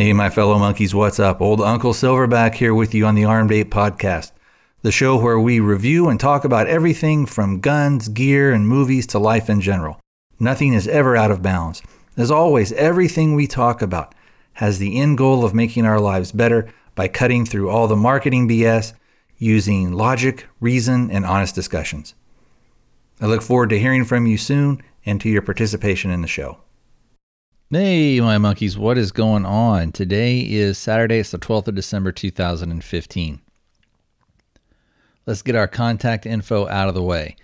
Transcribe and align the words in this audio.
Hey, 0.00 0.14
my 0.14 0.30
fellow 0.30 0.58
monkeys, 0.58 0.94
what's 0.94 1.20
up? 1.20 1.42
Old 1.42 1.60
Uncle 1.60 1.92
Silverback 1.92 2.54
here 2.54 2.72
with 2.72 2.94
you 2.94 3.04
on 3.04 3.14
the 3.14 3.26
Armed 3.26 3.52
Ape 3.52 3.70
Podcast, 3.70 4.32
the 4.80 4.90
show 4.90 5.18
where 5.18 5.38
we 5.38 5.60
review 5.60 6.08
and 6.08 6.18
talk 6.18 6.42
about 6.42 6.68
everything 6.68 7.26
from 7.26 7.60
guns, 7.60 8.08
gear, 8.08 8.50
and 8.50 8.66
movies 8.66 9.06
to 9.08 9.18
life 9.18 9.50
in 9.50 9.60
general. 9.60 10.00
Nothing 10.38 10.72
is 10.72 10.88
ever 10.88 11.18
out 11.18 11.30
of 11.30 11.42
bounds. 11.42 11.82
As 12.16 12.30
always, 12.30 12.72
everything 12.72 13.34
we 13.34 13.46
talk 13.46 13.82
about 13.82 14.14
has 14.54 14.78
the 14.78 14.98
end 14.98 15.18
goal 15.18 15.44
of 15.44 15.52
making 15.52 15.84
our 15.84 16.00
lives 16.00 16.32
better 16.32 16.72
by 16.94 17.06
cutting 17.06 17.44
through 17.44 17.68
all 17.68 17.86
the 17.86 17.94
marketing 17.94 18.48
BS 18.48 18.94
using 19.36 19.92
logic, 19.92 20.46
reason, 20.60 21.10
and 21.10 21.26
honest 21.26 21.54
discussions. 21.54 22.14
I 23.20 23.26
look 23.26 23.42
forward 23.42 23.68
to 23.68 23.78
hearing 23.78 24.06
from 24.06 24.24
you 24.24 24.38
soon 24.38 24.82
and 25.04 25.20
to 25.20 25.28
your 25.28 25.42
participation 25.42 26.10
in 26.10 26.22
the 26.22 26.26
show. 26.26 26.62
Hey, 27.72 28.20
my 28.20 28.36
monkeys, 28.36 28.76
what 28.76 28.98
is 28.98 29.12
going 29.12 29.46
on? 29.46 29.92
Today 29.92 30.40
is 30.40 30.76
Saturday, 30.76 31.20
it's 31.20 31.30
the 31.30 31.38
12th 31.38 31.68
of 31.68 31.76
December, 31.76 32.10
2015. 32.10 33.40
Let's 35.24 35.42
get 35.42 35.54
our 35.54 35.68
contact 35.68 36.26
info 36.26 36.66
out 36.66 36.88
of 36.88 36.96
the 36.96 37.02
way. 37.04 37.36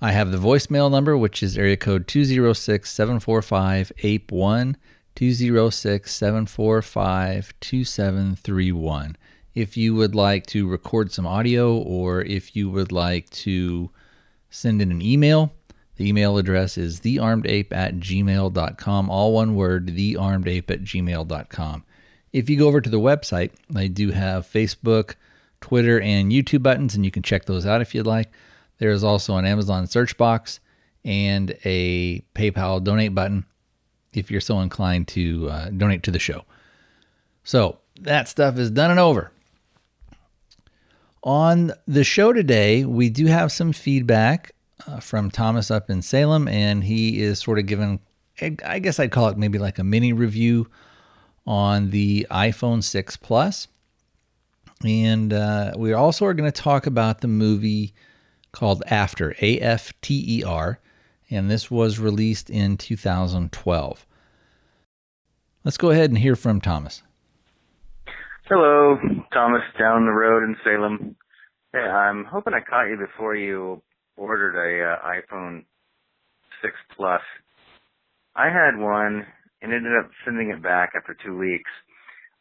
I 0.00 0.12
have 0.12 0.32
the 0.32 0.38
voicemail 0.38 0.90
number, 0.90 1.18
which 1.18 1.42
is 1.42 1.58
area 1.58 1.76
code 1.76 2.08
206 2.08 2.90
745 2.90 3.92
81 3.98 4.78
206 5.14 6.14
745 6.14 7.52
2731. 7.60 9.16
If 9.54 9.76
you 9.76 9.94
would 9.94 10.14
like 10.14 10.46
to 10.46 10.66
record 10.66 11.12
some 11.12 11.26
audio 11.26 11.76
or 11.76 12.22
if 12.22 12.56
you 12.56 12.70
would 12.70 12.90
like 12.90 13.28
to 13.30 13.90
send 14.48 14.80
in 14.80 14.90
an 14.90 15.02
email, 15.02 15.52
the 15.98 16.08
email 16.08 16.38
address 16.38 16.78
is 16.78 17.00
thearmedape 17.00 17.72
at 17.72 17.96
gmail.com, 17.96 19.10
all 19.10 19.32
one 19.32 19.56
word, 19.56 19.88
thearmedape 19.88 20.70
at 20.70 20.84
gmail.com. 20.84 21.84
If 22.32 22.48
you 22.48 22.56
go 22.56 22.68
over 22.68 22.80
to 22.80 22.88
the 22.88 23.00
website, 23.00 23.50
I 23.74 23.88
do 23.88 24.12
have 24.12 24.46
Facebook, 24.46 25.16
Twitter, 25.60 26.00
and 26.00 26.30
YouTube 26.30 26.62
buttons, 26.62 26.94
and 26.94 27.04
you 27.04 27.10
can 27.10 27.24
check 27.24 27.46
those 27.46 27.66
out 27.66 27.80
if 27.80 27.96
you'd 27.96 28.06
like. 28.06 28.30
There 28.78 28.90
is 28.90 29.02
also 29.02 29.36
an 29.36 29.44
Amazon 29.44 29.88
search 29.88 30.16
box 30.16 30.60
and 31.04 31.56
a 31.64 32.20
PayPal 32.32 32.82
donate 32.82 33.14
button 33.14 33.44
if 34.14 34.30
you're 34.30 34.40
so 34.40 34.60
inclined 34.60 35.08
to 35.08 35.50
uh, 35.50 35.70
donate 35.70 36.04
to 36.04 36.12
the 36.12 36.20
show. 36.20 36.44
So 37.42 37.78
that 38.02 38.28
stuff 38.28 38.56
is 38.56 38.70
done 38.70 38.92
and 38.92 39.00
over. 39.00 39.32
On 41.24 41.72
the 41.88 42.04
show 42.04 42.32
today, 42.32 42.84
we 42.84 43.10
do 43.10 43.26
have 43.26 43.50
some 43.50 43.72
feedback 43.72 44.52
uh, 44.86 45.00
from 45.00 45.30
Thomas 45.30 45.70
up 45.70 45.90
in 45.90 46.02
Salem, 46.02 46.48
and 46.48 46.84
he 46.84 47.20
is 47.20 47.38
sort 47.38 47.58
of 47.58 47.66
giving, 47.66 48.00
I 48.40 48.78
guess 48.78 49.00
I'd 49.00 49.10
call 49.10 49.28
it 49.28 49.38
maybe 49.38 49.58
like 49.58 49.78
a 49.78 49.84
mini 49.84 50.12
review 50.12 50.68
on 51.46 51.90
the 51.90 52.26
iPhone 52.30 52.82
6 52.82 53.16
Plus. 53.16 53.68
And 54.84 55.32
uh, 55.32 55.72
we 55.76 55.92
also 55.92 56.24
are 56.26 56.34
going 56.34 56.50
to 56.50 56.62
talk 56.62 56.86
about 56.86 57.20
the 57.20 57.28
movie 57.28 57.94
called 58.52 58.82
After, 58.86 59.34
A 59.40 59.58
F 59.58 59.92
T 60.00 60.38
E 60.38 60.44
R, 60.44 60.78
and 61.30 61.50
this 61.50 61.70
was 61.70 61.98
released 61.98 62.48
in 62.48 62.76
2012. 62.76 64.06
Let's 65.64 65.76
go 65.76 65.90
ahead 65.90 66.10
and 66.10 66.18
hear 66.18 66.36
from 66.36 66.60
Thomas. 66.60 67.02
Hello, 68.44 68.98
Thomas 69.32 69.62
down 69.78 70.06
the 70.06 70.12
road 70.12 70.44
in 70.44 70.56
Salem. 70.64 71.16
Hey, 71.72 71.80
I'm 71.80 72.24
hoping 72.24 72.54
I 72.54 72.60
caught 72.60 72.84
you 72.84 72.96
before 72.96 73.34
you 73.34 73.82
ordered 74.18 74.58
a 74.58 74.84
uh, 74.84 74.98
iPhone 75.08 75.64
6 76.62 76.74
Plus. 76.96 77.22
I 78.36 78.46
had 78.46 78.78
one 78.78 79.26
and 79.62 79.72
ended 79.72 79.92
up 79.98 80.10
sending 80.24 80.50
it 80.50 80.62
back 80.62 80.92
after 80.96 81.16
two 81.24 81.36
weeks. 81.36 81.70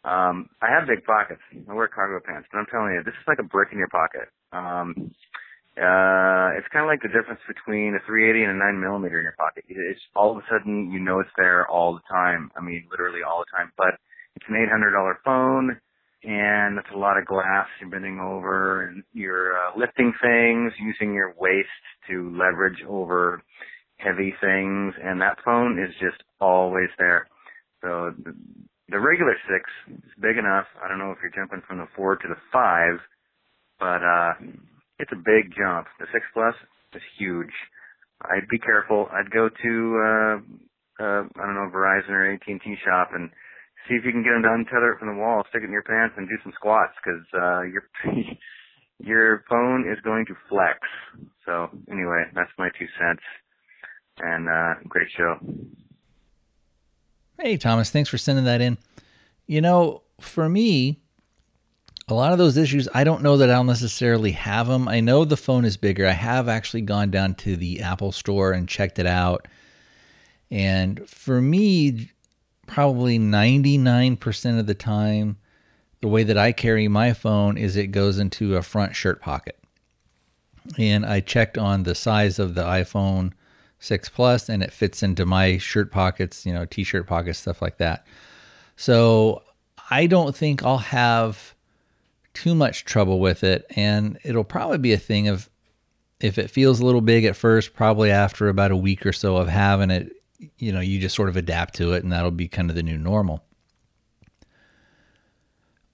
Um, 0.03 0.49
I 0.61 0.69
have 0.71 0.87
big 0.87 1.03
pockets. 1.05 1.41
I 1.51 1.73
wear 1.73 1.87
cargo 1.87 2.23
pants, 2.25 2.47
but 2.51 2.59
I'm 2.59 2.67
telling 2.71 2.93
you, 2.93 3.03
this 3.03 3.17
is 3.17 3.27
like 3.27 3.39
a 3.39 3.47
brick 3.47 3.69
in 3.71 3.77
your 3.77 3.89
pocket. 3.89 4.29
Um, 4.53 5.11
uh, 5.77 6.57
it's 6.57 6.69
kind 6.73 6.85
of 6.85 6.89
like 6.89 7.01
the 7.01 7.13
difference 7.13 7.41
between 7.45 7.93
a 7.93 8.01
380 8.05 8.45
and 8.45 8.57
a 8.57 8.65
9 8.65 8.81
millimeter 8.81 9.19
in 9.19 9.25
your 9.25 9.37
pocket. 9.37 9.65
It's 9.67 10.01
all 10.15 10.31
of 10.31 10.37
a 10.37 10.45
sudden 10.49 10.91
you 10.91 10.99
know 10.99 11.19
it's 11.19 11.33
there 11.37 11.67
all 11.67 11.93
the 11.93 12.05
time. 12.09 12.51
I 12.57 12.61
mean, 12.61 12.85
literally 12.89 13.21
all 13.21 13.45
the 13.45 13.51
time. 13.53 13.71
But 13.77 13.93
it's 14.35 14.45
an 14.49 14.57
$800 14.57 15.21
phone 15.25 15.77
and 16.23 16.77
it's 16.77 16.89
a 16.93 16.97
lot 16.97 17.17
of 17.17 17.25
glass. 17.25 17.67
You're 17.79 17.89
bending 17.89 18.19
over 18.19 18.87
and 18.87 19.03
you're 19.13 19.53
uh, 19.53 19.77
lifting 19.77 20.13
things, 20.21 20.73
using 20.79 21.13
your 21.13 21.33
waist 21.37 21.69
to 22.09 22.35
leverage 22.37 22.83
over 22.87 23.41
heavy 23.97 24.33
things, 24.41 24.93
and 25.03 25.21
that 25.21 25.37
phone 25.43 25.79
is 25.79 25.93
just 25.99 26.21
always 26.39 26.89
there. 26.97 27.27
So 27.81 28.13
the, 28.23 28.35
the 28.89 28.99
regular 28.99 29.35
six 29.47 29.69
is 30.03 30.11
big 30.21 30.37
enough. 30.37 30.65
I 30.83 30.87
don't 30.87 30.99
know 30.99 31.11
if 31.11 31.17
you're 31.21 31.31
jumping 31.35 31.61
from 31.67 31.77
the 31.77 31.87
four 31.95 32.15
to 32.15 32.27
the 32.27 32.37
five, 32.51 32.99
but 33.79 34.01
uh, 34.03 34.33
it's 34.99 35.11
a 35.11 35.17
big 35.17 35.53
jump. 35.57 35.87
The 35.99 36.07
six 36.13 36.25
plus 36.33 36.55
is 36.93 37.01
huge. 37.17 37.53
I'd 38.21 38.47
be 38.49 38.57
careful. 38.57 39.07
I'd 39.11 39.29
go 39.29 39.49
to 39.49 39.73
uh, 40.01 40.37
uh, 40.99 41.23
I 41.29 41.45
don't 41.45 41.53
know 41.55 41.69
Verizon 41.73 42.09
or 42.09 42.33
AT&T 42.33 42.75
shop 42.83 43.09
and 43.13 43.29
see 43.87 43.95
if 43.95 44.05
you 44.05 44.11
can 44.11 44.23
get 44.23 44.31
them 44.31 44.43
to 44.43 44.49
untether 44.49 44.93
it 44.93 44.99
from 44.99 45.09
the 45.09 45.19
wall, 45.19 45.43
stick 45.49 45.63
it 45.63 45.65
in 45.65 45.71
your 45.71 45.83
pants, 45.83 46.15
and 46.17 46.27
do 46.27 46.35
some 46.43 46.53
squats 46.55 46.93
because 47.03 47.23
uh, 47.33 47.61
your 47.61 47.83
your 48.99 49.43
phone 49.49 49.89
is 49.89 49.99
going 50.03 50.25
to 50.25 50.35
flex. 50.49 50.79
So 51.45 51.69
anyway, 51.91 52.25
that's 52.33 52.51
my 52.57 52.69
two 52.77 52.87
cents. 52.99 53.21
And 54.19 54.49
uh, 54.49 54.73
great 54.87 55.07
show. 55.15 55.37
Hey 57.39 57.57
Thomas, 57.57 57.91
thanks 57.91 58.09
for 58.09 58.17
sending 58.17 58.45
that 58.45 58.61
in. 58.61 58.77
You 59.45 59.61
know, 59.61 60.01
for 60.19 60.49
me, 60.49 60.99
a 62.07 62.13
lot 62.13 62.31
of 62.31 62.37
those 62.37 62.57
issues, 62.57 62.87
I 62.93 63.03
don't 63.03 63.21
know 63.21 63.37
that 63.37 63.51
I'll 63.51 63.63
necessarily 63.63 64.31
have 64.31 64.67
them. 64.67 64.87
I 64.87 65.01
know 65.01 65.23
the 65.25 65.37
phone 65.37 65.65
is 65.65 65.77
bigger. 65.77 66.07
I 66.07 66.11
have 66.11 66.49
actually 66.49 66.81
gone 66.81 67.11
down 67.11 67.35
to 67.35 67.55
the 67.55 67.81
Apple 67.81 68.11
store 68.11 68.53
and 68.53 68.67
checked 68.67 68.97
it 68.97 69.05
out. 69.05 69.47
And 70.49 71.07
for 71.09 71.41
me, 71.41 72.11
probably 72.67 73.17
99% 73.17 74.59
of 74.59 74.67
the 74.67 74.75
time, 74.75 75.37
the 76.01 76.07
way 76.07 76.23
that 76.23 76.37
I 76.37 76.51
carry 76.51 76.87
my 76.87 77.13
phone 77.13 77.57
is 77.57 77.75
it 77.75 77.87
goes 77.87 78.19
into 78.19 78.55
a 78.55 78.61
front 78.61 78.95
shirt 78.95 79.21
pocket. 79.21 79.57
And 80.77 81.05
I 81.05 81.21
checked 81.21 81.57
on 81.57 81.83
the 81.83 81.95
size 81.95 82.39
of 82.39 82.53
the 82.53 82.63
iPhone 82.63 83.31
6 83.79 84.09
Plus 84.09 84.49
and 84.49 84.61
it 84.61 84.73
fits 84.73 85.01
into 85.01 85.25
my 85.25 85.57
shirt 85.57 85.91
pockets, 85.91 86.45
you 86.45 86.53
know, 86.53 86.65
t 86.65 86.83
shirt 86.83 87.07
pockets, 87.07 87.39
stuff 87.39 87.61
like 87.61 87.77
that. 87.77 88.05
So 88.75 89.43
I 89.89 90.07
don't 90.07 90.35
think 90.35 90.63
I'll 90.63 90.77
have 90.77 91.55
too 92.33 92.53
much 92.53 92.85
trouble 92.85 93.19
with 93.19 93.43
it. 93.43 93.65
And 93.75 94.19
it'll 94.23 94.43
probably 94.43 94.77
be 94.77 94.93
a 94.93 94.97
thing 94.97 95.27
of 95.27 95.49
if 96.19 96.37
it 96.37 96.49
feels 96.49 96.79
a 96.79 96.85
little 96.85 97.01
big 97.01 97.25
at 97.25 97.35
first, 97.35 97.73
probably 97.73 98.11
after 98.11 98.49
about 98.49 98.71
a 98.71 98.75
week 98.75 99.05
or 99.05 99.13
so 99.13 99.37
of 99.37 99.47
having 99.47 99.91
it, 99.91 100.11
you 100.57 100.71
know, 100.71 100.79
you 100.79 100.99
just 100.99 101.15
sort 101.15 101.29
of 101.29 101.37
adapt 101.37 101.75
to 101.75 101.93
it 101.93 102.03
and 102.03 102.11
that'll 102.11 102.31
be 102.31 102.47
kind 102.47 102.69
of 102.69 102.75
the 102.75 102.83
new 102.83 102.97
normal. 102.97 103.43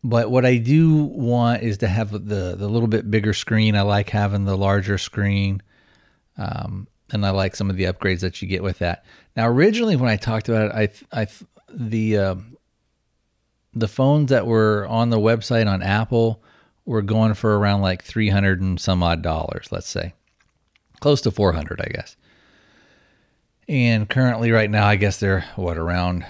But 0.04 0.30
what 0.30 0.46
I 0.46 0.58
do 0.58 0.96
want 0.96 1.64
is 1.64 1.78
to 1.78 1.88
have 1.88 2.12
the 2.12 2.56
the 2.58 2.68
little 2.68 2.90
bit 2.90 3.10
bigger 3.10 3.34
screen. 3.34 3.76
I 3.78 3.84
like 3.84 4.10
having 4.10 4.44
the 4.44 4.58
larger 4.58 4.98
screen, 4.98 5.62
um, 6.38 6.88
and 7.12 7.26
I 7.26 7.30
like 7.30 7.56
some 7.56 7.70
of 7.70 7.78
the 7.78 7.86
upgrades 7.86 8.20
that 8.20 8.42
you 8.42 8.48
get 8.50 8.64
with 8.64 8.80
that. 8.80 9.06
Now, 9.38 9.48
originally 9.48 9.96
when 9.96 10.10
I 10.10 10.18
talked 10.18 10.50
about 10.50 10.76
it, 10.76 11.02
I 11.14 11.22
I 11.22 11.28
the 11.70 12.18
uh, 12.18 12.36
the 13.74 13.88
phones 13.88 14.30
that 14.30 14.46
were 14.46 14.86
on 14.88 15.10
the 15.10 15.20
website 15.20 15.72
on 15.72 15.82
Apple 15.82 16.44
were 16.86 17.02
going 17.02 17.34
for 17.34 17.58
around 17.58 17.82
like 17.82 18.04
three 18.04 18.28
hundred 18.28 18.60
and 18.60 18.78
some 18.82 19.02
odd 19.02 19.22
dollars. 19.22 19.70
Let's 19.72 19.88
say 19.88 20.14
close 21.00 21.22
to 21.22 21.32
four 21.32 21.54
hundred, 21.54 21.80
I 21.80 21.90
guess. 21.94 22.18
And 23.68 24.10
currently, 24.10 24.52
right 24.52 24.70
now, 24.70 24.86
I 24.86 24.96
guess 24.96 25.20
they're 25.20 25.46
what 25.56 25.78
around 25.78 26.26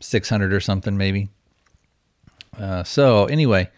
600 0.00 0.52
or 0.52 0.60
something, 0.60 0.96
maybe. 0.96 1.28
Uh, 2.58 2.82
so, 2.82 3.26
anyway, 3.26 3.70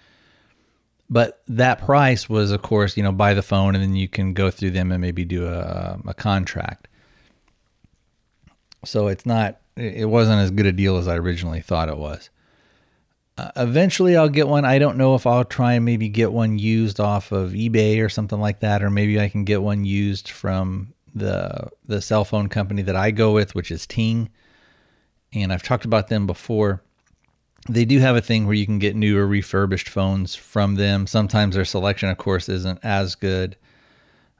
but 1.10 1.42
that 1.48 1.84
price 1.84 2.28
was, 2.28 2.50
of 2.50 2.62
course, 2.62 2.96
you 2.96 3.02
know, 3.02 3.12
buy 3.12 3.34
the 3.34 3.42
phone 3.42 3.74
and 3.74 3.84
then 3.84 3.94
you 3.94 4.08
can 4.08 4.32
go 4.32 4.50
through 4.50 4.70
them 4.70 4.90
and 4.90 5.00
maybe 5.00 5.24
do 5.24 5.46
a, 5.46 5.98
a 6.06 6.14
contract. 6.14 6.88
So, 8.84 9.08
it's 9.08 9.26
not, 9.26 9.60
it 9.76 10.08
wasn't 10.08 10.40
as 10.40 10.50
good 10.50 10.66
a 10.66 10.72
deal 10.72 10.96
as 10.96 11.06
I 11.06 11.16
originally 11.16 11.60
thought 11.60 11.88
it 11.88 11.98
was. 11.98 12.30
Uh, 13.36 13.50
eventually, 13.56 14.16
I'll 14.16 14.28
get 14.28 14.46
one. 14.46 14.64
I 14.64 14.78
don't 14.78 14.96
know 14.96 15.16
if 15.16 15.26
I'll 15.26 15.44
try 15.44 15.74
and 15.74 15.84
maybe 15.84 16.08
get 16.08 16.32
one 16.32 16.58
used 16.58 17.00
off 17.00 17.32
of 17.32 17.50
eBay 17.50 18.02
or 18.04 18.08
something 18.08 18.40
like 18.40 18.60
that, 18.60 18.82
or 18.82 18.90
maybe 18.90 19.20
I 19.20 19.28
can 19.28 19.44
get 19.44 19.60
one 19.60 19.84
used 19.84 20.30
from 20.30 20.94
the 21.14 21.70
the 21.86 22.00
cell 22.00 22.24
phone 22.24 22.48
company 22.48 22.82
that 22.82 22.96
I 22.96 23.10
go 23.10 23.32
with, 23.32 23.54
which 23.54 23.70
is 23.70 23.86
Ting. 23.86 24.30
And 25.32 25.52
I've 25.52 25.62
talked 25.62 25.84
about 25.84 26.08
them 26.08 26.26
before. 26.26 26.82
They 27.68 27.84
do 27.84 27.98
have 27.98 28.14
a 28.14 28.20
thing 28.20 28.46
where 28.46 28.54
you 28.54 28.66
can 28.66 28.78
get 28.78 28.94
new 28.94 29.18
or 29.18 29.26
refurbished 29.26 29.88
phones 29.88 30.34
from 30.34 30.74
them. 30.74 31.06
Sometimes 31.06 31.54
their 31.54 31.64
selection, 31.64 32.10
of 32.10 32.18
course, 32.18 32.48
isn't 32.48 32.78
as 32.82 33.14
good. 33.14 33.56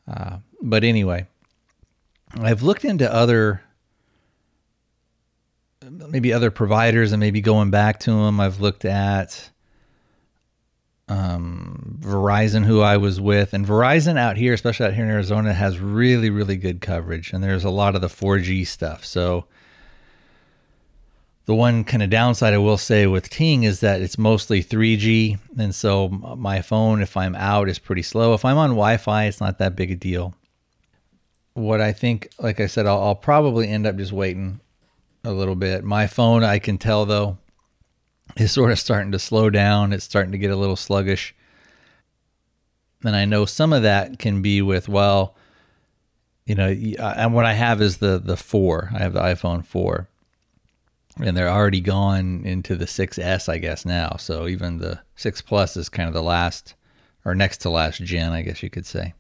Uh, 0.07 0.39
but 0.61 0.85
anyway, 0.85 1.27
I've 2.35 2.63
looked 2.63 2.85
into 2.85 3.11
other 3.13 3.63
maybe 5.91 6.33
other 6.33 6.51
providers 6.51 7.13
and 7.13 7.21
maybe 7.21 7.41
going 7.41 7.71
back 7.71 8.01
to 8.01 8.11
them. 8.11 8.41
I've 8.41 8.61
looked 8.61 8.85
at 8.85 9.51
um, 11.09 11.99
Verizon, 12.01 12.65
who 12.65 12.81
I 12.81 12.97
was 12.97 13.21
with, 13.21 13.53
and 13.53 13.67
Verizon 13.67 14.19
out 14.19 14.37
here, 14.37 14.55
especially 14.55 14.87
out 14.87 14.95
here 14.95 15.05
in 15.05 15.11
Arizona, 15.11 15.53
has 15.53 15.79
really, 15.79 16.31
really 16.31 16.57
good 16.57 16.81
coverage, 16.81 17.33
and 17.33 17.43
there's 17.43 17.65
a 17.65 17.71
lot 17.71 17.95
of 17.95 18.01
the 18.01 18.09
4G 18.09 18.67
stuff. 18.67 19.05
So 19.05 19.47
the 21.47 21.55
one 21.55 21.85
kind 21.85 22.03
of 22.03 22.09
downside 22.09 22.55
I 22.55 22.59
will 22.59 22.79
say 22.79 23.07
with 23.07 23.29
Ting 23.29 23.65
is 23.65 23.81
that 23.81 24.01
it's 24.01 24.17
mostly 24.17 24.63
3G, 24.63 25.39
and 25.59 25.75
so 25.75 26.09
my 26.09 26.63
phone, 26.63 27.03
if 27.03 27.17
I'm 27.17 27.35
out, 27.35 27.69
is 27.69 27.79
pretty 27.79 28.03
slow. 28.03 28.33
If 28.33 28.45
I'm 28.45 28.57
on 28.57 28.71
Wi-Fi, 28.71 29.25
it's 29.25 29.41
not 29.41 29.59
that 29.59 29.77
big 29.77 29.91
a 29.91 29.97
deal. 29.97 30.35
What 31.53 31.81
I 31.81 31.93
think, 31.93 32.31
like 32.39 32.61
I 32.61 32.67
said, 32.67 32.87
I'll, 32.87 33.01
I'll 33.01 33.15
probably 33.15 33.69
end 33.69 33.87
up 33.87 33.97
just 33.97 34.11
waiting 34.11 34.61
a 35.23 35.33
little 35.33 35.55
bit. 35.55 35.85
My 35.85 36.07
phone, 36.07 36.43
I 36.43 36.59
can 36.59 36.79
tell 36.79 37.05
though, 37.05 37.39
is 38.37 38.53
sort 38.53 38.73
of 38.73 38.79
starting 38.79 39.13
to 39.13 39.19
slow 39.19 39.51
down. 39.51 39.93
It's 39.93 40.05
starting 40.05 40.33
to 40.33 40.39
get 40.39 40.51
a 40.51 40.57
little 40.57 40.77
sluggish. 40.77 41.35
And 43.05 43.15
I 43.15 43.25
know 43.25 43.45
some 43.45 43.73
of 43.73 43.83
that 43.83 44.19
can 44.19 44.43
be 44.43 44.63
with, 44.63 44.89
well, 44.89 45.37
you 46.47 46.55
know, 46.55 46.69
and 46.69 47.35
what 47.35 47.45
I 47.45 47.55
have 47.55 47.81
is 47.81 47.99
the 47.99 48.19
the 48.19 48.37
four. 48.37 48.91
I 48.95 48.99
have 48.99 49.15
the 49.15 49.21
iPhone 49.21 49.65
four, 49.65 50.09
and 51.19 51.37
they're 51.37 51.49
already 51.49 51.81
gone 51.81 52.45
into 52.45 52.77
the 52.77 52.85
6S, 52.85 53.49
I 53.49 53.59
guess 53.59 53.87
now. 53.87 54.17
So 54.19 54.47
even 54.47 54.79
the 54.79 55.01
6 55.17 55.41
Plus 55.43 55.77
is 55.77 55.89
kind 55.89 56.09
of 56.09 56.15
the 56.15 56.23
last 56.23 56.75
or 57.25 57.35
next 57.35 57.59
to 57.59 57.71
last 57.71 58.03
gen, 58.03 58.33
I 58.33 58.43
guess 58.43 58.63
you 58.63 58.69
could 58.69 58.85
say. 58.87 59.15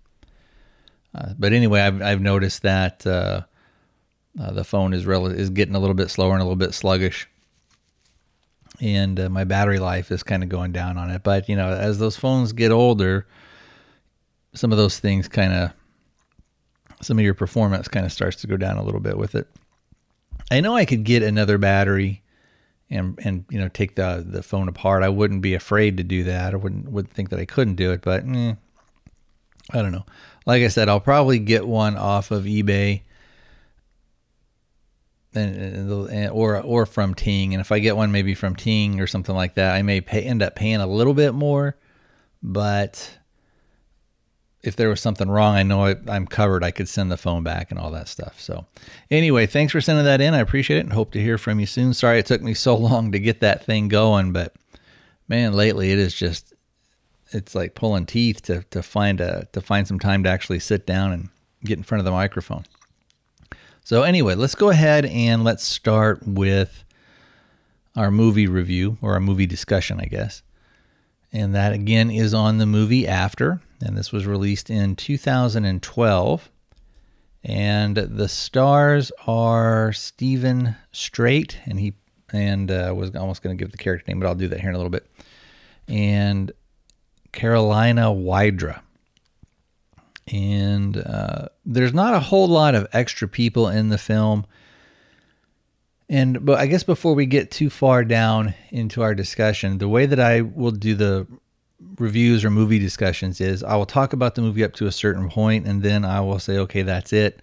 Uh, 1.15 1.33
but 1.39 1.53
anyway, 1.53 1.81
I've 1.81 2.03
I've 2.03 2.21
noticed 2.21 2.63
that 2.63 3.07
uh, 3.07 3.43
uh, 4.41 4.51
the 4.53 4.65
phone 4.65 4.93
is 4.93 5.07
rel- 5.07 5.27
is 5.27 5.51
getting 5.51 5.75
a 5.75 5.79
little 5.79 5.95
bit 5.95 6.11
slower 6.11 6.33
and 6.33 6.41
a 6.41 6.45
little 6.45 6.57
bit 6.57 6.75
sluggish, 6.75 7.29
and 8.81 9.19
uh, 9.21 9.29
my 9.29 9.45
battery 9.45 9.79
life 9.79 10.11
is 10.11 10.23
kind 10.23 10.43
of 10.43 10.49
going 10.49 10.73
down 10.73 10.99
on 10.99 11.11
it. 11.11 11.23
But 11.23 11.49
you 11.49 11.57
know, 11.57 11.69
as 11.69 11.99
those 11.99 12.17
phones 12.17 12.53
get 12.53 12.71
older, 12.71 13.27
some 14.55 14.73
of 14.73 14.79
those 14.79 14.99
things 14.99 15.29
kind 15.29 15.53
of, 15.53 15.73
some 17.01 17.19
of 17.19 17.25
your 17.25 17.35
performance 17.35 17.89
kind 17.89 18.07
of 18.07 18.13
starts 18.13 18.41
to 18.43 18.47
go 18.47 18.57
down 18.57 18.77
a 18.77 18.83
little 18.83 19.01
bit 19.01 19.19
with 19.19 19.35
it. 19.35 19.49
I 20.51 20.61
know 20.61 20.77
I 20.77 20.85
could 20.85 21.05
get 21.05 21.23
another 21.23 21.59
battery 21.59 22.23
and 22.91 23.19
and 23.25 23.45
you 23.51 23.59
know 23.59 23.69
take 23.69 23.97
the 23.97 24.25
the 24.27 24.43
phone 24.43 24.69
apart. 24.69 25.03
I 25.03 25.09
wouldn't 25.09 25.43
be 25.43 25.55
afraid 25.55 25.97
to 25.97 26.03
do 26.05 26.25
that. 26.25 26.55
I 26.55 26.57
wouldn't 26.57 26.91
would 26.91 27.11
think 27.11 27.31
that 27.31 27.41
I 27.41 27.45
couldn't 27.45 27.77
do 27.77 27.93
it, 27.93 28.03
but 28.03 28.25
eh, 28.27 28.55
I 29.73 29.83
don't 29.83 29.93
know. 29.93 30.05
Like 30.47 30.63
I 30.63 30.69
said, 30.69 30.89
I'll 30.89 31.01
probably 31.01 31.39
get 31.39 31.67
one 31.67 31.97
off 31.97 32.31
of 32.31 32.45
eBay 32.45 33.03
and, 35.35 36.11
and, 36.11 36.31
or 36.31 36.61
or 36.61 36.87
from 36.87 37.15
Ting. 37.15 37.55
And 37.55 37.61
if 37.61 37.73
I 37.73 37.79
get 37.79 37.97
one 37.97 38.13
maybe 38.13 38.35
from 38.35 38.57
Ting 38.57 39.01
or 39.01 39.07
something 39.07 39.35
like 39.35 39.55
that, 39.55 39.75
I 39.75 39.83
may 39.83 40.01
pay, 40.01 40.23
end 40.23 40.43
up 40.43 40.55
paying 40.55 40.81
a 40.81 40.87
little 40.87 41.15
bit 41.15 41.35
more. 41.35 41.77
But 42.43 43.19
if 44.63 44.77
there 44.77 44.89
was 44.89 45.01
something 45.01 45.29
wrong, 45.29 45.55
I 45.55 45.63
know 45.63 45.85
I, 45.85 45.97
I'm 46.09 46.27
covered. 46.27 46.65
I 46.65 46.71
could 46.71 46.89
send 46.89 47.11
the 47.11 47.17
phone 47.17 47.43
back 47.43 47.71
and 47.71 47.79
all 47.79 47.91
that 47.93 48.09
stuff. 48.09 48.41
So, 48.41 48.67
anyway, 49.11 49.47
thanks 49.47 49.73
for 49.73 49.81
sending 49.81 50.05
that 50.05 50.21
in. 50.21 50.35
I 50.35 50.39
appreciate 50.39 50.79
it 50.79 50.85
and 50.85 50.93
hope 50.93 51.13
to 51.13 51.21
hear 51.21 51.39
from 51.39 51.61
you 51.61 51.67
soon. 51.67 51.95
Sorry 51.95 52.19
it 52.19 52.27
took 52.27 52.43
me 52.43 52.55
so 52.55 52.75
long 52.77 53.13
to 53.13 53.19
get 53.19 53.41
that 53.41 53.65
thing 53.65 53.89
going, 53.89 54.33
but 54.33 54.55
man, 55.29 55.53
lately 55.53 55.93
it 55.93 55.99
is 55.99 56.15
just 56.15 56.55
it's 57.31 57.55
like 57.55 57.75
pulling 57.75 58.07
teeth 58.07 58.43
to 58.43 58.63
to 58.71 58.83
find 58.83 59.21
a 59.21 59.47
to 59.53 59.61
find 59.61 59.87
some 59.87 59.99
time 59.99 60.23
to 60.25 60.31
actually 60.31 60.61
sit 60.61 60.87
down 60.87 61.13
and 61.13 61.29
get 61.65 61.79
in 61.79 61.85
front 61.85 62.01
of 62.01 62.05
the 62.05 62.11
microphone. 62.11 62.65
So, 63.87 64.03
anyway, 64.03 64.35
let's 64.35 64.55
go 64.55 64.71
ahead 64.71 65.05
and 65.05 65.45
let's 65.45 65.63
start 65.63 66.27
with 66.27 66.85
our 67.95 68.11
movie 68.11 68.47
review 68.47 68.97
or 69.03 69.13
our 69.13 69.21
movie 69.21 69.45
discussion, 69.45 70.01
I 70.01 70.07
guess. 70.07 70.43
And 71.35 71.55
that 71.55 71.75
again 71.75 72.11
is 72.11 72.33
on 72.33 72.57
the 72.57 72.65
movie 72.65 73.07
After. 73.07 73.61
And 73.85 73.95
this 73.95 74.11
was 74.11 74.25
released 74.25 74.71
in 74.71 74.97
2012. 74.97 76.51
And 77.43 77.95
the 77.95 78.27
stars 78.27 79.13
are 79.27 79.93
Steven 79.93 80.77
Strait, 80.91 81.59
and 81.67 81.79
he 81.79 81.93
and 82.33 82.71
uh, 82.71 82.95
was 82.97 83.15
almost 83.15 83.43
going 83.43 83.55
to 83.55 83.63
give 83.63 83.71
the 83.71 83.77
character 83.77 84.11
name, 84.11 84.19
but 84.19 84.27
I'll 84.27 84.35
do 84.35 84.49
that 84.49 84.61
here 84.61 84.71
in 84.71 84.75
a 84.75 84.79
little 84.79 84.89
bit. 84.89 85.07
And 85.89 86.53
Karolina 87.35 88.17
Wydra 88.17 88.83
and 90.33 90.97
uh, 90.97 91.49
there's 91.67 91.93
not 91.93 92.15
a 92.15 92.21
whole 92.21 92.49
lot 92.49 92.75
of 92.75 92.87
extra 92.93 93.29
people 93.29 93.69
in 93.69 93.89
the 93.89 93.99
film. 93.99 94.47
And 96.09 96.45
but 96.45 96.59
I 96.59 96.67
guess 96.67 96.83
before 96.85 97.15
we 97.15 97.27
get 97.27 97.51
too 97.51 97.71
far 97.71 98.05
down 98.05 98.55
into 98.71 99.03
our 99.03 99.15
discussion, 99.15 99.79
the 99.79 99.89
way 99.89 100.07
that 100.07 100.21
I 100.21 100.43
will 100.43 100.71
do 100.71 100.95
the 100.95 101.27
reviews 101.99 102.45
or 102.45 102.51
movie 102.51 102.79
discussions 102.79 103.41
is 103.41 103.63
I 103.63 103.77
will 103.77 103.87
talk 103.87 104.13
about 104.13 104.35
the 104.35 104.43
movie 104.43 104.65
up 104.65 104.75
to 104.75 104.87
a 104.87 104.93
certain 104.93 105.29
point, 105.29 105.67
and 105.67 105.83
then 105.83 106.05
I 106.05 106.21
will 106.21 106.39
say, 106.39 106.59
okay, 106.59 106.83
that's 106.83 107.13
it. 107.13 107.41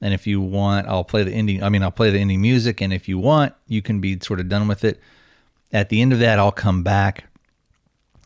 And 0.00 0.12
if 0.12 0.26
you 0.26 0.40
want, 0.40 0.86
I'll 0.88 1.04
play 1.04 1.22
the 1.22 1.32
ending. 1.32 1.62
I 1.62 1.68
mean, 1.68 1.82
I'll 1.82 1.90
play 1.90 2.10
the 2.10 2.18
ending 2.18 2.42
music, 2.42 2.80
and 2.80 2.92
if 2.92 3.08
you 3.08 3.18
want, 3.18 3.54
you 3.66 3.80
can 3.82 4.00
be 4.00 4.18
sort 4.20 4.40
of 4.40 4.48
done 4.48 4.68
with 4.68 4.84
it. 4.84 5.00
At 5.72 5.88
the 5.88 6.00
end 6.00 6.12
of 6.12 6.18
that, 6.20 6.38
I'll 6.38 6.52
come 6.52 6.82
back 6.82 7.24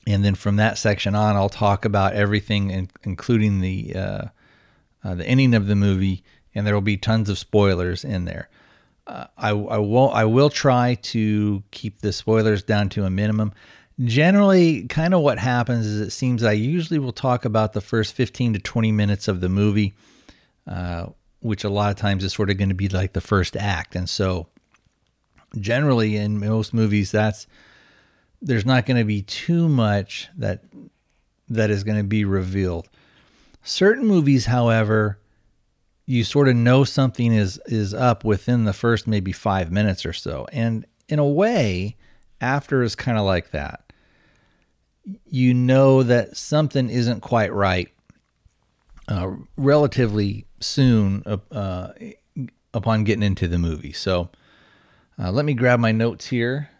and 0.07 0.25
then 0.25 0.35
from 0.35 0.57
that 0.57 0.79
section 0.79 1.15
on, 1.15 1.37
I'll 1.37 1.49
talk 1.49 1.85
about 1.85 2.15
everything, 2.15 2.89
including 3.05 3.61
the 3.61 3.95
uh, 3.95 4.25
uh, 5.05 5.15
the 5.15 5.27
ending 5.27 5.55
of 5.55 5.67
the 5.67 5.77
movie, 5.77 6.23
and 6.55 6.67
there 6.67 6.75
will 6.75 6.81
be 6.81 6.97
tons 6.97 7.29
of 7.29 7.39
spoilers 7.39 8.05
in 8.05 8.25
there. 8.25 8.49
Uh, 9.07 9.27
I, 9.37 9.51
I 9.51 9.79
will 9.79 10.11
I 10.11 10.25
will 10.25 10.51
try 10.51 10.95
to 10.95 11.63
keep 11.71 12.01
the 12.01 12.13
spoilers 12.13 12.63
down 12.63 12.89
to 12.91 13.05
a 13.05 13.11
minimum. 13.11 13.53
Generally, 14.03 14.85
kind 14.85 15.13
of 15.13 15.21
what 15.21 15.39
happens 15.39 15.85
is 15.85 16.01
it 16.01 16.11
seems 16.11 16.43
I 16.43 16.53
usually 16.53 16.99
will 16.99 17.13
talk 17.13 17.45
about 17.45 17.75
the 17.75 17.83
first 17.83 18.15
15 18.15 18.55
to 18.55 18.59
20 18.59 18.93
minutes 18.93 19.29
of 19.29 19.43
the 19.43 19.51
movie, 19.51 19.95
uh, 20.67 21.07
which 21.41 21.65
a 21.65 21.69
lot 21.69 21.91
of 21.91 21.97
times 21.97 22.25
is 22.25 22.33
sort 22.33 22.49
of 22.49 22.57
going 22.57 22.71
to 22.71 22.75
be 22.75 22.89
like 22.89 23.13
the 23.13 23.21
first 23.21 23.57
act, 23.57 23.95
and 23.95 24.09
so 24.09 24.47
generally 25.59 26.17
in 26.17 26.39
most 26.39 26.73
movies 26.73 27.11
that's 27.11 27.47
there's 28.43 28.67
not 28.67 28.87
going 28.87 28.97
to 28.97 29.05
be 29.05 29.23
too 29.23 29.69
much 29.69 30.29
that 30.37 30.65
that 31.49 31.71
is 31.71 31.85
going 31.85 31.99
to 31.99 32.05
be 32.05 32.25
revealed. 32.25 32.89
Certain 33.63 34.07
movies, 34.07 34.47
however, 34.47 35.19
you 36.07 36.25
sort 36.25 36.49
of 36.49 36.57
know 36.57 36.85
something 36.85 37.33
is 37.33 37.61
is 37.67 37.93
up 37.93 38.25
within 38.25 38.65
the 38.65 38.73
first 38.73 39.07
maybe 39.07 39.33
5 39.33 39.71
minutes 39.71 40.07
or 40.07 40.13
so. 40.13 40.47
And 40.53 40.87
in 41.09 41.19
a 41.19 41.27
way, 41.27 41.97
after 42.41 42.83
is 42.83 42.95
kind 42.95 43.19
of 43.19 43.25
like 43.25 43.51
that. 43.51 43.93
You 45.27 45.55
know 45.55 46.03
that 46.03 46.37
something 46.37 46.89
isn't 46.89 47.21
quite 47.21 47.53
right 47.53 47.89
uh, 49.09 49.33
relatively 49.57 50.47
soon 50.61 51.23
uh, 51.27 51.89
upon 52.73 53.05
getting 53.05 53.23
into 53.23 53.49
the 53.49 53.59
movie. 53.59 53.93
So 53.93 54.31
uh, 55.19 55.33
let 55.33 55.45
me 55.45 55.55
grab 55.55 55.81
my 55.81 55.93
notes 55.93 56.27
here 56.27 56.71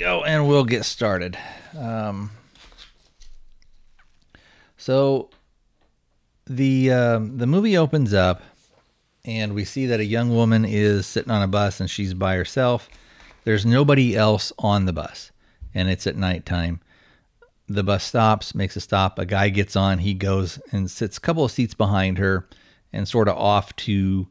go, 0.00 0.24
and 0.24 0.48
we'll 0.48 0.64
get 0.64 0.84
started. 0.84 1.38
Um, 1.78 2.30
so 4.76 5.30
the 6.46 6.90
um, 6.90 7.38
the 7.38 7.46
movie 7.46 7.76
opens 7.76 8.12
up, 8.12 8.42
and 9.24 9.54
we 9.54 9.64
see 9.64 9.86
that 9.86 10.00
a 10.00 10.04
young 10.04 10.34
woman 10.34 10.64
is 10.64 11.06
sitting 11.06 11.30
on 11.30 11.42
a 11.42 11.48
bus, 11.48 11.80
and 11.80 11.88
she's 11.88 12.14
by 12.14 12.34
herself. 12.34 12.88
There's 13.44 13.64
nobody 13.64 14.16
else 14.16 14.52
on 14.58 14.86
the 14.86 14.92
bus, 14.92 15.30
and 15.74 15.88
it's 15.88 16.06
at 16.06 16.16
nighttime. 16.16 16.80
The 17.68 17.84
bus 17.84 18.02
stops, 18.02 18.54
makes 18.54 18.74
a 18.74 18.80
stop. 18.80 19.18
A 19.18 19.24
guy 19.24 19.48
gets 19.48 19.76
on. 19.76 19.98
He 19.98 20.14
goes 20.14 20.60
and 20.72 20.90
sits 20.90 21.18
a 21.18 21.20
couple 21.20 21.44
of 21.44 21.52
seats 21.52 21.74
behind 21.74 22.18
her, 22.18 22.48
and 22.92 23.06
sort 23.06 23.28
of 23.28 23.36
off 23.36 23.76
to, 23.76 24.26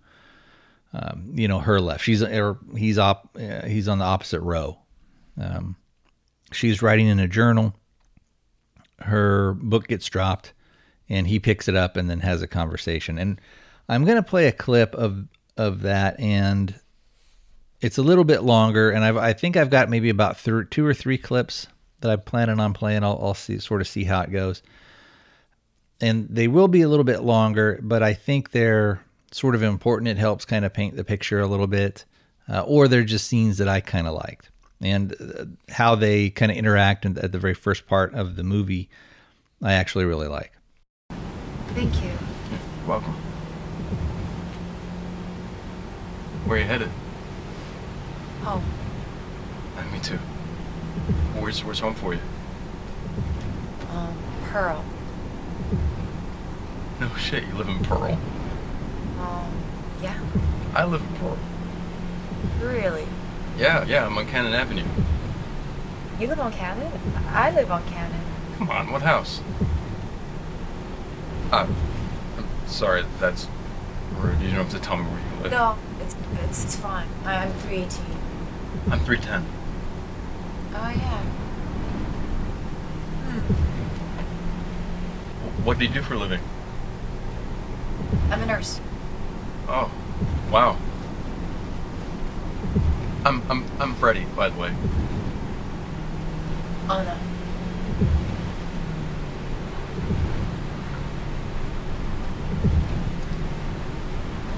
um, 0.93 1.31
you 1.35 1.47
know, 1.47 1.59
her 1.59 1.79
left. 1.79 2.03
She's 2.03 2.21
or 2.21 2.57
he's 2.75 2.97
op, 2.97 3.37
uh, 3.37 3.65
he's 3.65 3.87
on 3.87 3.99
the 3.99 4.05
opposite 4.05 4.41
row 4.41 4.79
um, 5.39 5.75
she's 6.51 6.81
writing 6.81 7.07
in 7.07 7.19
a 7.19 7.27
journal. 7.27 7.73
Her 8.99 9.53
book 9.53 9.87
gets 9.87 10.07
dropped, 10.07 10.53
and 11.07 11.27
he 11.27 11.39
picks 11.39 11.67
it 11.67 11.75
up 11.75 11.97
and 11.97 12.09
then 12.09 12.19
has 12.19 12.41
a 12.41 12.47
conversation. 12.47 13.17
And 13.17 13.39
I'm 13.87 14.05
going 14.05 14.17
to 14.17 14.23
play 14.23 14.47
a 14.47 14.51
clip 14.51 14.93
of 14.95 15.25
of 15.57 15.81
that, 15.81 16.19
and 16.19 16.79
it's 17.81 17.97
a 17.97 18.03
little 18.03 18.23
bit 18.23 18.43
longer, 18.43 18.91
and 18.91 19.03
I've, 19.03 19.17
I 19.17 19.33
think 19.33 19.57
I've 19.57 19.69
got 19.69 19.89
maybe 19.89 20.09
about 20.09 20.37
th- 20.37 20.69
two 20.69 20.85
or 20.85 20.93
three 20.93 21.17
clips 21.17 21.67
that 22.01 22.11
I'm 22.11 22.21
planning 22.21 22.59
on 22.59 22.73
playing. 22.73 23.03
I'll, 23.03 23.19
I'll 23.21 23.33
see 23.33 23.59
sort 23.59 23.81
of 23.81 23.87
see 23.87 24.05
how 24.05 24.21
it 24.21 24.31
goes, 24.31 24.61
and 25.99 26.27
they 26.29 26.47
will 26.47 26.67
be 26.67 26.81
a 26.81 26.89
little 26.89 27.03
bit 27.03 27.23
longer, 27.23 27.79
but 27.81 28.03
I 28.03 28.13
think 28.13 28.51
they're 28.51 29.03
sort 29.31 29.55
of 29.55 29.63
important. 29.63 30.07
It 30.07 30.17
helps 30.17 30.45
kind 30.45 30.65
of 30.65 30.73
paint 30.73 30.95
the 30.95 31.03
picture 31.03 31.39
a 31.39 31.47
little 31.47 31.67
bit, 31.67 32.05
uh, 32.47 32.61
or 32.61 32.87
they're 32.87 33.03
just 33.03 33.27
scenes 33.27 33.57
that 33.57 33.67
I 33.67 33.81
kind 33.81 34.07
of 34.07 34.13
liked, 34.13 34.49
and 34.81 35.13
uh, 35.19 35.45
how 35.73 35.95
they 35.95 36.29
kind 36.29 36.51
of 36.51 36.57
interact 36.57 37.05
in, 37.05 37.17
at 37.17 37.31
the 37.31 37.39
very 37.39 37.53
first 37.53 37.87
part 37.87 38.13
of 38.13 38.35
the 38.35 38.43
movie. 38.43 38.89
I 39.61 39.73
actually 39.73 40.05
really 40.05 40.27
like. 40.27 40.53
Thank 41.69 42.01
you. 42.01 42.09
You're 42.09 42.87
welcome. 42.87 43.13
Where 46.45 46.57
are 46.57 46.61
you 46.61 46.67
headed? 46.67 46.89
Home. 48.43 48.63
Uh, 49.77 49.83
me 49.91 49.99
too. 49.99 50.17
Where's 51.37 51.63
Where's 51.63 51.79
home 51.79 51.93
for 51.93 52.13
you? 52.13 52.21
Um, 53.91 54.17
Pearl. 54.45 54.83
No 56.99 57.13
shit, 57.15 57.43
you 57.43 57.53
live 57.53 57.67
in 57.67 57.83
Pearl. 57.83 58.19
Um, 59.19 59.53
yeah. 60.01 60.19
I 60.73 60.85
live 60.85 61.01
in 61.01 61.15
Pearl. 61.17 61.37
Really? 62.61 63.07
Yeah, 63.59 63.83
yeah, 63.83 64.05
I'm 64.05 64.17
on 64.17 64.25
Cannon 64.25 64.53
Avenue. 64.53 64.85
You 66.17 66.27
live 66.27 66.39
on 66.39 66.53
Cannon? 66.53 66.89
I 67.27 67.51
live 67.51 67.69
on 67.69 67.85
Cannon. 67.87 68.21
Come 68.57 68.69
on, 68.69 68.89
what 68.89 69.01
house? 69.01 69.41
Uh, 71.51 71.67
I'm 72.37 72.47
sorry, 72.67 73.03
that's 73.19 73.49
rude. 74.15 74.39
You 74.39 74.51
don't 74.51 74.59
have 74.59 74.69
to 74.69 74.79
tell 74.79 74.95
me 74.95 75.03
where 75.03 75.19
you 75.19 75.43
live. 75.43 75.51
No, 75.51 75.77
it's 75.99 76.15
it's, 76.41 76.63
it's 76.63 76.75
fine. 76.77 77.09
I, 77.25 77.35
I'm 77.35 77.51
318. 77.51 78.05
I'm 78.91 78.99
310. 79.01 79.45
Oh, 80.73 80.89
yeah. 80.95 81.21
Hmm. 83.25 83.39
What 85.65 85.77
do 85.77 85.83
you 85.83 85.91
do 85.93 86.01
for 86.01 86.13
a 86.13 86.17
living? 86.17 86.39
I'm 88.31 88.41
a 88.41 88.45
nurse. 88.45 88.79
Oh, 89.67 89.91
wow. 90.49 90.77
I'm 93.29 93.43
I'm 93.47 93.63
I'm 93.79 93.93
Freddie, 93.93 94.25
by 94.35 94.49
the 94.49 94.59
way. 94.59 94.73
Anna. 96.89 97.15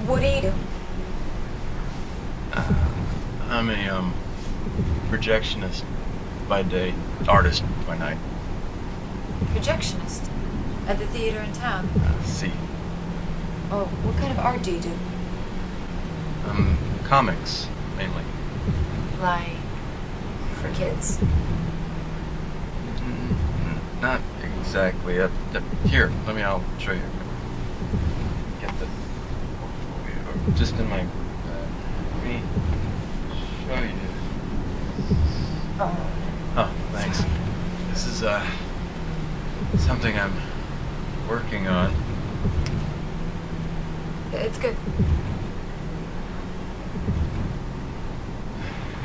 What 0.06 0.20
do 0.20 0.26
you 0.26 0.40
do? 0.40 0.52
I'm 3.48 3.68
a 3.68 3.88
um 3.88 4.14
projectionist 5.10 5.84
by 6.48 6.62
day, 6.62 6.94
artist 7.28 7.62
by 7.86 7.96
night. 7.98 8.18
Projectionist. 9.54 10.28
At 10.86 10.98
the 10.98 11.06
theater 11.06 11.40
in 11.40 11.52
town. 11.52 11.88
Uh, 12.02 12.22
see, 12.24 12.50
Oh, 13.70 13.84
what 14.02 14.16
kind 14.16 14.32
of 14.32 14.38
art 14.38 14.62
do 14.62 14.72
you 14.72 14.80
do? 14.80 14.92
um, 16.48 16.76
comics 17.04 17.68
mainly. 17.96 18.24
Like, 19.22 19.56
for 20.56 20.68
kids? 20.74 21.18
Mm, 22.98 24.02
Not 24.02 24.20
exactly. 24.42 25.20
Uh, 25.20 25.28
uh, 25.54 25.60
here, 25.86 26.10
let 26.26 26.34
me. 26.34 26.42
I'll 26.42 26.64
show 26.78 26.90
you. 26.92 27.02
Get 28.60 28.74
the. 28.80 28.86
Just 30.56 30.74
in 30.74 30.88
my. 30.90 31.02
Uh, 31.02 31.06
let 32.16 32.24
me 32.24 32.42
show 33.68 33.80
you. 33.80 33.92
Oh. 35.78 36.10
Oh, 36.56 36.74
thanks. 36.92 37.22
This 37.90 38.06
is 38.06 38.22
uh 38.24 38.44
something 39.78 40.18
I'm 40.18 40.34
working 41.28 41.68
on. 41.68 41.94
It's 44.32 44.58
good. 44.58 44.76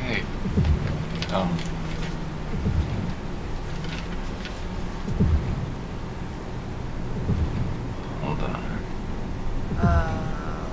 Hey, 0.02 0.24
um. 1.34 1.58
Hold 8.22 8.40
on. 8.42 8.56
Uh, 9.80 10.66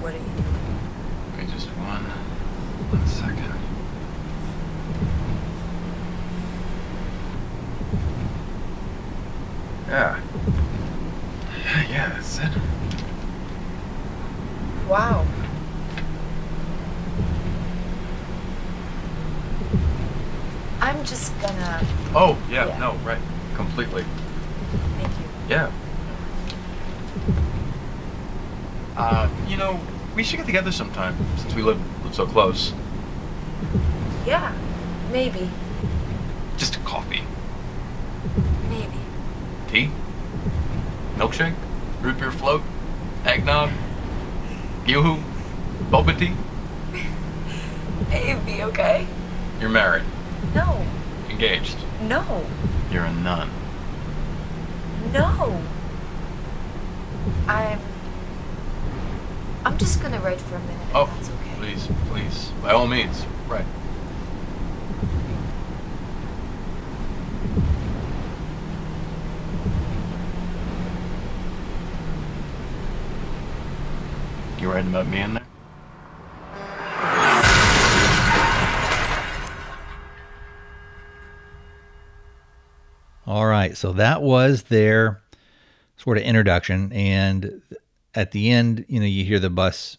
what 0.00 0.14
are 0.14 0.16
you 0.16 0.22
doing? 0.24 1.36
Give 1.36 1.46
me 1.48 1.52
just 1.54 1.68
one, 1.68 2.04
one 2.90 3.06
second. 3.06 3.52
Yeah. 9.88 10.20
Yeah, 11.88 12.08
that's 12.10 12.38
it. 12.38 12.50
Wow. 14.88 15.26
I'm 20.80 21.04
just 21.04 21.38
gonna. 21.40 21.80
Oh, 22.14 22.36
yeah, 22.50 22.66
Yeah. 22.66 22.78
no, 22.78 22.92
right. 23.04 23.20
Completely. 23.56 24.04
Thank 24.98 25.08
you. 25.18 25.24
Yeah. 25.48 25.70
Uh, 28.96 29.28
you 29.48 29.56
know, 29.56 29.80
we 30.14 30.22
should 30.22 30.36
get 30.36 30.42
together 30.54 30.70
sometime 30.70 31.16
since 31.36 31.52
we 31.52 31.62
live, 31.62 31.80
live 32.04 32.14
so 32.14 32.24
close. 32.24 32.72
Yeah, 34.24 34.54
maybe. 35.10 35.50
Just 36.56 36.76
a 36.76 36.78
coffee. 36.78 37.24
Maybe. 38.68 39.00
Tea? 39.66 39.90
Milkshake? 41.16 41.56
Root 42.02 42.20
beer 42.20 42.30
float? 42.30 42.62
Eggnog? 43.24 43.72
Yoo-hoo? 44.86 45.18
Boba 45.90 46.16
tea? 46.16 46.34
Maybe, 48.08 48.62
okay? 48.62 49.08
You're 49.58 49.70
married. 49.70 50.04
No. 50.54 50.86
Engaged. 51.30 51.78
No. 52.00 52.46
You're 52.92 53.06
a 53.06 53.12
nun. 53.12 53.50
No. 55.12 55.60
I'm. 57.48 57.80
I'm 59.66 59.78
just 59.78 60.02
gonna 60.02 60.20
write 60.20 60.40
for 60.42 60.56
a 60.56 60.60
minute. 60.60 60.76
If 60.90 60.94
Oh, 60.94 61.06
that's 61.06 61.30
okay. 61.30 61.54
please, 61.56 61.88
please. 62.10 62.52
By 62.62 62.63
all 62.74 62.88
means. 62.88 63.24
Right. 63.46 63.64
You 74.60 74.70
writing 74.70 74.90
about 74.90 75.06
me 75.06 75.20
in 75.20 75.34
there? 75.34 75.46
All 83.26 83.46
right, 83.46 83.76
so 83.76 83.92
that 83.92 84.20
was 84.20 84.64
their 84.64 85.22
sort 85.96 86.18
of 86.18 86.24
introduction, 86.24 86.92
and 86.92 87.62
at 88.14 88.32
the 88.32 88.50
end, 88.50 88.84
you 88.88 89.00
know, 89.00 89.06
you 89.06 89.24
hear 89.24 89.38
the 89.38 89.48
bus 89.48 89.96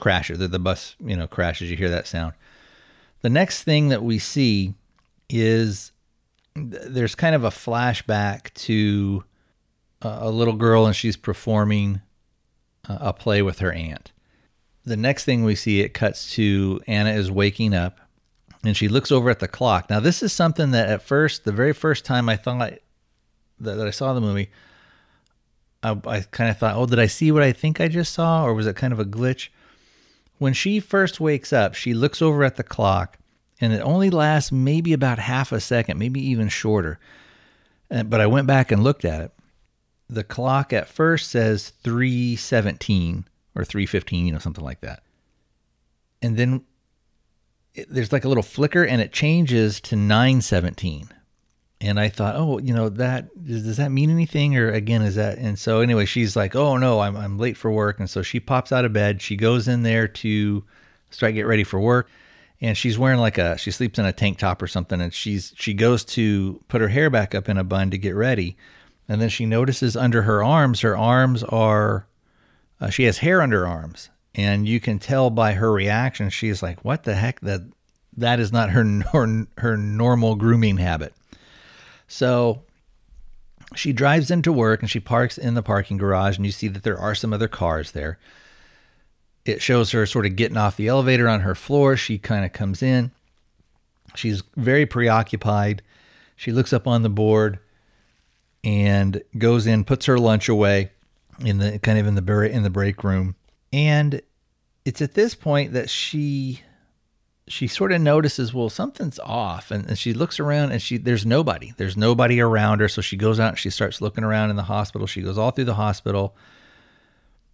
crashes. 0.00 0.38
The, 0.38 0.48
the 0.48 0.58
bus, 0.58 0.96
you 0.98 1.16
know, 1.16 1.28
crashes. 1.28 1.70
You 1.70 1.76
hear 1.76 1.90
that 1.90 2.06
sound. 2.06 2.34
The 3.22 3.30
next 3.30 3.62
thing 3.62 3.88
that 3.90 4.02
we 4.02 4.18
see 4.18 4.74
is 5.28 5.92
th- 6.56 6.82
there's 6.86 7.14
kind 7.14 7.34
of 7.34 7.44
a 7.44 7.50
flashback 7.50 8.52
to 8.54 9.24
a, 10.02 10.18
a 10.22 10.30
little 10.30 10.54
girl, 10.54 10.86
and 10.86 10.96
she's 10.96 11.16
performing 11.16 12.00
a, 12.88 12.98
a 13.00 13.12
play 13.12 13.42
with 13.42 13.60
her 13.60 13.72
aunt. 13.72 14.10
The 14.84 14.96
next 14.96 15.24
thing 15.24 15.44
we 15.44 15.54
see, 15.54 15.80
it 15.80 15.94
cuts 15.94 16.32
to 16.34 16.80
Anna 16.86 17.10
is 17.10 17.30
waking 17.30 17.74
up 17.74 18.00
and 18.64 18.76
she 18.76 18.88
looks 18.88 19.10
over 19.10 19.30
at 19.30 19.38
the 19.38 19.48
clock. 19.48 19.88
Now, 19.88 20.00
this 20.00 20.22
is 20.22 20.32
something 20.32 20.70
that 20.72 20.88
at 20.88 21.02
first, 21.02 21.44
the 21.44 21.52
very 21.52 21.72
first 21.72 22.04
time 22.04 22.28
I 22.28 22.36
thought 22.36 22.58
that, 22.58 22.82
that 23.58 23.86
I 23.86 23.90
saw 23.90 24.12
the 24.12 24.20
movie, 24.20 24.50
I, 25.82 25.98
I 26.06 26.20
kind 26.20 26.50
of 26.50 26.58
thought, 26.58 26.76
oh, 26.76 26.86
did 26.86 26.98
I 26.98 27.06
see 27.06 27.32
what 27.32 27.42
I 27.42 27.52
think 27.52 27.80
I 27.80 27.88
just 27.88 28.12
saw, 28.12 28.44
or 28.44 28.52
was 28.54 28.66
it 28.66 28.76
kind 28.76 28.92
of 28.92 29.00
a 29.00 29.04
glitch? 29.04 29.48
When 30.40 30.54
she 30.54 30.80
first 30.80 31.20
wakes 31.20 31.52
up, 31.52 31.74
she 31.74 31.92
looks 31.92 32.22
over 32.22 32.44
at 32.44 32.56
the 32.56 32.62
clock, 32.62 33.18
and 33.60 33.74
it 33.74 33.80
only 33.80 34.08
lasts 34.08 34.50
maybe 34.50 34.94
about 34.94 35.18
half 35.18 35.52
a 35.52 35.60
second, 35.60 35.98
maybe 35.98 36.18
even 36.30 36.48
shorter. 36.48 36.98
But 37.90 38.22
I 38.22 38.26
went 38.26 38.46
back 38.46 38.72
and 38.72 38.82
looked 38.82 39.04
at 39.04 39.20
it. 39.20 39.32
The 40.08 40.24
clock 40.24 40.72
at 40.72 40.88
first 40.88 41.30
says 41.30 41.74
317 41.84 43.28
or 43.54 43.66
315, 43.66 44.24
you 44.24 44.32
know, 44.32 44.38
something 44.38 44.64
like 44.64 44.80
that. 44.80 45.02
And 46.22 46.38
then 46.38 46.64
it, 47.74 47.88
there's 47.90 48.10
like 48.10 48.24
a 48.24 48.28
little 48.28 48.42
flicker 48.42 48.82
and 48.82 49.02
it 49.02 49.12
changes 49.12 49.78
to 49.82 49.94
917 49.94 51.10
and 51.80 51.98
i 51.98 52.08
thought 52.08 52.36
oh 52.36 52.58
you 52.58 52.74
know 52.74 52.88
that 52.88 53.28
does, 53.44 53.76
that 53.76 53.90
mean 53.90 54.10
anything 54.10 54.56
or 54.56 54.70
again 54.70 55.02
is 55.02 55.14
that 55.14 55.38
and 55.38 55.58
so 55.58 55.80
anyway 55.80 56.04
she's 56.04 56.36
like 56.36 56.54
oh 56.54 56.76
no 56.76 57.00
I'm, 57.00 57.16
I'm 57.16 57.38
late 57.38 57.56
for 57.56 57.70
work 57.70 57.98
and 57.98 58.08
so 58.08 58.22
she 58.22 58.40
pops 58.40 58.72
out 58.72 58.84
of 58.84 58.92
bed 58.92 59.22
she 59.22 59.36
goes 59.36 59.66
in 59.66 59.82
there 59.82 60.06
to 60.08 60.64
start 61.10 61.34
get 61.34 61.46
ready 61.46 61.64
for 61.64 61.78
work. 61.78 62.08
And 62.62 62.76
she's 62.76 62.98
wearing 62.98 63.20
like 63.20 63.38
a 63.38 63.56
she 63.56 63.70
sleeps 63.70 63.98
in 63.98 64.04
a 64.04 64.12
tank 64.12 64.38
top 64.38 64.60
or 64.60 64.66
something, 64.66 65.00
and 65.00 65.12
she's 65.12 65.54
she 65.56 65.72
goes 65.72 66.04
to 66.06 66.62
put 66.68 66.80
her 66.80 66.88
hair 66.88 67.08
back 67.08 67.34
up 67.34 67.48
in 67.48 67.56
a 67.56 67.64
bun 67.64 67.90
to 67.90 67.98
get 67.98 68.14
ready, 68.14 68.56
and 69.08 69.20
then 69.20 69.30
she 69.30 69.46
notices 69.46 69.96
under 69.96 70.22
her 70.22 70.44
arms, 70.44 70.80
her 70.80 70.96
arms 70.96 71.42
are 71.42 72.06
uh, 72.78 72.90
she 72.90 73.04
has 73.04 73.18
hair 73.18 73.40
under 73.40 73.66
arms, 73.66 74.10
and 74.34 74.68
you 74.68 74.78
can 74.78 74.98
tell 74.98 75.30
by 75.30 75.54
her 75.54 75.72
reaction 75.72 76.28
she's 76.28 76.62
like, 76.62 76.84
"What 76.84 77.04
the 77.04 77.14
heck? 77.14 77.40
That 77.40 77.62
that 78.14 78.40
is 78.40 78.52
not 78.52 78.70
her 78.70 78.84
her, 79.12 79.46
her 79.56 79.76
normal 79.78 80.34
grooming 80.36 80.76
habit." 80.76 81.14
So 82.10 82.62
she 83.76 83.92
drives 83.92 84.32
into 84.32 84.52
work 84.52 84.82
and 84.82 84.90
she 84.90 84.98
parks 84.98 85.38
in 85.38 85.54
the 85.54 85.62
parking 85.62 85.96
garage, 85.96 86.36
and 86.36 86.44
you 86.44 86.50
see 86.50 86.66
that 86.66 86.82
there 86.82 86.98
are 86.98 87.14
some 87.14 87.32
other 87.32 87.46
cars 87.46 87.92
there. 87.92 88.18
It 89.44 89.62
shows 89.62 89.92
her 89.92 90.04
sort 90.06 90.26
of 90.26 90.34
getting 90.34 90.56
off 90.56 90.76
the 90.76 90.88
elevator 90.88 91.28
on 91.28 91.40
her 91.42 91.54
floor. 91.54 91.96
She 91.96 92.18
kind 92.18 92.44
of 92.44 92.52
comes 92.52 92.82
in. 92.82 93.12
She's 94.16 94.42
very 94.56 94.86
preoccupied. 94.86 95.82
She 96.34 96.50
looks 96.50 96.72
up 96.72 96.88
on 96.88 97.04
the 97.04 97.08
board 97.08 97.60
and 98.64 99.22
goes 99.38 99.68
in, 99.68 99.84
puts 99.84 100.06
her 100.06 100.18
lunch 100.18 100.48
away 100.48 100.90
in 101.38 101.58
the 101.58 101.78
kind 101.78 101.96
of 101.96 102.08
in 102.08 102.16
the 102.16 102.50
in 102.50 102.64
the 102.64 102.70
break 102.70 103.04
room. 103.04 103.36
And 103.72 104.20
it's 104.84 105.00
at 105.00 105.14
this 105.14 105.36
point 105.36 105.74
that 105.74 105.88
she 105.88 106.60
she 107.50 107.66
sort 107.66 107.90
of 107.90 108.00
notices, 108.00 108.54
well, 108.54 108.70
something's 108.70 109.18
off, 109.18 109.72
and, 109.72 109.84
and, 109.88 109.98
she 109.98 110.14
looks 110.14 110.38
around 110.38 110.70
and 110.70 110.80
she 110.80 110.96
there's 110.96 111.26
nobody. 111.26 111.74
There's 111.76 111.96
nobody 111.96 112.40
around 112.40 112.78
her. 112.78 112.88
So 112.88 113.02
she 113.02 113.16
goes 113.16 113.40
out 113.40 113.48
and 113.48 113.58
she 113.58 113.70
starts 113.70 114.00
looking 114.00 114.22
around 114.22 114.50
in 114.50 114.56
the 114.56 114.62
hospital. 114.62 115.08
She 115.08 115.20
goes 115.20 115.36
all 115.36 115.50
through 115.50 115.64
the 115.64 115.74
hospital. 115.74 116.36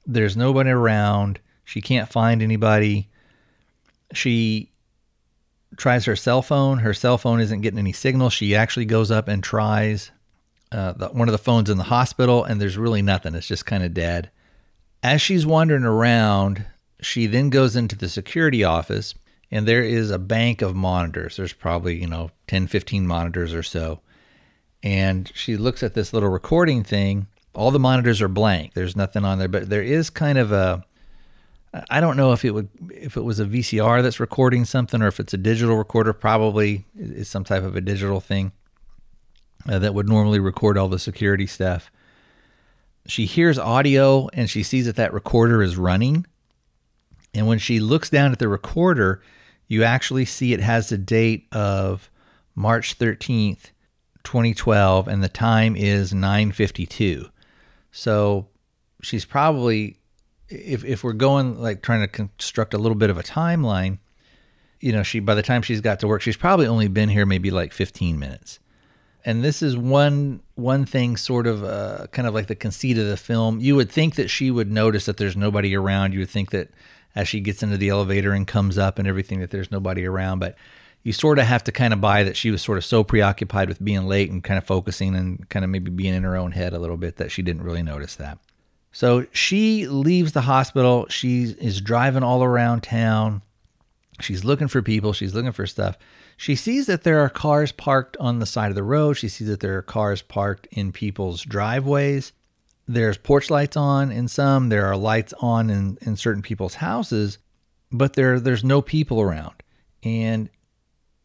There's 0.04 0.36
nobody 0.36 0.68
around. 0.68 1.40
She 1.64 1.80
can't 1.80 2.10
find 2.10 2.42
anybody. 2.42 3.08
She 4.12 4.70
tries 5.78 6.04
her 6.04 6.14
cell 6.14 6.42
phone. 6.42 6.80
Her 6.80 6.92
cell 6.92 7.16
phone 7.16 7.40
isn't 7.40 7.62
getting 7.62 7.78
any 7.78 7.92
signal. 7.92 8.28
She 8.28 8.54
actually 8.54 8.84
goes 8.84 9.10
up 9.10 9.28
and 9.28 9.42
tries 9.42 10.10
uh, 10.72 10.92
the, 10.92 11.08
one 11.08 11.26
of 11.26 11.32
the 11.32 11.38
phones 11.38 11.70
in 11.70 11.78
the 11.78 11.84
hospital, 11.84 12.44
and 12.44 12.60
there's 12.60 12.76
really 12.76 13.02
nothing. 13.02 13.34
It's 13.34 13.48
just 13.48 13.64
kind 13.64 13.82
of 13.82 13.94
dead. 13.94 14.30
As 15.02 15.22
she's 15.22 15.46
wandering 15.46 15.84
around, 15.84 16.66
she 17.00 17.26
then 17.26 17.48
goes 17.48 17.76
into 17.76 17.96
the 17.96 18.10
security 18.10 18.62
office 18.62 19.14
and 19.50 19.66
there 19.66 19.82
is 19.82 20.10
a 20.10 20.18
bank 20.18 20.62
of 20.62 20.74
monitors. 20.74 21.36
There's 21.36 21.52
probably, 21.52 22.00
you 22.00 22.06
know, 22.06 22.30
10, 22.48 22.66
15 22.66 23.06
monitors 23.06 23.54
or 23.54 23.62
so. 23.62 24.00
And 24.82 25.30
she 25.34 25.56
looks 25.56 25.82
at 25.82 25.94
this 25.94 26.12
little 26.12 26.28
recording 26.28 26.82
thing. 26.84 27.26
All 27.54 27.70
the 27.70 27.78
monitors 27.78 28.20
are 28.20 28.28
blank. 28.28 28.74
There's 28.74 28.96
nothing 28.96 29.24
on 29.24 29.38
there, 29.38 29.48
but 29.48 29.68
there 29.68 29.82
is 29.82 30.10
kind 30.10 30.38
of 30.38 30.52
a 30.52 30.84
I 31.90 32.00
don't 32.00 32.16
know 32.16 32.32
if 32.32 32.44
it 32.44 32.52
would 32.52 32.68
if 32.90 33.16
it 33.16 33.22
was 33.22 33.40
a 33.40 33.44
VCR 33.44 34.02
that's 34.02 34.20
recording 34.20 34.64
something 34.64 35.02
or 35.02 35.08
if 35.08 35.20
it's 35.20 35.34
a 35.34 35.38
digital 35.38 35.76
recorder. 35.76 36.12
Probably 36.12 36.86
is 36.96 37.28
some 37.28 37.44
type 37.44 37.64
of 37.64 37.76
a 37.76 37.80
digital 37.80 38.20
thing 38.20 38.52
uh, 39.68 39.78
that 39.78 39.94
would 39.94 40.08
normally 40.08 40.38
record 40.38 40.78
all 40.78 40.88
the 40.88 40.98
security 40.98 41.46
stuff. 41.46 41.90
She 43.06 43.26
hears 43.26 43.58
audio 43.58 44.28
and 44.32 44.48
she 44.48 44.62
sees 44.62 44.86
that 44.86 44.96
that 44.96 45.12
recorder 45.12 45.62
is 45.62 45.76
running. 45.76 46.26
And 47.34 47.46
when 47.46 47.58
she 47.58 47.78
looks 47.78 48.08
down 48.08 48.32
at 48.32 48.38
the 48.38 48.48
recorder, 48.48 49.20
you 49.68 49.85
actually 49.85 50.25
see 50.25 50.52
it 50.52 50.61
has 50.61 50.88
the 50.88 50.99
date 50.99 51.46
of 51.52 52.11
March 52.54 52.99
13th, 52.99 53.70
2012, 54.25 55.08
and 55.08 55.23
the 55.23 55.28
time 55.28 55.76
is 55.76 56.12
9:52. 56.12 57.30
So 57.90 58.49
she's 59.02 59.25
probably 59.25 59.99
if 60.49 60.85
if 60.85 61.02
we're 61.02 61.12
going 61.12 61.61
like 61.61 61.82
trying 61.82 62.00
to 62.00 62.08
construct 62.08 62.75
a 62.75 62.78
little 62.78 62.96
bit 62.96 63.11
of 63.11 63.18
a 63.18 63.23
timeline, 63.23 63.99
you 64.80 64.92
know, 64.92 65.02
she 65.02 65.20
by 65.20 65.35
the 65.35 65.42
time 65.42 65.62
she's 65.62 65.80
got 65.80 66.00
to 66.00 66.08
work, 66.08 66.23
she's 66.23 66.37
probably 66.37 66.66
only 66.66 66.88
been 66.88 67.08
here 67.08 67.26
maybe 67.26 67.50
like 67.50 67.73
15 67.73 68.18
minutes. 68.18 68.58
And 69.25 69.42
this 69.42 69.61
is 69.61 69.76
one 69.76 70.40
one 70.55 70.87
thing 70.87 71.16
sort 71.16 71.46
of 71.46 71.64
uh, 71.64 72.07
kind 72.12 72.29
of 72.29 72.35
like 72.35 72.46
the 72.46 72.55
conceit 72.55 72.96
of 72.96 73.07
the 73.07 73.16
film. 73.16 73.61
You 73.61 73.74
would 73.74 73.90
think 73.90 74.14
that 74.14 74.29
she 74.29 74.50
would 74.50 74.70
notice 74.70 75.07
that 75.07 75.16
there's 75.16 75.37
nobody 75.37 75.74
around. 75.74 76.12
You 76.12 76.20
would 76.20 76.31
think 76.31 76.50
that 76.50 76.70
as 77.16 77.26
she 77.26 77.40
gets 77.40 77.62
into 77.62 77.79
the 77.79 77.88
elevator 77.88 78.33
and 78.33 78.46
comes 78.46 78.76
up 78.76 78.98
and 78.98 79.09
everything 79.09 79.40
that 79.40 79.50
there's 79.50 79.70
nobody 79.72 80.07
around. 80.07 80.38
But 80.38 80.55
you 81.02 81.12
sort 81.12 81.38
of 81.38 81.46
have 81.46 81.64
to 81.64 81.72
kind 81.72 81.92
of 81.92 82.00
buy 82.00 82.22
that 82.24 82.37
she 82.37 82.50
was 82.50 82.61
sort 82.61 82.79
of 82.79 82.85
so 82.85 83.02
preoccupied 83.02 83.68
with 83.68 83.83
being 83.83 84.07
late 84.07 84.31
and 84.31 84.44
kind 84.44 84.59
of 84.59 84.64
focusing 84.64 85.16
and 85.16 85.48
kind 85.48 85.64
of 85.64 85.70
maybe 85.70 85.90
being 85.90 86.14
in 86.14 86.24
her 86.24 86.37
own 86.37 86.52
head 86.52 86.74
a 86.74 86.79
little 86.79 86.98
bit 86.98 87.16
that 87.16 87.33
she 87.33 87.42
didn't 87.42 87.62
really 87.62 87.83
notice 87.83 88.16
that. 88.16 88.38
So 88.92 89.26
she 89.33 89.87
leaves 89.87 90.33
the 90.33 90.42
hospital. 90.42 91.07
She 91.09 91.44
is 91.44 91.81
driving 91.81 92.22
all 92.22 92.44
around 92.44 92.83
town. 92.83 93.42
She's 94.20 94.44
looking 94.44 94.68
for 94.68 94.83
people. 94.83 95.12
She's 95.12 95.35
looking 95.35 95.52
for 95.52 95.66
stuff. 95.66 95.96
She 96.37 96.55
sees 96.55 96.87
that 96.87 97.02
there 97.02 97.20
are 97.20 97.31
cars 97.31 97.72
parked 97.72 98.16
on 98.18 98.38
the 98.38 98.46
side 98.46 98.70
of 98.70 98.74
the 98.74 98.83
road. 98.83 99.14
She 99.14 99.29
sees 99.29 99.48
that 99.48 99.61
there 99.61 99.79
are 99.79 99.83
cars 99.83 100.20
parked 100.20 100.66
in 100.70 100.92
people's 100.92 101.42
driveways 101.42 102.33
there's 102.87 103.18
porch 103.18 103.51
lights 103.51 103.77
on 103.77 104.12
in 104.12 104.29
some, 104.29 104.68
there 104.68 104.87
are 104.87 104.96
lights 104.96 105.35
on 105.40 105.70
in, 105.70 105.99
in 106.03 106.16
certain 106.16 106.42
people's 106.42 106.75
houses, 106.75 107.38
but 107.90 108.14
there 108.14 108.38
there's 108.38 108.64
no 108.64 108.81
people 108.81 109.20
around. 109.20 109.55
And 110.03 110.49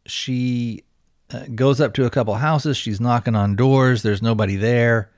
she 0.06 0.84
uh, 1.32 1.46
goes 1.54 1.80
up 1.80 1.94
to 1.94 2.06
a 2.06 2.10
couple 2.10 2.34
houses, 2.36 2.78
she's 2.78 3.00
knocking 3.00 3.36
on 3.36 3.56
doors, 3.56 4.02
there's 4.02 4.22
nobody 4.22 4.56
there. 4.56 5.12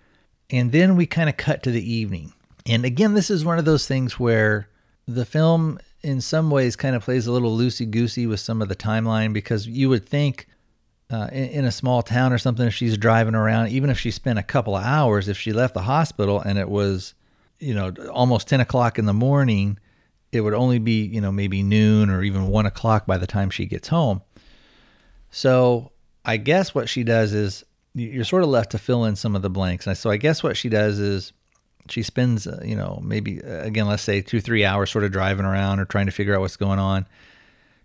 And 0.49 0.71
then 0.71 0.95
we 0.95 1.05
kind 1.05 1.29
of 1.29 1.37
cut 1.37 1.63
to 1.63 1.71
the 1.71 1.91
evening. 1.91 2.33
And 2.65 2.85
again, 2.85 3.13
this 3.13 3.29
is 3.29 3.45
one 3.45 3.57
of 3.57 3.65
those 3.65 3.87
things 3.87 4.19
where 4.19 4.67
the 5.07 5.25
film 5.25 5.79
in 6.01 6.21
some 6.21 6.49
ways 6.49 6.75
kind 6.75 6.95
of 6.95 7.03
plays 7.03 7.27
a 7.27 7.31
little 7.31 7.57
loosey 7.57 7.89
goosey 7.89 8.27
with 8.27 8.39
some 8.39 8.61
of 8.61 8.69
the 8.69 8.75
timeline 8.75 9.33
because 9.33 9.67
you 9.67 9.89
would 9.89 10.07
think 10.07 10.47
uh, 11.09 11.27
in, 11.31 11.49
in, 11.49 11.65
a 11.65 11.71
small 11.71 12.01
town 12.01 12.33
or 12.33 12.37
something, 12.37 12.65
if 12.65 12.73
she's 12.73 12.97
driving 12.97 13.35
around, 13.35 13.69
even 13.69 13.89
if 13.89 13.99
she 13.99 14.11
spent 14.11 14.39
a 14.39 14.43
couple 14.43 14.75
of 14.75 14.83
hours, 14.83 15.27
if 15.27 15.37
she 15.37 15.53
left 15.53 15.73
the 15.73 15.81
hospital 15.81 16.39
and 16.39 16.57
it 16.57 16.69
was, 16.69 17.13
you 17.59 17.73
know, 17.73 17.93
almost 18.11 18.47
10 18.47 18.59
o'clock 18.59 18.97
in 18.97 19.05
the 19.05 19.13
morning, 19.13 19.77
it 20.31 20.41
would 20.41 20.53
only 20.53 20.79
be, 20.79 21.05
you 21.05 21.21
know, 21.21 21.31
maybe 21.31 21.61
noon 21.61 22.09
or 22.09 22.23
even 22.23 22.47
one 22.47 22.65
o'clock 22.65 23.05
by 23.05 23.17
the 23.17 23.27
time 23.27 23.49
she 23.49 23.65
gets 23.65 23.89
home. 23.89 24.21
So 25.29 25.91
I 26.25 26.37
guess 26.37 26.73
what 26.73 26.89
she 26.89 27.03
does 27.03 27.33
is 27.33 27.63
you're 27.93 28.25
sort 28.25 28.43
of 28.43 28.49
left 28.49 28.71
to 28.71 28.79
fill 28.79 29.05
in 29.05 29.15
some 29.15 29.35
of 29.35 29.41
the 29.41 29.49
blanks. 29.49 29.85
And 29.85 29.97
so 29.97 30.09
I 30.09 30.17
guess 30.17 30.41
what 30.41 30.57
she 30.57 30.69
does 30.69 30.99
is 30.99 31.33
she 31.89 32.01
spends, 32.01 32.47
uh, 32.47 32.61
you 32.65 32.75
know, 32.75 32.99
maybe, 33.03 33.43
uh, 33.43 33.61
again, 33.61 33.87
let's 33.87 34.03
say 34.03 34.21
two, 34.21 34.41
three 34.41 34.65
hours 34.65 34.89
sort 34.89 35.03
of 35.03 35.11
driving 35.11 35.45
around 35.45 35.79
or 35.79 35.85
trying 35.85 36.07
to 36.07 36.11
figure 36.11 36.33
out 36.33 36.41
what's 36.41 36.55
going 36.55 36.79
on 36.79 37.05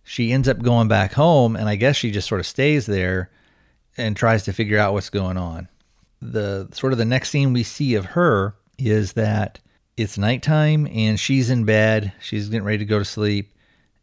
she 0.08 0.32
ends 0.32 0.48
up 0.48 0.62
going 0.62 0.88
back 0.88 1.12
home, 1.12 1.54
and 1.54 1.68
I 1.68 1.76
guess 1.76 1.94
she 1.94 2.10
just 2.10 2.28
sort 2.28 2.40
of 2.40 2.46
stays 2.46 2.86
there 2.86 3.30
and 3.98 4.16
tries 4.16 4.42
to 4.44 4.54
figure 4.54 4.78
out 4.78 4.94
what's 4.94 5.10
going 5.10 5.36
on. 5.36 5.68
The 6.22 6.66
sort 6.72 6.94
of 6.94 6.98
the 6.98 7.04
next 7.04 7.28
scene 7.28 7.52
we 7.52 7.62
see 7.62 7.94
of 7.94 8.06
her 8.06 8.54
is 8.78 9.12
that 9.12 9.58
it's 9.98 10.16
nighttime 10.16 10.88
and 10.90 11.20
she's 11.20 11.50
in 11.50 11.64
bed. 11.64 12.14
She's 12.22 12.48
getting 12.48 12.64
ready 12.64 12.78
to 12.78 12.86
go 12.86 12.98
to 12.98 13.04
sleep, 13.04 13.52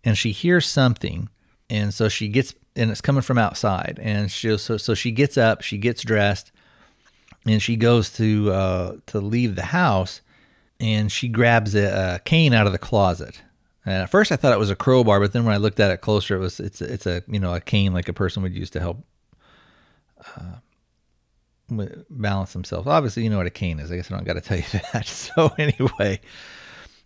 and 0.04 0.16
she 0.16 0.32
hears 0.32 0.68
something, 0.68 1.28
and 1.72 1.92
so 1.92 2.08
she 2.08 2.28
gets 2.28 2.54
and 2.76 2.92
it's 2.92 3.02
coming 3.02 3.24
from 3.24 3.40
outside, 3.40 4.00
and 4.00 4.32
she 4.32 4.56
so 4.60 4.78
so 4.78 4.94
she 4.94 5.10
gets 5.10 5.40
up, 5.40 5.64
she 5.64 5.80
gets 5.80 6.04
dressed, 6.04 6.52
and 7.48 7.64
she 7.64 7.76
goes 7.76 8.12
to 8.12 8.52
uh, 8.52 8.96
to 9.08 9.20
leave 9.20 9.56
the 9.56 9.64
house, 9.64 10.22
and 10.80 11.12
she 11.12 11.28
grabs 11.28 11.74
a, 11.74 12.18
a 12.18 12.20
cane 12.20 12.54
out 12.54 12.68
of 12.68 12.74
the 12.74 12.78
closet 12.78 13.42
and 13.86 14.02
at 14.02 14.10
first, 14.10 14.32
I 14.32 14.36
thought 14.36 14.54
it 14.54 14.60
was 14.60 14.72
a 14.72 14.76
crowbar, 14.76 15.20
but 15.20 15.32
then 15.32 15.46
when 15.46 15.54
I 15.54 15.58
looked 15.58 15.80
at 15.80 15.92
it 15.92 16.02
closer, 16.02 16.36
it 16.36 16.40
was 16.40 16.60
it's 16.60 16.82
it's 16.82 17.06
a 17.06 17.24
you 17.28 17.40
know 17.40 17.54
a 17.54 17.62
cane 17.62 17.94
like 17.94 18.10
a 18.10 18.14
person 18.14 18.42
would 18.44 18.56
use 18.56 18.70
to 18.72 18.80
help 18.80 19.06
uh, 20.36 20.56
balance 22.10 22.54
themselves. 22.54 22.88
Obviously, 22.88 23.24
you 23.24 23.30
know 23.30 23.38
what 23.38 23.46
a 23.46 23.52
cane 23.52 23.80
is. 23.80 23.92
I 23.92 23.96
guess 23.96 24.12
I 24.12 24.16
don't 24.16 24.26
got 24.26 24.34
to 24.34 24.42
tell 24.42 24.58
you 24.58 24.64
that. 24.94 25.06
So 25.06 25.54
anyway, 25.58 26.20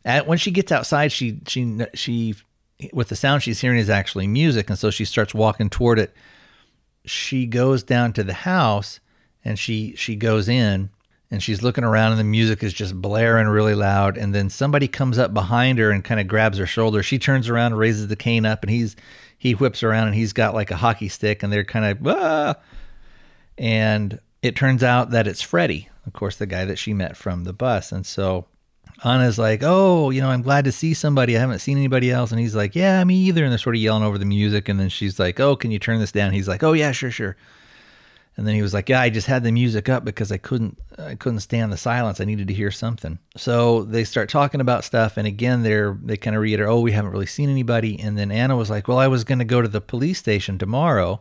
at, 0.06 0.28
when 0.28 0.38
she 0.38 0.52
gets 0.52 0.72
outside, 0.72 1.12
she 1.12 1.40
she 1.48 1.80
she 1.94 2.36
with 2.94 3.10
the 3.10 3.16
sound 3.16 3.44
she's 3.44 3.60
hearing 3.60 3.80
is 3.80 3.90
actually 3.90 4.28
music, 4.28 4.70
and 4.70 4.80
so 4.80 4.90
she 4.90 5.06
starts 5.06 5.34
walking 5.34 5.70
toward 5.70 6.00
it. 6.00 6.14
She 7.06 7.46
goes 7.46 7.84
down 7.84 8.14
to 8.14 8.24
the 8.24 8.34
house, 8.34 9.00
and 9.44 9.60
she 9.60 9.96
she 9.96 10.16
goes 10.16 10.48
in, 10.48 10.92
and 11.32 11.44
she's 11.44 11.62
looking 11.62 11.84
around 11.84 12.12
and 12.12 12.20
the 12.20 12.26
music 12.26 12.64
is 12.64 12.74
just 12.74 13.00
blaring 13.00 13.48
really 13.48 13.76
loud 13.76 14.18
and 14.18 14.34
then 14.34 14.50
somebody 14.50 14.88
comes 14.88 15.18
up 15.18 15.34
behind 15.34 15.78
her 15.78 15.92
and 15.92 16.04
kind 16.04 16.20
of 16.20 16.28
grabs 16.28 16.58
her 16.58 16.66
shoulder. 16.66 17.04
She 17.04 17.20
turns 17.20 17.50
around 17.50 17.76
raises 17.76 18.08
the 18.08 18.16
cane 18.16 18.46
up 18.46 18.64
and 18.64 18.72
he's 18.72 18.96
he 19.38 19.54
whips 19.54 19.84
around 19.84 20.08
and 20.08 20.16
he's 20.16 20.34
got 20.34 20.54
like 20.54 20.72
a 20.72 20.76
hockey 20.76 21.08
stick 21.08 21.44
and 21.44 21.54
they're 21.54 21.64
kind 21.64 21.86
of 21.86 22.08
ah! 22.08 22.56
and 23.58 24.20
it 24.42 24.56
turns 24.56 24.84
out 24.84 25.12
that 25.12 25.28
it's 25.28 25.42
freddie 25.42 25.90
of 26.08 26.14
course 26.14 26.38
the 26.38 26.46
guy 26.46 26.66
that 26.66 26.80
she 26.80 26.94
met 26.94 27.16
from 27.16 27.44
the 27.44 27.54
bus. 27.54 27.92
And 27.92 28.06
so 28.06 28.46
anna's 29.04 29.40
like 29.40 29.62
oh 29.64 30.10
you 30.10 30.20
know 30.20 30.30
i'm 30.30 30.42
glad 30.42 30.66
to 30.66 30.72
see 30.72 30.94
somebody. 30.94 31.38
I 31.38 31.40
haven't 31.40 31.60
seen 31.60 31.78
anybody 31.78 32.10
else. 32.10 32.32
And 32.32 32.40
he's 32.40 32.56
like 32.56 32.76
yeah 32.76 33.04
me 33.04 33.16
either. 33.16 33.44
And 33.44 33.52
they're 33.52 33.60
sort 33.60 33.76
of 33.76 33.82
yelling 33.82 34.04
over 34.04 34.18
the 34.18 34.26
music 34.26 34.68
and 34.68 34.80
then 34.80 34.90
she's 34.90 35.20
like 35.20 35.40
oh 35.40 35.56
can 35.56 35.70
you 35.70 35.78
turn 35.78 36.00
this 36.00 36.12
down? 36.12 36.34
He's 36.34 36.48
like 36.48 36.64
oh 36.64 36.74
yeah 36.74 36.92
sure 36.92 37.12
sure 37.12 37.38
And 38.40 38.48
then 38.48 38.56
he 38.56 38.62
was 38.62 38.74
like, 38.74 38.88
"Yeah, 38.88 39.02
I 39.02 39.10
just 39.10 39.28
had 39.28 39.44
the 39.44 39.52
music 39.52 39.90
up 39.90 40.06
because 40.06 40.32
I 40.32 40.38
couldn't 40.38 40.80
I 40.98 41.16
couldn't 41.16 41.42
stand 41.42 41.74
the 41.74 41.78
silence. 41.78 42.22
I 42.22 42.24
needed 42.24 42.48
to 42.48 42.54
hear 42.54 42.72
something." 42.72 43.20
So 43.36 43.84
they 43.84 44.06
start 44.06 44.30
talking 44.30 44.62
about 44.62 44.86
stuff, 44.86 45.18
and 45.18 45.28
again, 45.28 45.62
they're 45.64 45.98
they 46.02 46.16
kind 46.16 46.38
of 46.38 46.42
reiterate, 46.42 46.70
"Oh, 46.70 46.80
we 46.80 46.94
haven't 46.94 47.12
really 47.12 47.26
seen 47.26 47.50
anybody." 47.50 48.00
And 48.00 48.18
then 48.18 48.32
Anna 48.32 48.56
was 48.56 48.70
like, 48.70 48.88
"Well, 48.88 48.98
I 48.98 49.08
was 49.10 49.26
going 49.26 49.40
to 49.40 49.46
go 49.46 49.62
to 49.62 49.68
the 49.68 49.82
police 49.82 50.20
station 50.20 50.58
tomorrow," 50.58 51.20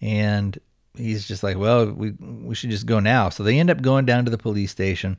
and 0.00 0.58
he's 0.96 1.28
just 1.28 1.42
like, 1.42 1.58
"Well, 1.58 1.92
we 1.92 2.12
we 2.12 2.54
should 2.54 2.70
just 2.70 2.86
go 2.86 2.98
now." 2.98 3.28
So 3.28 3.42
they 3.42 3.58
end 3.58 3.68
up 3.68 3.82
going 3.82 4.06
down 4.06 4.24
to 4.24 4.30
the 4.30 4.38
police 4.38 4.70
station. 4.70 5.18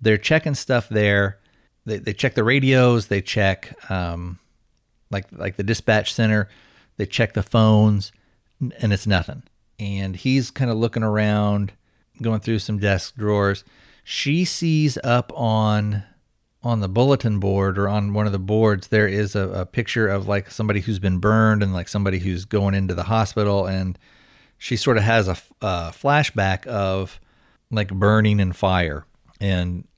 They're 0.00 0.18
checking 0.18 0.56
stuff 0.56 0.88
there. 0.88 1.38
They 1.86 1.98
they 1.98 2.12
check 2.12 2.34
the 2.34 2.42
radios. 2.42 3.06
They 3.06 3.20
check 3.20 3.72
um, 3.88 4.40
like 5.12 5.26
like 5.30 5.54
the 5.54 5.62
dispatch 5.62 6.12
center. 6.12 6.48
They 6.96 7.06
check 7.06 7.34
the 7.34 7.44
phones, 7.44 8.10
and 8.80 8.92
it's 8.92 9.06
nothing 9.06 9.44
and 9.80 10.14
he's 10.14 10.50
kind 10.50 10.70
of 10.70 10.76
looking 10.76 11.02
around, 11.02 11.72
going 12.20 12.40
through 12.40 12.58
some 12.60 12.78
desk 12.78 13.16
drawers. 13.16 13.64
She 14.04 14.44
sees 14.44 14.98
up 15.02 15.32
on 15.34 16.04
on 16.62 16.80
the 16.80 16.88
bulletin 16.88 17.40
board 17.40 17.78
or 17.78 17.88
on 17.88 18.12
one 18.12 18.26
of 18.26 18.32
the 18.32 18.38
boards 18.38 18.88
there 18.88 19.08
is 19.08 19.34
a, 19.34 19.48
a 19.48 19.64
picture 19.64 20.06
of 20.06 20.28
like 20.28 20.50
somebody 20.50 20.80
who's 20.80 20.98
been 20.98 21.18
burned 21.18 21.62
and 21.62 21.72
like 21.72 21.88
somebody 21.88 22.18
who's 22.18 22.44
going 22.44 22.74
into 22.74 22.94
the 22.94 23.04
hospital 23.04 23.64
and 23.64 23.98
she 24.58 24.76
sort 24.76 24.98
of 24.98 25.02
has 25.02 25.26
a, 25.26 25.38
a 25.62 25.90
flashback 25.90 26.66
of 26.66 27.18
like 27.70 27.88
burning 27.88 28.40
and 28.40 28.54
fire 28.54 29.06
and 29.40 29.88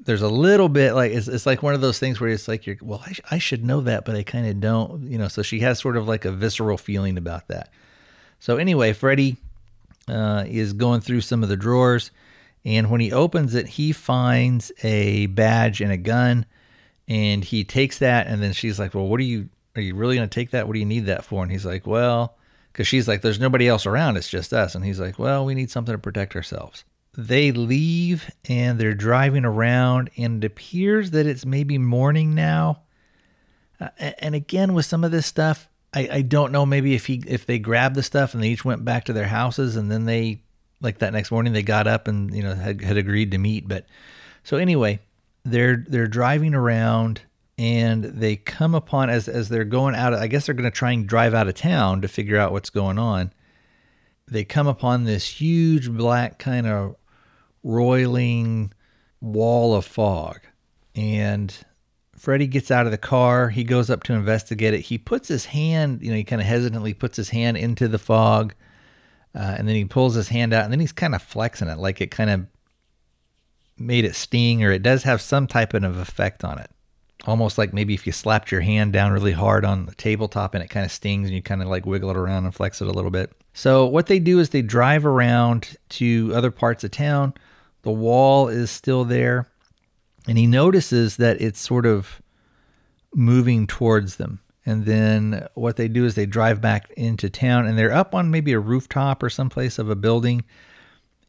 there's 0.00 0.22
a 0.22 0.28
little 0.28 0.70
bit 0.70 0.94
like 0.94 1.12
it's, 1.12 1.28
it's 1.28 1.44
like 1.44 1.62
one 1.62 1.74
of 1.74 1.82
those 1.82 1.98
things 1.98 2.18
where 2.18 2.30
it's 2.30 2.48
like 2.48 2.64
you're 2.66 2.78
well 2.80 3.02
I, 3.04 3.12
sh- 3.12 3.20
I 3.32 3.38
should 3.38 3.62
know 3.62 3.82
that 3.82 4.06
but 4.06 4.16
i 4.16 4.22
kind 4.22 4.46
of 4.46 4.58
don't 4.58 5.02
you 5.02 5.18
know 5.18 5.28
so 5.28 5.42
she 5.42 5.60
has 5.60 5.78
sort 5.78 5.98
of 5.98 6.08
like 6.08 6.24
a 6.24 6.32
visceral 6.32 6.78
feeling 6.78 7.18
about 7.18 7.48
that 7.48 7.68
so 8.46 8.58
anyway, 8.58 8.92
Freddie 8.92 9.38
uh, 10.06 10.44
is 10.46 10.72
going 10.72 11.00
through 11.00 11.22
some 11.22 11.42
of 11.42 11.48
the 11.48 11.56
drawers, 11.56 12.12
and 12.64 12.92
when 12.92 13.00
he 13.00 13.10
opens 13.10 13.56
it, 13.56 13.66
he 13.66 13.90
finds 13.90 14.70
a 14.84 15.26
badge 15.26 15.80
and 15.80 15.90
a 15.90 15.96
gun, 15.96 16.46
and 17.08 17.42
he 17.42 17.64
takes 17.64 17.98
that, 17.98 18.28
and 18.28 18.40
then 18.40 18.52
she's 18.52 18.78
like, 18.78 18.94
"Well, 18.94 19.08
what 19.08 19.18
are 19.18 19.24
you? 19.24 19.48
Are 19.74 19.82
you 19.82 19.96
really 19.96 20.14
going 20.14 20.28
to 20.28 20.32
take 20.32 20.52
that? 20.52 20.68
What 20.68 20.74
do 20.74 20.78
you 20.78 20.86
need 20.86 21.06
that 21.06 21.24
for?" 21.24 21.42
And 21.42 21.50
he's 21.50 21.66
like, 21.66 21.88
"Well." 21.88 22.36
Because 22.70 22.86
she's 22.86 23.08
like, 23.08 23.22
there's 23.22 23.40
nobody 23.40 23.66
else 23.66 23.86
around, 23.86 24.18
it's 24.18 24.28
just 24.28 24.52
us. 24.52 24.74
And 24.74 24.84
he's 24.84 25.00
like, 25.00 25.18
well, 25.18 25.46
we 25.46 25.54
need 25.54 25.70
something 25.70 25.94
to 25.94 25.98
protect 25.98 26.36
ourselves. 26.36 26.84
They 27.16 27.50
leave 27.50 28.30
and 28.50 28.78
they're 28.78 28.92
driving 28.92 29.46
around, 29.46 30.10
and 30.18 30.44
it 30.44 30.46
appears 30.46 31.12
that 31.12 31.26
it's 31.26 31.46
maybe 31.46 31.78
morning 31.78 32.34
now. 32.34 32.82
Uh, 33.80 33.88
and 33.98 34.34
again, 34.34 34.74
with 34.74 34.84
some 34.84 35.04
of 35.04 35.10
this 35.10 35.24
stuff, 35.24 35.70
I, 35.96 36.08
I 36.12 36.22
don't 36.22 36.52
know 36.52 36.66
maybe 36.66 36.94
if 36.94 37.06
he 37.06 37.22
if 37.26 37.46
they 37.46 37.58
grabbed 37.58 37.94
the 37.94 38.02
stuff 38.02 38.34
and 38.34 38.42
they 38.42 38.48
each 38.48 38.64
went 38.64 38.84
back 38.84 39.04
to 39.04 39.14
their 39.14 39.26
houses 39.26 39.76
and 39.76 39.90
then 39.90 40.04
they 40.04 40.42
like 40.82 40.98
that 40.98 41.14
next 41.14 41.30
morning 41.30 41.54
they 41.54 41.62
got 41.62 41.86
up 41.86 42.06
and 42.06 42.34
you 42.34 42.42
know 42.42 42.54
had, 42.54 42.82
had 42.82 42.98
agreed 42.98 43.30
to 43.30 43.38
meet 43.38 43.66
but 43.66 43.86
so 44.44 44.58
anyway 44.58 45.00
they're 45.44 45.84
they're 45.88 46.06
driving 46.06 46.54
around 46.54 47.22
and 47.56 48.04
they 48.04 48.36
come 48.36 48.74
upon 48.74 49.08
as 49.08 49.28
as 49.28 49.48
they're 49.48 49.64
going 49.64 49.94
out 49.94 50.12
I 50.12 50.26
guess 50.26 50.46
they're 50.46 50.54
going 50.54 50.70
to 50.70 50.76
try 50.76 50.92
and 50.92 51.06
drive 51.06 51.34
out 51.34 51.48
of 51.48 51.54
town 51.54 52.02
to 52.02 52.08
figure 52.08 52.36
out 52.36 52.52
what's 52.52 52.70
going 52.70 52.98
on. 52.98 53.32
They 54.28 54.44
come 54.44 54.66
upon 54.66 55.04
this 55.04 55.40
huge 55.40 55.90
black 55.90 56.38
kind 56.38 56.66
of 56.66 56.96
roiling 57.62 58.72
wall 59.20 59.74
of 59.74 59.86
fog 59.86 60.40
and 60.94 61.56
Freddie 62.16 62.46
gets 62.46 62.70
out 62.70 62.86
of 62.86 62.92
the 62.92 62.98
car. 62.98 63.50
He 63.50 63.62
goes 63.62 63.90
up 63.90 64.02
to 64.04 64.14
investigate 64.14 64.74
it. 64.74 64.80
He 64.80 64.98
puts 64.98 65.28
his 65.28 65.46
hand, 65.46 66.02
you 66.02 66.10
know, 66.10 66.16
he 66.16 66.24
kind 66.24 66.40
of 66.40 66.48
hesitantly 66.48 66.94
puts 66.94 67.16
his 67.16 67.28
hand 67.28 67.56
into 67.56 67.88
the 67.88 67.98
fog, 67.98 68.54
uh, 69.34 69.54
and 69.58 69.68
then 69.68 69.76
he 69.76 69.84
pulls 69.84 70.14
his 70.14 70.28
hand 70.28 70.52
out, 70.52 70.64
and 70.64 70.72
then 70.72 70.80
he's 70.80 70.92
kind 70.92 71.14
of 71.14 71.22
flexing 71.22 71.68
it, 71.68 71.78
like 71.78 72.00
it 72.00 72.10
kind 72.10 72.30
of 72.30 72.46
made 73.78 74.04
it 74.04 74.14
sting, 74.14 74.64
or 74.64 74.72
it 74.72 74.82
does 74.82 75.02
have 75.02 75.20
some 75.20 75.46
type 75.46 75.74
of 75.74 75.84
effect 75.98 76.42
on 76.42 76.58
it. 76.58 76.70
Almost 77.26 77.58
like 77.58 77.72
maybe 77.72 77.92
if 77.92 78.06
you 78.06 78.12
slapped 78.12 78.50
your 78.50 78.60
hand 78.60 78.92
down 78.92 79.12
really 79.12 79.32
hard 79.32 79.64
on 79.64 79.86
the 79.86 79.94
tabletop 79.94 80.54
and 80.54 80.62
it 80.62 80.70
kind 80.70 80.86
of 80.86 80.92
stings, 80.92 81.28
and 81.28 81.34
you 81.34 81.42
kind 81.42 81.62
of 81.62 81.68
like 81.68 81.84
wiggle 81.84 82.10
it 82.10 82.16
around 82.16 82.44
and 82.44 82.54
flex 82.54 82.80
it 82.80 82.88
a 82.88 82.92
little 82.92 83.10
bit. 83.10 83.32
So 83.52 83.86
what 83.86 84.06
they 84.06 84.18
do 84.18 84.38
is 84.38 84.50
they 84.50 84.62
drive 84.62 85.04
around 85.04 85.76
to 85.90 86.32
other 86.34 86.50
parts 86.50 86.84
of 86.84 86.90
town. 86.90 87.34
The 87.82 87.90
wall 87.90 88.48
is 88.48 88.70
still 88.70 89.04
there 89.04 89.48
and 90.26 90.36
he 90.36 90.46
notices 90.46 91.16
that 91.16 91.40
it's 91.40 91.60
sort 91.60 91.86
of 91.86 92.20
moving 93.14 93.66
towards 93.66 94.16
them. 94.16 94.40
And 94.64 94.84
then 94.84 95.46
what 95.54 95.76
they 95.76 95.86
do 95.86 96.04
is 96.04 96.14
they 96.14 96.26
drive 96.26 96.60
back 96.60 96.90
into 96.96 97.30
town 97.30 97.66
and 97.66 97.78
they're 97.78 97.92
up 97.92 98.14
on 98.14 98.32
maybe 98.32 98.52
a 98.52 98.58
rooftop 98.58 99.22
or 99.22 99.30
someplace 99.30 99.78
of 99.78 99.88
a 99.88 99.94
building. 99.94 100.44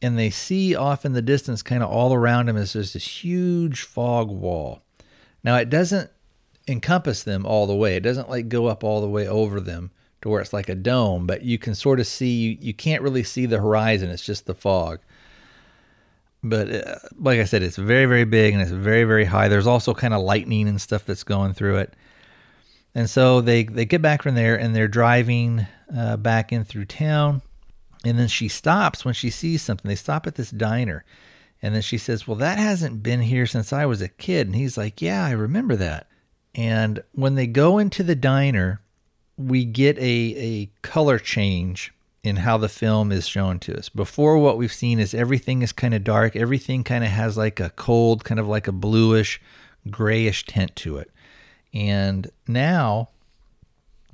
And 0.02 0.18
they 0.18 0.30
see 0.30 0.74
off 0.74 1.04
in 1.04 1.12
the 1.12 1.22
distance, 1.22 1.62
kind 1.62 1.82
of 1.82 1.90
all 1.90 2.12
around 2.12 2.46
them, 2.46 2.56
is 2.56 2.72
just 2.72 2.94
this 2.94 3.24
huge 3.24 3.82
fog 3.82 4.28
wall. 4.28 4.82
Now, 5.44 5.56
it 5.56 5.70
doesn't 5.70 6.10
encompass 6.66 7.22
them 7.22 7.46
all 7.46 7.66
the 7.66 7.74
way, 7.74 7.96
it 7.96 8.02
doesn't 8.02 8.28
like 8.28 8.48
go 8.48 8.66
up 8.66 8.84
all 8.84 9.00
the 9.00 9.08
way 9.08 9.26
over 9.26 9.60
them 9.60 9.90
to 10.20 10.28
where 10.28 10.40
it's 10.40 10.52
like 10.52 10.68
a 10.68 10.74
dome, 10.74 11.26
but 11.26 11.42
you 11.42 11.58
can 11.58 11.74
sort 11.74 11.98
of 11.98 12.06
see, 12.06 12.36
you, 12.36 12.58
you 12.60 12.74
can't 12.74 13.02
really 13.02 13.22
see 13.22 13.46
the 13.46 13.58
horizon, 13.58 14.10
it's 14.10 14.24
just 14.24 14.46
the 14.46 14.54
fog 14.54 15.00
but 16.42 16.70
uh, 16.70 16.96
like 17.18 17.40
I 17.40 17.44
said, 17.44 17.62
it's 17.62 17.76
very, 17.76 18.06
very 18.06 18.24
big 18.24 18.54
and 18.54 18.62
it's 18.62 18.70
very, 18.70 19.04
very 19.04 19.24
high. 19.24 19.48
There's 19.48 19.66
also 19.66 19.94
kind 19.94 20.14
of 20.14 20.22
lightning 20.22 20.68
and 20.68 20.80
stuff 20.80 21.04
that's 21.04 21.24
going 21.24 21.54
through 21.54 21.78
it. 21.78 21.94
And 22.94 23.08
so 23.08 23.40
they, 23.40 23.64
they 23.64 23.84
get 23.84 24.02
back 24.02 24.22
from 24.22 24.34
there 24.34 24.58
and 24.58 24.74
they're 24.74 24.88
driving 24.88 25.66
uh, 25.94 26.16
back 26.16 26.52
in 26.52 26.64
through 26.64 26.86
town. 26.86 27.42
And 28.04 28.18
then 28.18 28.28
she 28.28 28.48
stops 28.48 29.04
when 29.04 29.14
she 29.14 29.30
sees 29.30 29.62
something. 29.62 29.88
They 29.88 29.96
stop 29.96 30.26
at 30.26 30.36
this 30.36 30.50
diner. 30.50 31.04
And 31.60 31.74
then 31.74 31.82
she 31.82 31.98
says, 31.98 32.26
Well, 32.26 32.36
that 32.36 32.58
hasn't 32.58 33.02
been 33.02 33.20
here 33.20 33.46
since 33.46 33.72
I 33.72 33.86
was 33.86 34.00
a 34.00 34.08
kid. 34.08 34.46
And 34.46 34.54
he's 34.54 34.78
like, 34.78 35.02
Yeah, 35.02 35.24
I 35.24 35.32
remember 35.32 35.74
that. 35.76 36.06
And 36.54 37.02
when 37.12 37.34
they 37.34 37.46
go 37.46 37.78
into 37.78 38.02
the 38.02 38.14
diner, 38.14 38.80
we 39.36 39.64
get 39.64 39.98
a, 39.98 40.00
a 40.00 40.70
color 40.82 41.18
change 41.18 41.92
in 42.28 42.36
how 42.36 42.56
the 42.56 42.68
film 42.68 43.10
is 43.10 43.26
shown 43.26 43.58
to 43.60 43.76
us. 43.76 43.88
Before, 43.88 44.38
what 44.38 44.58
we've 44.58 44.72
seen 44.72 45.00
is 45.00 45.14
everything 45.14 45.62
is 45.62 45.72
kind 45.72 45.94
of 45.94 46.04
dark. 46.04 46.36
Everything 46.36 46.84
kind 46.84 47.02
of 47.02 47.10
has 47.10 47.36
like 47.36 47.58
a 47.58 47.70
cold, 47.70 48.24
kind 48.24 48.38
of 48.38 48.46
like 48.46 48.68
a 48.68 48.72
bluish, 48.72 49.40
grayish 49.90 50.44
tint 50.46 50.76
to 50.76 50.98
it. 50.98 51.10
And 51.74 52.30
now, 52.46 53.08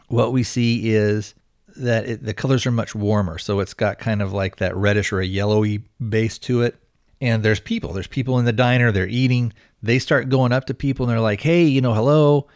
what 0.08 0.32
we 0.32 0.42
see 0.42 0.90
is 0.90 1.34
that 1.76 2.06
it, 2.06 2.24
the 2.24 2.34
colors 2.34 2.64
are 2.66 2.70
much 2.70 2.94
warmer. 2.94 3.38
So 3.38 3.60
it's 3.60 3.74
got 3.74 3.98
kind 3.98 4.22
of 4.22 4.32
like 4.32 4.56
that 4.56 4.76
reddish 4.76 5.12
or 5.12 5.20
a 5.20 5.26
yellowy 5.26 5.82
base 6.08 6.38
to 6.40 6.62
it. 6.62 6.76
And 7.20 7.42
there's 7.42 7.60
people. 7.60 7.92
There's 7.92 8.06
people 8.06 8.38
in 8.38 8.44
the 8.44 8.52
diner. 8.52 8.92
They're 8.92 9.06
eating. 9.06 9.52
They 9.82 9.98
start 9.98 10.28
going 10.28 10.52
up 10.52 10.66
to 10.66 10.74
people 10.74 11.04
and 11.04 11.12
they're 11.12 11.20
like, 11.20 11.40
hey, 11.40 11.64
you 11.64 11.80
know, 11.80 11.94
hello. 11.94 12.48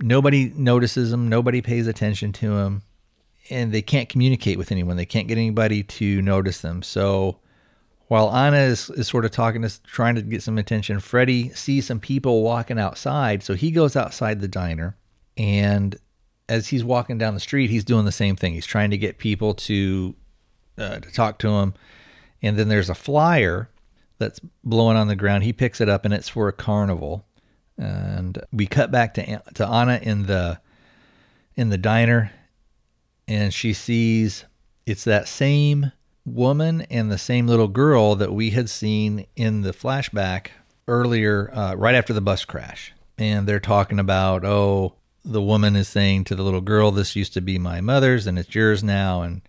Nobody 0.00 0.52
notices 0.54 1.10
them. 1.10 1.28
Nobody 1.28 1.62
pays 1.62 1.86
attention 1.86 2.32
to 2.34 2.50
them 2.50 2.82
and 3.50 3.72
they 3.72 3.82
can't 3.82 4.08
communicate 4.08 4.58
with 4.58 4.72
anyone. 4.72 4.96
They 4.96 5.06
can't 5.06 5.28
get 5.28 5.38
anybody 5.38 5.82
to 5.82 6.22
notice 6.22 6.60
them. 6.60 6.82
So 6.82 7.38
while 8.08 8.34
Anna 8.34 8.58
is, 8.58 8.90
is 8.90 9.06
sort 9.06 9.24
of 9.24 9.30
talking 9.30 9.62
to, 9.62 9.82
trying 9.82 10.14
to 10.14 10.22
get 10.22 10.42
some 10.42 10.58
attention, 10.58 11.00
Freddie 11.00 11.50
sees 11.50 11.86
some 11.86 12.00
people 12.00 12.42
walking 12.42 12.78
outside. 12.78 13.42
So 13.42 13.54
he 13.54 13.70
goes 13.70 13.96
outside 13.96 14.40
the 14.40 14.48
diner. 14.48 14.96
And 15.36 15.96
as 16.48 16.68
he's 16.68 16.82
walking 16.82 17.18
down 17.18 17.34
the 17.34 17.40
street, 17.40 17.70
he's 17.70 17.84
doing 17.84 18.06
the 18.06 18.12
same 18.12 18.34
thing. 18.34 18.54
He's 18.54 18.66
trying 18.66 18.90
to 18.90 18.98
get 18.98 19.18
people 19.18 19.54
to, 19.54 20.14
uh, 20.78 21.00
to 21.00 21.12
talk 21.12 21.38
to 21.40 21.48
him. 21.48 21.74
And 22.42 22.58
then 22.58 22.68
there's 22.68 22.88
a 22.88 22.94
flyer 22.94 23.68
that's 24.18 24.40
blowing 24.64 24.96
on 24.96 25.08
the 25.08 25.16
ground. 25.16 25.44
He 25.44 25.52
picks 25.52 25.80
it 25.80 25.88
up 25.88 26.04
and 26.04 26.14
it's 26.14 26.28
for 26.28 26.48
a 26.48 26.52
carnival. 26.52 27.26
And 27.76 28.42
we 28.52 28.66
cut 28.66 28.90
back 28.90 29.14
to, 29.14 29.42
to 29.54 29.68
Anna 29.68 30.00
in 30.02 30.26
the, 30.26 30.60
in 31.56 31.68
the 31.68 31.78
diner 31.78 32.32
and 33.28 33.52
she 33.52 33.72
sees 33.72 34.44
it's 34.86 35.04
that 35.04 35.28
same 35.28 35.92
woman 36.24 36.82
and 36.90 37.10
the 37.10 37.18
same 37.18 37.46
little 37.46 37.68
girl 37.68 38.14
that 38.16 38.32
we 38.32 38.50
had 38.50 38.70
seen 38.70 39.26
in 39.36 39.60
the 39.62 39.72
flashback 39.72 40.48
earlier, 40.86 41.50
uh, 41.54 41.74
right 41.74 41.94
after 41.94 42.12
the 42.12 42.20
bus 42.22 42.44
crash. 42.44 42.92
And 43.18 43.46
they're 43.46 43.60
talking 43.60 43.98
about, 43.98 44.44
oh, 44.44 44.94
the 45.24 45.42
woman 45.42 45.76
is 45.76 45.88
saying 45.88 46.24
to 46.24 46.34
the 46.34 46.42
little 46.42 46.60
girl, 46.62 46.90
"This 46.90 47.16
used 47.16 47.34
to 47.34 47.40
be 47.40 47.58
my 47.58 47.80
mother's, 47.80 48.26
and 48.26 48.38
it's 48.38 48.54
yours 48.54 48.82
now." 48.82 49.22
And 49.22 49.42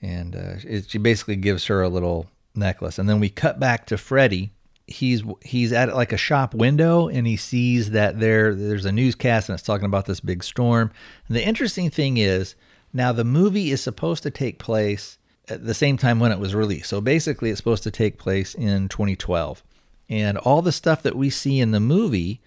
and 0.00 0.34
uh, 0.34 0.54
it, 0.64 0.88
she 0.88 0.98
basically 0.98 1.36
gives 1.36 1.66
her 1.66 1.82
a 1.82 1.88
little 1.88 2.26
necklace. 2.54 2.98
And 2.98 3.08
then 3.08 3.20
we 3.20 3.28
cut 3.28 3.60
back 3.60 3.86
to 3.86 3.98
Freddie. 3.98 4.52
He's 4.86 5.22
he's 5.42 5.72
at 5.72 5.94
like 5.94 6.12
a 6.12 6.16
shop 6.16 6.54
window, 6.54 7.08
and 7.08 7.26
he 7.26 7.36
sees 7.36 7.90
that 7.90 8.20
there 8.20 8.54
there's 8.54 8.86
a 8.86 8.92
newscast, 8.92 9.48
and 9.48 9.54
it's 9.54 9.66
talking 9.66 9.84
about 9.86 10.06
this 10.06 10.20
big 10.20 10.44
storm. 10.44 10.92
And 11.26 11.36
the 11.36 11.46
interesting 11.46 11.90
thing 11.90 12.16
is 12.16 12.54
now, 12.96 13.12
the 13.12 13.24
movie 13.24 13.70
is 13.70 13.82
supposed 13.82 14.22
to 14.22 14.30
take 14.30 14.58
place 14.58 15.18
at 15.48 15.66
the 15.66 15.74
same 15.74 15.98
time 15.98 16.18
when 16.18 16.32
it 16.32 16.38
was 16.38 16.54
released. 16.54 16.88
So 16.88 17.02
basically, 17.02 17.50
it's 17.50 17.58
supposed 17.58 17.82
to 17.82 17.90
take 17.90 18.16
place 18.16 18.54
in 18.54 18.88
2012. 18.88 19.62
And 20.08 20.38
all 20.38 20.62
the 20.62 20.72
stuff 20.72 21.02
that 21.02 21.14
we 21.14 21.28
see 21.28 21.60
in 21.60 21.72
the 21.72 21.80
movie 21.80 22.40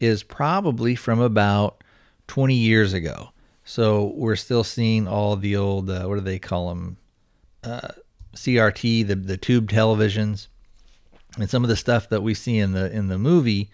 is 0.00 0.24
probably 0.24 0.96
from 0.96 1.20
about 1.20 1.84
20 2.26 2.52
years 2.52 2.92
ago. 2.92 3.30
So 3.62 4.12
we're 4.16 4.34
still 4.34 4.64
seeing 4.64 5.06
all 5.06 5.36
the 5.36 5.54
old, 5.54 5.88
uh, 5.88 6.06
what 6.06 6.16
do 6.16 6.20
they 6.20 6.40
call 6.40 6.70
them? 6.70 6.96
Uh, 7.62 7.90
CRT, 8.34 9.06
the 9.06 9.14
the 9.14 9.36
tube 9.36 9.70
televisions, 9.70 10.48
and 11.38 11.48
some 11.48 11.62
of 11.62 11.68
the 11.68 11.76
stuff 11.76 12.08
that 12.08 12.24
we 12.24 12.34
see 12.34 12.58
in 12.58 12.72
the 12.72 12.90
in 12.90 13.06
the 13.06 13.18
movie, 13.18 13.70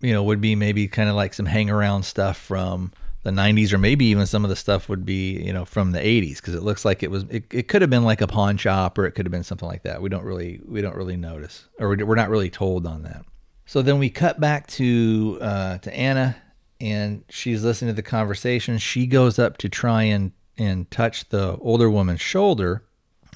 you 0.00 0.12
know, 0.12 0.22
would 0.22 0.40
be 0.40 0.54
maybe 0.54 0.86
kind 0.86 1.08
of 1.08 1.16
like 1.16 1.34
some 1.34 1.46
hang 1.46 1.68
around 1.68 2.04
stuff 2.04 2.36
from 2.36 2.92
the 3.24 3.30
90s 3.30 3.72
or 3.72 3.78
maybe 3.78 4.06
even 4.06 4.26
some 4.26 4.44
of 4.44 4.48
the 4.48 4.56
stuff 4.56 4.88
would 4.88 5.04
be 5.04 5.32
you 5.42 5.52
know 5.52 5.64
from 5.64 5.92
the 5.92 5.98
80s 5.98 6.36
because 6.36 6.54
it 6.54 6.62
looks 6.62 6.84
like 6.84 7.02
it 7.02 7.10
was 7.10 7.24
it, 7.24 7.44
it 7.52 7.68
could 7.68 7.82
have 7.82 7.90
been 7.90 8.04
like 8.04 8.20
a 8.20 8.26
pawn 8.26 8.56
shop 8.56 8.96
or 8.96 9.06
it 9.06 9.12
could 9.12 9.26
have 9.26 9.32
been 9.32 9.44
something 9.44 9.68
like 9.68 9.82
that. 9.82 10.00
We 10.00 10.08
don't 10.08 10.24
really 10.24 10.60
we 10.64 10.80
don't 10.80 10.94
really 10.94 11.16
notice 11.16 11.66
or 11.78 11.88
we're 11.88 12.14
not 12.14 12.30
really 12.30 12.50
told 12.50 12.86
on 12.86 13.02
that. 13.02 13.24
So 13.66 13.82
then 13.82 13.98
we 13.98 14.08
cut 14.08 14.40
back 14.40 14.66
to 14.68 15.38
uh, 15.40 15.78
to 15.78 15.94
anna 15.94 16.36
and 16.80 17.24
she's 17.28 17.64
listening 17.64 17.90
to 17.90 17.96
the 17.96 18.02
conversation. 18.02 18.78
She 18.78 19.06
goes 19.06 19.38
up 19.38 19.58
to 19.58 19.68
try 19.68 20.04
and 20.04 20.32
and 20.56 20.90
touch 20.90 21.28
the 21.28 21.56
older 21.58 21.90
woman's 21.90 22.20
shoulder 22.20 22.82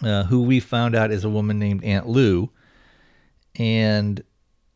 uh, 0.03 0.25
who 0.25 0.43
we 0.43 0.61
found 0.61 0.95
out 0.95 1.11
is 1.11 1.25
a 1.25 1.31
woman 1.31 1.59
named 1.59 1.85
aunt 1.85 2.09
lou 2.09 2.51
and 3.57 4.23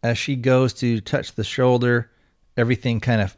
as 0.02 0.18
she 0.18 0.36
goes 0.36 0.72
to 0.72 1.00
touch 1.00 1.32
the 1.32 1.42
shoulder 1.42 2.10
everything 2.56 3.00
kind 3.00 3.20
of 3.20 3.36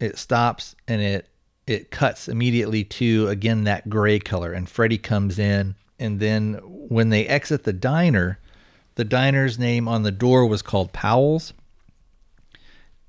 it 0.00 0.18
stops 0.18 0.74
and 0.86 1.00
it 1.00 1.28
it 1.66 1.90
cuts 1.90 2.28
immediately 2.28 2.82
to 2.82 3.28
again 3.28 3.64
that 3.64 3.88
gray 3.88 4.18
color. 4.18 4.52
And 4.52 4.68
Freddy 4.68 4.98
comes 4.98 5.38
in 5.38 5.74
and 5.98 6.20
then 6.20 6.54
when 6.64 7.10
they 7.10 7.26
exit 7.26 7.64
the 7.64 7.72
diner 7.72 8.38
the 8.94 9.04
diner's 9.04 9.58
name 9.58 9.86
on 9.86 10.02
the 10.02 10.10
door 10.10 10.46
was 10.46 10.60
called 10.62 10.92
Powell's. 10.92 11.52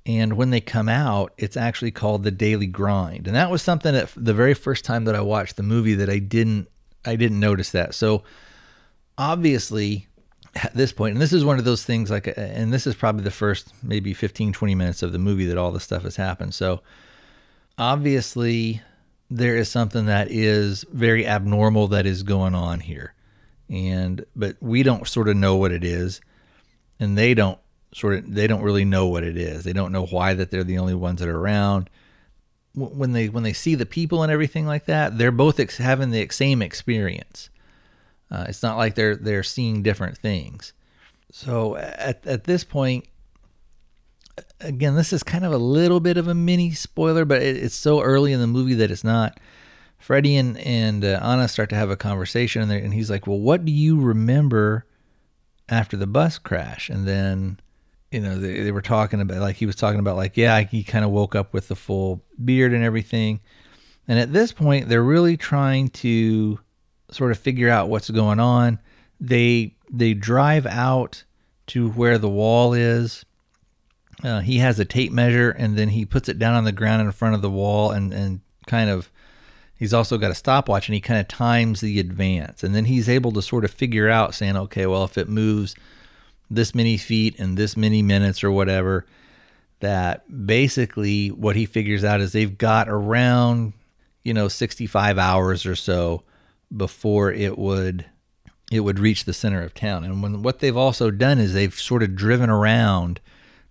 And 0.06 0.34
when 0.34 0.50
they 0.50 0.60
come 0.60 0.88
out 0.88 1.32
it's 1.38 1.56
actually 1.56 1.90
called 1.90 2.22
the 2.22 2.30
Daily 2.30 2.66
Grind. 2.66 3.26
And 3.26 3.36
that 3.36 3.50
was 3.50 3.62
something 3.62 3.92
that 3.92 4.10
the 4.16 4.34
very 4.34 4.54
first 4.54 4.84
time 4.84 5.04
that 5.04 5.14
I 5.14 5.20
watched 5.20 5.56
the 5.56 5.62
movie 5.62 5.94
that 5.94 6.10
I 6.10 6.18
didn't 6.18 6.68
I 7.04 7.16
didn't 7.16 7.40
notice 7.40 7.70
that. 7.70 7.94
So 7.94 8.24
obviously 9.16 10.08
at 10.56 10.74
this 10.74 10.92
point 10.92 11.12
and 11.12 11.22
this 11.22 11.32
is 11.32 11.44
one 11.44 11.58
of 11.58 11.64
those 11.64 11.84
things 11.84 12.10
like 12.10 12.32
and 12.36 12.72
this 12.72 12.86
is 12.86 12.94
probably 12.94 13.22
the 13.22 13.30
first 13.30 13.72
maybe 13.82 14.12
15 14.12 14.52
20 14.52 14.74
minutes 14.74 15.02
of 15.02 15.12
the 15.12 15.18
movie 15.18 15.46
that 15.46 15.56
all 15.56 15.70
this 15.70 15.84
stuff 15.84 16.02
has 16.02 16.16
happened. 16.16 16.54
So 16.54 16.80
obviously 17.78 18.82
there 19.30 19.56
is 19.56 19.68
something 19.68 20.06
that 20.06 20.30
is 20.30 20.84
very 20.92 21.26
abnormal 21.26 21.88
that 21.88 22.04
is 22.04 22.24
going 22.24 22.54
on 22.54 22.80
here. 22.80 23.14
And 23.68 24.24
but 24.34 24.56
we 24.60 24.82
don't 24.82 25.06
sort 25.06 25.28
of 25.28 25.36
know 25.36 25.54
what 25.54 25.70
it 25.70 25.84
is 25.84 26.20
and 26.98 27.16
they 27.16 27.34
don't 27.34 27.58
sort 27.94 28.18
of 28.18 28.34
they 28.34 28.48
don't 28.48 28.62
really 28.62 28.84
know 28.84 29.06
what 29.06 29.22
it 29.22 29.36
is. 29.36 29.62
They 29.62 29.72
don't 29.72 29.92
know 29.92 30.06
why 30.06 30.34
that 30.34 30.50
they're 30.50 30.64
the 30.64 30.78
only 30.78 30.94
ones 30.94 31.20
that 31.20 31.28
are 31.28 31.38
around. 31.38 31.88
When 32.74 33.12
they 33.12 33.28
when 33.28 33.44
they 33.44 33.52
see 33.52 33.76
the 33.76 33.86
people 33.86 34.24
and 34.24 34.32
everything 34.32 34.66
like 34.66 34.86
that 34.86 35.18
they're 35.18 35.32
both 35.32 35.58
ex- 35.58 35.78
having 35.78 36.10
the 36.10 36.28
same 36.30 36.62
experience 36.62 37.50
uh, 38.30 38.46
it's 38.48 38.62
not 38.62 38.76
like 38.76 38.94
they're 38.94 39.16
they're 39.16 39.42
seeing 39.42 39.82
different 39.82 40.16
things. 40.18 40.72
So 41.32 41.76
at 41.76 42.26
at 42.26 42.44
this 42.44 42.64
point, 42.64 43.06
again, 44.60 44.94
this 44.94 45.12
is 45.12 45.22
kind 45.22 45.44
of 45.44 45.52
a 45.52 45.58
little 45.58 46.00
bit 46.00 46.16
of 46.16 46.28
a 46.28 46.34
mini 46.34 46.72
spoiler, 46.72 47.24
but 47.24 47.42
it, 47.42 47.56
it's 47.56 47.74
so 47.74 48.00
early 48.00 48.32
in 48.32 48.40
the 48.40 48.46
movie 48.46 48.74
that 48.74 48.90
it's 48.90 49.04
not. 49.04 49.38
Freddie 49.98 50.36
and 50.36 50.56
and 50.58 51.04
uh, 51.04 51.20
Anna 51.22 51.46
start 51.46 51.68
to 51.70 51.76
have 51.76 51.90
a 51.90 51.96
conversation, 51.96 52.62
and, 52.62 52.72
and 52.72 52.94
he's 52.94 53.10
like, 53.10 53.26
"Well, 53.26 53.38
what 53.38 53.64
do 53.64 53.72
you 53.72 54.00
remember 54.00 54.86
after 55.68 55.96
the 55.96 56.06
bus 56.06 56.38
crash?" 56.38 56.88
And 56.88 57.06
then, 57.06 57.60
you 58.10 58.20
know, 58.20 58.38
they, 58.38 58.60
they 58.62 58.72
were 58.72 58.80
talking 58.80 59.20
about 59.20 59.38
like 59.38 59.56
he 59.56 59.66
was 59.66 59.76
talking 59.76 60.00
about 60.00 60.16
like, 60.16 60.36
yeah, 60.36 60.62
he 60.62 60.82
kind 60.82 61.04
of 61.04 61.10
woke 61.10 61.34
up 61.34 61.52
with 61.52 61.68
the 61.68 61.76
full 61.76 62.22
beard 62.42 62.72
and 62.72 62.82
everything. 62.82 63.40
And 64.08 64.18
at 64.18 64.32
this 64.32 64.52
point, 64.52 64.88
they're 64.88 65.02
really 65.02 65.36
trying 65.36 65.88
to 65.88 66.58
sort 67.12 67.30
of 67.30 67.38
figure 67.38 67.68
out 67.68 67.88
what's 67.88 68.10
going 68.10 68.40
on. 68.40 68.78
They 69.20 69.74
they 69.90 70.14
drive 70.14 70.66
out 70.66 71.24
to 71.68 71.90
where 71.90 72.18
the 72.18 72.28
wall 72.28 72.74
is. 72.74 73.24
Uh, 74.22 74.40
he 74.40 74.58
has 74.58 74.78
a 74.78 74.84
tape 74.84 75.12
measure 75.12 75.50
and 75.50 75.78
then 75.78 75.88
he 75.88 76.04
puts 76.04 76.28
it 76.28 76.38
down 76.38 76.54
on 76.54 76.64
the 76.64 76.72
ground 76.72 77.00
in 77.00 77.10
front 77.12 77.34
of 77.34 77.42
the 77.42 77.50
wall 77.50 77.90
and 77.90 78.12
and 78.12 78.40
kind 78.66 78.90
of 78.90 79.10
he's 79.76 79.94
also 79.94 80.18
got 80.18 80.30
a 80.30 80.34
stopwatch 80.34 80.88
and 80.88 80.94
he 80.94 81.00
kind 81.00 81.18
of 81.18 81.26
times 81.26 81.80
the 81.80 81.98
advance 81.98 82.62
and 82.62 82.74
then 82.74 82.84
he's 82.84 83.08
able 83.08 83.32
to 83.32 83.40
sort 83.40 83.64
of 83.64 83.70
figure 83.70 84.10
out 84.10 84.34
saying 84.34 84.56
okay 84.56 84.86
well 84.86 85.04
if 85.04 85.16
it 85.16 85.28
moves 85.28 85.74
this 86.50 86.74
many 86.74 86.98
feet 86.98 87.34
in 87.36 87.54
this 87.54 87.76
many 87.78 88.02
minutes 88.02 88.44
or 88.44 88.50
whatever 88.50 89.06
that 89.80 90.46
basically 90.46 91.28
what 91.28 91.56
he 91.56 91.64
figures 91.64 92.04
out 92.04 92.20
is 92.20 92.32
they've 92.32 92.58
got 92.58 92.88
around 92.90 93.72
you 94.22 94.34
know 94.34 94.48
65 94.48 95.18
hours 95.18 95.64
or 95.64 95.74
so 95.74 96.22
before 96.74 97.32
it 97.32 97.58
would 97.58 98.06
it 98.70 98.80
would 98.80 99.00
reach 99.00 99.24
the 99.24 99.32
center 99.32 99.62
of 99.62 99.74
town. 99.74 100.04
And 100.04 100.22
when 100.22 100.42
what 100.42 100.60
they've 100.60 100.76
also 100.76 101.10
done 101.10 101.38
is 101.38 101.52
they've 101.52 101.74
sort 101.74 102.02
of 102.02 102.14
driven 102.14 102.48
around 102.48 103.20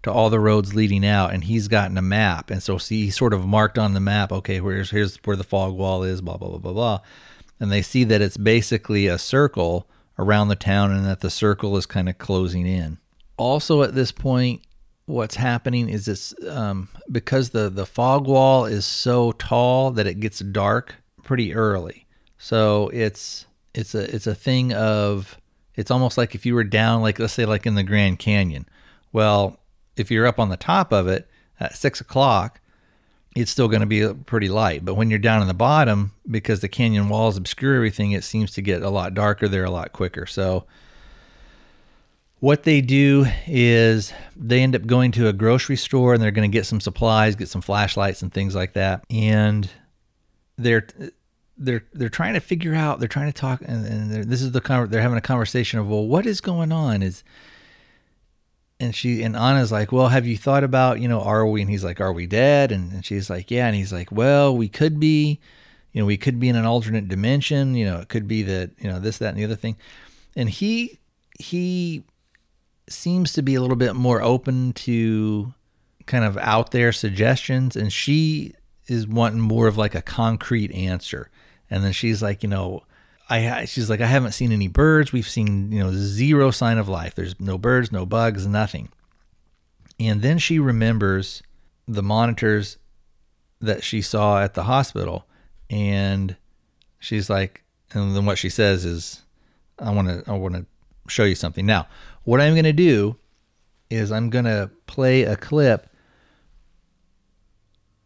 to 0.04 0.12
all 0.12 0.30
the 0.30 0.40
roads 0.40 0.76
leading 0.76 1.06
out, 1.06 1.34
and 1.34 1.44
he's 1.44 1.68
gotten 1.68 1.98
a 1.98 2.02
map, 2.02 2.50
and 2.50 2.64
so 2.64 2.78
see 2.78 3.06
he 3.06 3.10
sort 3.10 3.34
of 3.34 3.46
marked 3.46 3.78
on 3.78 3.94
the 3.94 4.00
map. 4.00 4.32
Okay, 4.32 4.60
here's 4.60 4.92
here's 4.92 5.18
where 5.26 5.36
the 5.36 5.44
fog 5.44 5.74
wall 5.74 6.04
is. 6.04 6.22
Blah 6.22 6.38
blah 6.38 6.50
blah 6.50 6.58
blah 6.58 6.74
blah, 6.74 7.00
and 7.60 7.72
they 7.72 7.82
see 7.82 8.04
that 8.06 8.22
it's 8.22 8.38
basically 8.38 9.08
a 9.08 9.18
circle 9.18 9.90
around 10.18 10.50
the 10.50 10.56
town, 10.56 10.92
and 10.92 11.06
that 11.06 11.22
the 11.22 11.30
circle 11.30 11.76
is 11.78 11.86
kind 11.86 12.10
of 12.10 12.18
closing 12.18 12.66
in. 12.66 12.98
Also, 13.38 13.84
at 13.84 13.96
this 13.96 14.12
point, 14.12 14.62
what's 15.06 15.36
happening 15.36 15.90
is 15.90 16.06
this 16.06 16.34
um, 16.48 16.90
because 17.12 17.50
the 17.50 17.70
the 17.70 17.86
fog 17.86 18.26
wall 18.26 18.66
is 18.66 18.86
so 18.86 19.34
tall 19.34 19.92
that 19.92 20.08
it 20.08 20.20
gets 20.20 20.40
dark 20.40 20.96
pretty 21.24 21.54
early. 21.54 22.06
So 22.40 22.90
it's 22.90 23.46
it's 23.76 23.94
a 23.94 24.16
it's 24.16 24.26
a 24.26 24.34
thing 24.34 24.74
of 24.74 25.38
it's 25.76 25.92
almost 25.92 26.18
like 26.18 26.34
if 26.34 26.46
you 26.46 26.56
were 26.56 26.64
down 26.64 27.02
like 27.02 27.20
let's 27.20 27.34
say 27.34 27.46
like 27.46 27.68
in 27.68 27.76
the 27.76 27.84
Grand 27.84 28.18
Canyon. 28.18 28.66
Well, 29.12 29.60
if 29.98 30.10
you're 30.10 30.26
up 30.26 30.40
on 30.40 30.50
the 30.50 30.58
top 30.58 30.92
of 30.92 31.08
it 31.08 31.28
at 31.60 31.76
six 31.76 32.00
o'clock, 32.00 32.62
it's 33.36 33.52
still 33.52 33.68
going 33.68 33.82
to 33.82 33.86
be 33.86 34.04
uh, 34.04 34.14
pretty 34.26 34.48
light. 34.48 34.86
But 34.86 34.96
when 34.96 35.10
you're 35.10 35.20
down 35.20 35.42
in 35.42 35.48
the 35.48 35.54
bottom, 35.54 36.14
because 36.30 36.62
the 36.62 36.70
canyon 36.70 37.10
walls 37.10 37.38
obscure 37.38 37.76
everything, 37.76 38.14
it 38.14 38.24
seems 38.24 38.52
to 38.54 38.62
get 38.62 38.82
a 38.82 38.90
lot 38.90 39.14
darker 39.14 39.48
there 39.48 39.66
a 39.66 39.72
lot 39.72 39.92
quicker. 39.92 40.26
So 40.26 40.66
what 42.40 42.64
they 42.64 42.80
do 42.80 43.26
is 43.48 44.14
they 44.36 44.62
end 44.62 44.76
up 44.76 44.86
going 44.86 45.12
to 45.14 45.28
a 45.28 45.34
grocery 45.34 45.76
store 45.76 46.14
and 46.14 46.24
they're 46.24 46.32
going 46.32 46.50
to 46.50 46.58
get 46.58 46.66
some 46.66 46.80
supplies, 46.80 47.36
get 47.36 47.50
some 47.50 47.62
flashlights 47.62 48.22
and 48.22 48.34
things 48.34 48.56
like 48.56 48.74
that. 48.74 49.04
And 49.10 49.70
they're 50.58 50.88
they're 51.60 51.84
they're 51.94 52.10
trying 52.10 52.34
to 52.34 52.40
figure 52.40 52.74
out. 52.74 53.00
They're 53.00 53.08
trying 53.08 53.32
to 53.32 53.38
talk, 53.38 53.62
and, 53.62 53.86
and 53.86 54.24
this 54.24 54.42
is 54.42 54.52
the 54.52 54.62
con- 54.62 54.90
they're 54.90 55.02
having 55.02 55.18
a 55.18 55.22
conversation 55.22 55.78
of 55.80 55.88
well, 55.90 56.08
what 56.08 56.26
is 56.26 56.42
going 56.42 56.72
on? 56.72 57.04
Is 57.04 57.24
and 58.80 58.96
she 58.96 59.22
and 59.22 59.36
Anna's 59.36 59.72
like, 59.72 59.92
well, 59.92 60.08
have 60.08 60.26
you 60.26 60.38
thought 60.38 60.64
about 60.64 61.00
you 61.00 61.08
know 61.08 61.22
are 61.22 61.46
we? 61.46 61.62
And 61.62 61.70
he's 61.70 61.84
like, 61.84 62.00
are 62.00 62.14
we 62.14 62.26
dead? 62.26 62.72
And, 62.72 62.92
and 62.94 63.06
she's 63.06 63.30
like, 63.30 63.52
yeah. 63.52 63.68
And 63.68 63.76
he's 63.76 63.92
like, 63.92 64.12
well, 64.12 64.56
we 64.56 64.70
could 64.70 65.00
be, 65.00 65.40
you 65.92 66.02
know, 66.02 66.06
we 66.06 66.18
could 66.18 66.40
be 66.40 66.50
in 66.50 66.56
an 66.56 66.66
alternate 66.66 67.10
dimension. 67.10 67.76
You 67.76 67.86
know, 67.86 68.00
it 68.00 68.08
could 68.08 68.28
be 68.28 68.42
that 68.44 68.72
you 68.80 68.90
know 68.90 69.00
this, 69.00 69.18
that, 69.18 69.30
and 69.30 69.38
the 69.38 69.44
other 69.44 69.56
thing. 69.56 69.76
And 70.36 70.50
he 70.50 71.00
he 71.38 72.04
seems 72.88 73.34
to 73.34 73.42
be 73.42 73.56
a 73.56 73.62
little 73.62 73.76
bit 73.76 73.96
more 73.96 74.22
open 74.22 74.74
to 74.74 75.54
kind 76.06 76.24
of 76.24 76.38
out 76.38 76.72
there 76.72 76.92
suggestions, 76.92 77.76
and 77.76 77.92
she 77.92 78.54
is 78.88 79.08
wanting 79.08 79.42
more 79.42 79.68
of 79.68 79.78
like 79.78 79.94
a 79.94 80.02
concrete 80.02 80.72
answer. 80.72 81.30
And 81.70 81.84
then 81.84 81.94
she's 81.94 82.22
like, 82.22 82.44
you 82.44 82.50
know, 82.50 82.84
I 83.30 83.66
she's 83.66 83.90
like, 83.90 84.02
I 84.02 84.08
haven't 84.08 84.32
seen 84.32 84.52
any 84.52 84.68
birds. 84.68 85.14
We've 85.14 85.28
seen, 85.28 85.72
you 85.72 85.84
know, 85.84 85.92
zero 85.94 86.52
sign 86.52 86.78
of 86.78 86.90
life. 86.90 87.14
There's 87.16 87.40
no 87.40 87.58
birds, 87.58 87.92
no 87.92 88.06
bugs, 88.06 88.48
nothing. 88.48 88.90
And 90.00 90.22
then 90.22 90.38
she 90.38 90.58
remembers 90.60 91.44
the 91.88 92.02
monitors 92.02 92.78
that 93.60 93.84
she 93.84 94.02
saw 94.02 94.42
at 94.42 94.54
the 94.54 94.64
hospital. 94.64 95.28
And 95.70 96.36
she's 97.00 97.30
like, 97.30 97.64
and 97.92 98.16
then 98.16 98.26
what 98.26 98.38
she 98.38 98.50
says 98.50 98.86
is, 98.86 99.24
I 99.78 99.92
want 99.92 100.08
to, 100.08 100.24
I 100.32 100.36
want 100.36 100.56
to 100.56 100.66
show 101.08 101.24
you 101.24 101.36
something. 101.36 101.66
Now, 101.66 101.88
what 102.24 102.42
I'm 102.42 102.54
going 102.54 102.64
to 102.64 102.74
do 102.74 103.16
is 103.90 104.12
I'm 104.12 104.30
going 104.30 104.46
to 104.46 104.70
play 104.88 105.24
a 105.24 105.36
clip 105.36 105.88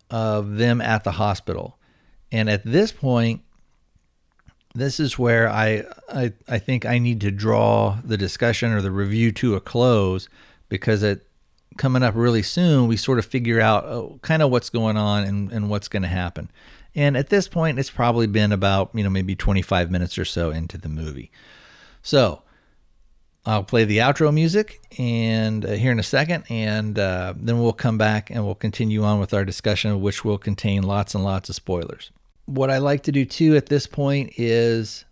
of 0.10 0.58
them 0.58 0.82
at 0.82 1.04
the 1.04 1.12
hospital. 1.12 1.78
And 2.32 2.50
at 2.50 2.64
this 2.66 2.92
point, 2.92 3.42
this 4.76 5.00
is 5.00 5.20
where 5.20 5.50
I, 5.50 5.84
I 6.10 6.34
I 6.48 6.60
think 6.60 6.86
I 6.86 6.98
need 6.98 7.22
to 7.22 7.32
draw 7.32 8.00
the 8.04 8.18
discussion 8.18 8.72
or 8.72 8.82
the 8.82 8.92
review 8.92 9.32
to 9.34 9.56
a 9.56 9.62
close 9.62 10.28
because 10.70 11.04
it 11.04 11.28
coming 11.78 12.04
up 12.04 12.16
really 12.16 12.44
soon 12.44 12.88
we 12.88 12.98
sort 12.98 13.20
of 13.20 13.26
figure 13.26 13.60
out 13.60 13.86
oh, 13.86 14.20
kind 14.22 14.42
of 14.42 14.52
what's 14.52 14.70
going 14.70 14.98
on 14.98 15.24
and, 15.24 15.52
and 15.52 15.70
what's 15.70 15.88
going 15.88 16.04
to 16.04 16.10
happen. 16.10 16.52
And 16.96 17.18
at 17.18 17.30
this 17.30 17.48
point 17.48 17.80
it's 17.80 17.90
probably 17.90 18.28
been 18.28 18.52
about, 18.52 18.92
you 18.94 19.04
know, 19.04 19.10
maybe 19.10 19.36
25 19.36 19.90
minutes 19.90 20.18
or 20.18 20.26
so 20.26 20.52
into 20.52 20.78
the 20.78 20.90
movie. 20.90 21.32
So, 22.02 22.44
I'll 23.46 23.64
play 23.64 23.84
the 23.84 23.98
outro 23.98 24.34
music 24.34 24.82
and 24.98 25.66
uh, 25.66 25.72
here 25.72 25.92
in 25.92 26.00
a 26.00 26.04
second, 26.04 26.46
and 26.50 26.98
uh, 26.98 27.34
then 27.36 27.62
we'll 27.62 27.74
come 27.74 27.98
back 27.98 28.30
and 28.30 28.46
we'll 28.46 28.56
continue 28.56 29.04
on 29.04 29.20
with 29.20 29.34
our 29.34 29.44
discussion, 29.44 30.00
which 30.00 30.24
will 30.24 30.38
contain 30.38 30.84
lots 30.84 31.14
and 31.14 31.26
lots 31.26 31.50
of 31.50 31.56
spoilers 31.56 32.12
what 32.46 32.70
I 32.70 32.78
like 32.80 33.04
to 33.04 33.12
do 33.12 33.26
too 33.26 33.56
at 33.56 33.68
this 33.68 33.88
point 33.88 34.34
is 34.38 35.06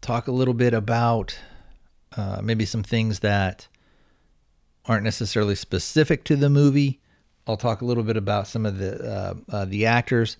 talk 0.00 0.28
a 0.28 0.32
little 0.32 0.54
bit 0.54 0.74
about 0.74 1.38
uh, 2.16 2.40
maybe 2.42 2.64
some 2.64 2.82
things 2.82 3.20
that 3.20 3.68
aren't 4.86 5.04
necessarily 5.04 5.54
specific 5.54 6.24
to 6.24 6.36
the 6.36 6.50
movie. 6.50 7.00
I'll 7.46 7.56
talk 7.56 7.80
a 7.80 7.84
little 7.84 8.02
bit 8.02 8.16
about 8.16 8.46
some 8.46 8.64
of 8.64 8.78
the 8.78 9.04
uh, 9.04 9.34
uh, 9.48 9.64
the 9.64 9.86
actors. 9.86 10.36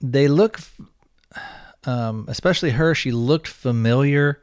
They 0.00 0.28
look, 0.28 0.60
um, 1.84 2.26
especially 2.28 2.70
her. 2.70 2.94
She 2.94 3.12
looked 3.12 3.48
familiar, 3.48 4.40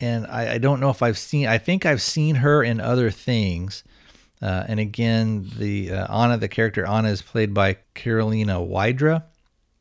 and 0.00 0.26
I, 0.26 0.54
I, 0.54 0.58
don't 0.58 0.80
know 0.80 0.90
if 0.90 1.02
I've 1.02 1.18
seen. 1.18 1.46
I 1.46 1.58
think 1.58 1.86
I've 1.86 2.02
seen 2.02 2.36
her 2.36 2.62
in 2.62 2.80
other 2.80 3.10
things. 3.10 3.84
Uh, 4.42 4.64
and 4.68 4.78
again, 4.78 5.50
the 5.58 5.92
uh, 5.92 6.14
Anna, 6.14 6.36
the 6.36 6.48
character 6.48 6.86
Anna, 6.86 7.08
is 7.08 7.22
played 7.22 7.54
by 7.54 7.78
Karolina 7.94 8.64
Wydra 8.64 9.24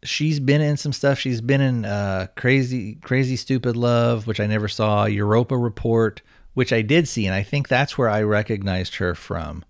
she's 0.04 0.40
been 0.40 0.62
in 0.62 0.78
some 0.78 0.94
stuff. 0.94 1.20
She's 1.20 1.42
been 1.42 1.62
in 1.62 1.86
uh, 1.86 2.28
Crazy 2.36 2.96
Crazy 2.96 3.36
Stupid 3.36 3.76
Love, 3.76 4.28
which 4.28 4.40
I 4.40 4.48
never 4.48 4.68
saw, 4.68 5.06
Europa 5.06 5.58
Report, 5.58 6.22
which 6.54 6.72
I 6.72 6.82
did 6.82 7.08
see, 7.08 7.26
and 7.26 7.36
I 7.36 7.44
think 7.44 7.68
that's 7.68 7.98
where 7.98 8.10
I 8.10 8.22
recognized 8.24 8.96
her 8.96 9.16
from. 9.16 9.64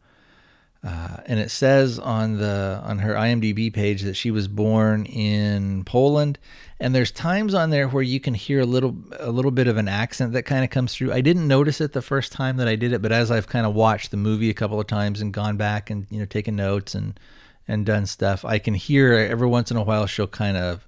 Uh, 0.85 1.17
and 1.27 1.39
it 1.39 1.49
says 1.49 1.97
on 1.97 2.37
the 2.39 2.81
on 2.83 2.99
her 2.99 3.13
IMDb 3.13 3.73
page 3.73 4.01
that 4.01 4.15
she 4.15 4.31
was 4.31 4.49
born 4.49 5.05
in 5.05 5.85
Poland, 5.85 6.37
and 6.77 6.93
there's 6.93 7.09
times 7.09 7.53
on 7.53 7.69
there 7.69 7.87
where 7.87 8.03
you 8.03 8.19
can 8.19 8.33
hear 8.33 8.59
a 8.59 8.65
little 8.65 8.93
a 9.17 9.31
little 9.31 9.51
bit 9.51 9.67
of 9.67 9.77
an 9.77 9.87
accent 9.87 10.33
that 10.33 10.43
kind 10.43 10.65
of 10.65 10.69
comes 10.69 10.93
through. 10.93 11.13
I 11.13 11.21
didn't 11.21 11.47
notice 11.47 11.79
it 11.79 11.93
the 11.93 12.01
first 12.01 12.33
time 12.33 12.57
that 12.57 12.67
I 12.67 12.75
did 12.75 12.91
it, 12.91 13.01
but 13.01 13.13
as 13.13 13.31
I've 13.31 13.47
kind 13.47 13.65
of 13.65 13.73
watched 13.73 14.11
the 14.11 14.17
movie 14.17 14.49
a 14.49 14.53
couple 14.53 14.77
of 14.77 14.87
times 14.87 15.21
and 15.21 15.33
gone 15.33 15.55
back 15.55 15.89
and 15.89 16.05
you 16.09 16.19
know 16.19 16.25
taken 16.25 16.57
notes 16.57 16.95
and 16.95 17.17
and 17.67 17.85
done 17.85 18.05
stuff, 18.05 18.43
I 18.43 18.59
can 18.59 18.73
hear 18.73 19.13
every 19.13 19.47
once 19.47 19.71
in 19.71 19.77
a 19.77 19.83
while 19.83 20.05
she'll 20.05 20.27
kind 20.27 20.57
of 20.57 20.87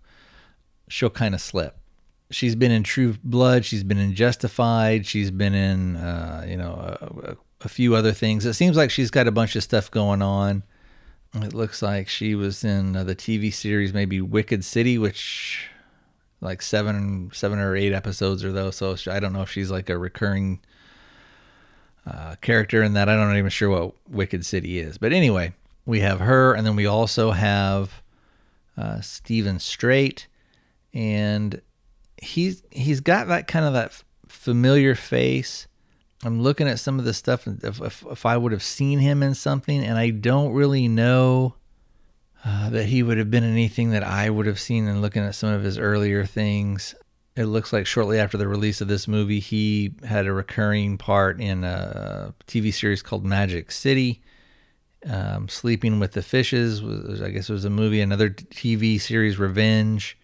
she'll 0.88 1.09
kind 1.09 1.33
of 1.33 1.41
slip. 1.41 1.77
She's 2.31 2.55
been 2.55 2.71
in 2.71 2.83
True 2.83 3.15
Blood. 3.23 3.65
She's 3.65 3.83
been 3.83 3.97
in 3.97 4.15
Justified. 4.15 5.05
She's 5.05 5.31
been 5.31 5.53
in 5.53 5.95
uh, 5.95 6.45
you 6.47 6.57
know 6.57 6.73
a, 6.73 7.38
a, 7.61 7.69
few 7.69 7.95
other 7.95 8.11
things. 8.11 8.45
It 8.45 8.53
seems 8.53 8.75
like 8.75 8.91
she's 8.91 9.11
got 9.11 9.27
a 9.27 9.31
bunch 9.31 9.55
of 9.55 9.63
stuff 9.63 9.91
going 9.91 10.21
on. 10.21 10.63
It 11.35 11.53
looks 11.53 11.81
like 11.81 12.07
she 12.07 12.33
was 12.33 12.63
in 12.63 12.95
uh, 12.95 13.03
the 13.03 13.15
TV 13.15 13.53
series 13.53 13.93
maybe 13.93 14.21
Wicked 14.21 14.63
City, 14.63 14.97
which 14.97 15.69
like 16.41 16.61
seven 16.61 17.29
seven 17.33 17.59
or 17.59 17.75
eight 17.75 17.93
episodes 17.93 18.43
or 18.43 18.51
though. 18.51 18.71
So 18.71 18.95
I 19.09 19.19
don't 19.19 19.33
know 19.33 19.41
if 19.41 19.51
she's 19.51 19.71
like 19.71 19.89
a 19.89 19.97
recurring 19.97 20.61
uh, 22.07 22.35
character 22.41 22.83
in 22.83 22.93
that. 22.93 23.09
I 23.09 23.15
don't 23.15 23.35
even 23.38 23.49
sure 23.49 23.69
what 23.69 23.95
Wicked 24.09 24.45
City 24.45 24.79
is. 24.79 24.97
But 24.97 25.13
anyway, 25.13 25.53
we 25.86 26.00
have 26.00 26.19
her, 26.19 26.54
and 26.54 26.65
then 26.65 26.76
we 26.76 26.86
also 26.86 27.32
have 27.32 28.02
uh, 28.78 29.02
Steven 29.02 29.60
Strait, 29.60 30.28
and 30.93 31.62
he's 32.17 32.63
he's 32.71 33.00
got 33.00 33.28
that 33.28 33.48
kind 33.48 33.65
of 33.65 33.74
that 33.74 34.04
familiar 34.28 34.95
face. 34.95 35.67
I'm 36.24 36.41
looking 36.41 36.67
at 36.67 36.80
some 36.80 36.98
of 36.98 37.06
the 37.06 37.13
stuff 37.13 37.48
if, 37.48 37.82
if, 37.82 38.04
if 38.10 38.26
I 38.26 38.38
would 38.38 38.52
have 38.52 38.63
seen 38.63 39.00
him 39.00 39.21
in 39.21 39.36
something, 39.36 39.84
and 39.84 39.98
I 39.98 40.10
don't 40.10 40.54
really 40.54 40.88
know 40.88 41.56
uh, 42.43 42.69
that 42.69 42.86
he 42.86 43.04
would 43.04 43.17
have 43.17 43.30
been 43.30 43.43
anything 43.43 43.91
that 43.91 44.04
I 44.04 44.30
would 44.30 44.45
have 44.45 44.60
seen. 44.60 44.88
And 44.88 45.02
looking 45.02 45.24
at 45.24 45.36
some 45.36 45.50
of 45.50 45.63
his 45.63 45.78
earlier 45.78 46.26
things, 46.26 46.95
it 47.36 47.45
looks 47.45 47.74
like 47.74 47.86
shortly 47.86 48.19
after 48.19 48.38
the 48.38 48.48
release 48.48 48.82
of 48.82 48.88
this 48.88 49.08
movie, 49.08 49.39
he 49.39 49.93
had 50.04 50.26
a 50.26 50.34
recurring 50.34 50.98
part 50.98 51.41
in 51.41 51.63
a 51.63 52.34
TV 52.48 52.74
series 52.74 53.02
called 53.02 53.26
Magic 53.26 53.71
City. 53.71 54.21
Um, 55.07 55.47
Sleeping 55.47 55.99
with 55.99 56.13
the 56.13 56.21
Fishes 56.21 56.81
was, 56.81 57.21
I 57.21 57.29
guess, 57.29 57.49
it 57.49 57.53
was 57.53 57.65
a 57.65 57.69
movie. 57.69 58.01
Another 58.01 58.29
TV 58.29 58.99
series, 58.99 59.37
Revenge. 59.37 60.17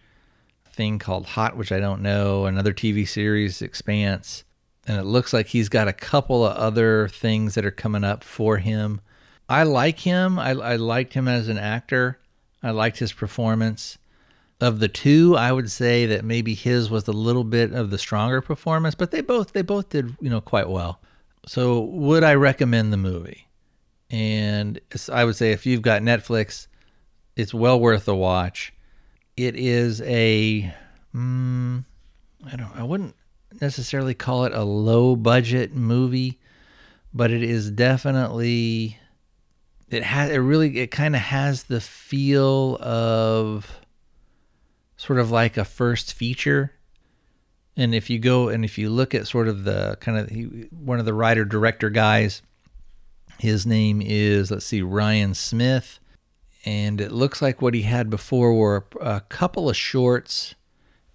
Thing 0.72 0.98
called 0.98 1.26
Hot, 1.26 1.56
which 1.56 1.70
I 1.70 1.80
don't 1.80 2.00
know. 2.00 2.46
Another 2.46 2.72
TV 2.72 3.06
series, 3.06 3.60
Expanse. 3.60 4.44
And 4.86 4.98
it 4.98 5.04
looks 5.04 5.32
like 5.32 5.48
he's 5.48 5.68
got 5.68 5.86
a 5.86 5.92
couple 5.92 6.46
of 6.46 6.56
other 6.56 7.08
things 7.08 7.54
that 7.54 7.66
are 7.66 7.70
coming 7.70 8.04
up 8.04 8.24
for 8.24 8.56
him. 8.56 9.00
I 9.48 9.64
like 9.64 10.00
him. 10.00 10.38
I, 10.38 10.50
I 10.52 10.76
liked 10.76 11.12
him 11.12 11.28
as 11.28 11.48
an 11.48 11.58
actor. 11.58 12.18
I 12.62 12.70
liked 12.70 12.98
his 12.98 13.12
performance. 13.12 13.98
Of 14.60 14.78
the 14.78 14.88
two, 14.88 15.36
I 15.36 15.50
would 15.50 15.70
say 15.70 16.06
that 16.06 16.24
maybe 16.24 16.54
his 16.54 16.88
was 16.88 17.06
a 17.08 17.12
little 17.12 17.42
bit 17.44 17.72
of 17.72 17.90
the 17.90 17.98
stronger 17.98 18.40
performance, 18.40 18.94
but 18.94 19.10
they 19.10 19.20
both 19.20 19.52
they 19.52 19.62
both 19.62 19.88
did 19.88 20.16
you 20.20 20.30
know 20.30 20.40
quite 20.40 20.68
well. 20.68 21.00
So 21.46 21.80
would 21.80 22.22
I 22.22 22.34
recommend 22.34 22.92
the 22.92 22.96
movie? 22.96 23.48
And 24.12 24.78
I 25.10 25.24
would 25.24 25.36
say 25.36 25.52
if 25.52 25.64
you've 25.64 25.80
got 25.80 26.02
Netflix, 26.02 26.66
it's 27.34 27.54
well 27.54 27.80
worth 27.80 28.06
a 28.06 28.14
watch. 28.14 28.74
It 29.38 29.56
is 29.56 30.02
a, 30.02 30.72
mm, 31.14 31.84
I 32.44 32.56
don't, 32.56 32.76
I 32.76 32.82
wouldn't 32.82 33.16
necessarily 33.58 34.12
call 34.12 34.44
it 34.44 34.52
a 34.52 34.64
low 34.64 35.16
budget 35.16 35.74
movie, 35.74 36.38
but 37.14 37.30
it 37.30 37.42
is 37.42 37.70
definitely, 37.70 38.98
it 39.88 40.02
has, 40.02 40.30
it 40.30 40.36
really, 40.36 40.78
it 40.78 40.90
kind 40.90 41.16
of 41.16 41.22
has 41.22 41.62
the 41.64 41.80
feel 41.80 42.76
of 42.82 43.80
sort 44.98 45.20
of 45.20 45.30
like 45.30 45.56
a 45.56 45.64
first 45.64 46.12
feature. 46.12 46.72
And 47.78 47.94
if 47.94 48.10
you 48.10 48.18
go 48.18 48.50
and 48.50 48.62
if 48.62 48.76
you 48.76 48.90
look 48.90 49.14
at 49.14 49.26
sort 49.26 49.48
of 49.48 49.64
the 49.64 49.96
kind 50.00 50.18
of 50.18 50.70
one 50.70 50.98
of 50.98 51.06
the 51.06 51.14
writer 51.14 51.46
director 51.46 51.88
guys 51.88 52.42
his 53.38 53.66
name 53.66 54.00
is, 54.02 54.50
let's 54.50 54.66
see, 54.66 54.82
Ryan 54.82 55.34
Smith. 55.34 55.98
And 56.64 57.00
it 57.00 57.10
looks 57.10 57.42
like 57.42 57.60
what 57.60 57.74
he 57.74 57.82
had 57.82 58.08
before 58.08 58.54
were 58.54 58.86
a 59.00 59.20
couple 59.20 59.68
of 59.68 59.76
shorts 59.76 60.54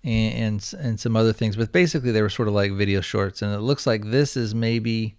and, 0.03 0.33
and, 0.33 0.73
and 0.79 0.99
some 0.99 1.15
other 1.15 1.31
things, 1.33 1.55
but 1.55 1.71
basically 1.71 2.11
they 2.11 2.21
were 2.21 2.29
sort 2.29 2.49
of 2.49 2.53
like 2.53 2.73
video 2.73 2.99
shorts. 2.99 3.41
And 3.41 3.53
it 3.53 3.59
looks 3.59 3.87
like 3.87 4.05
this 4.05 4.35
is 4.35 4.53
maybe, 4.53 5.15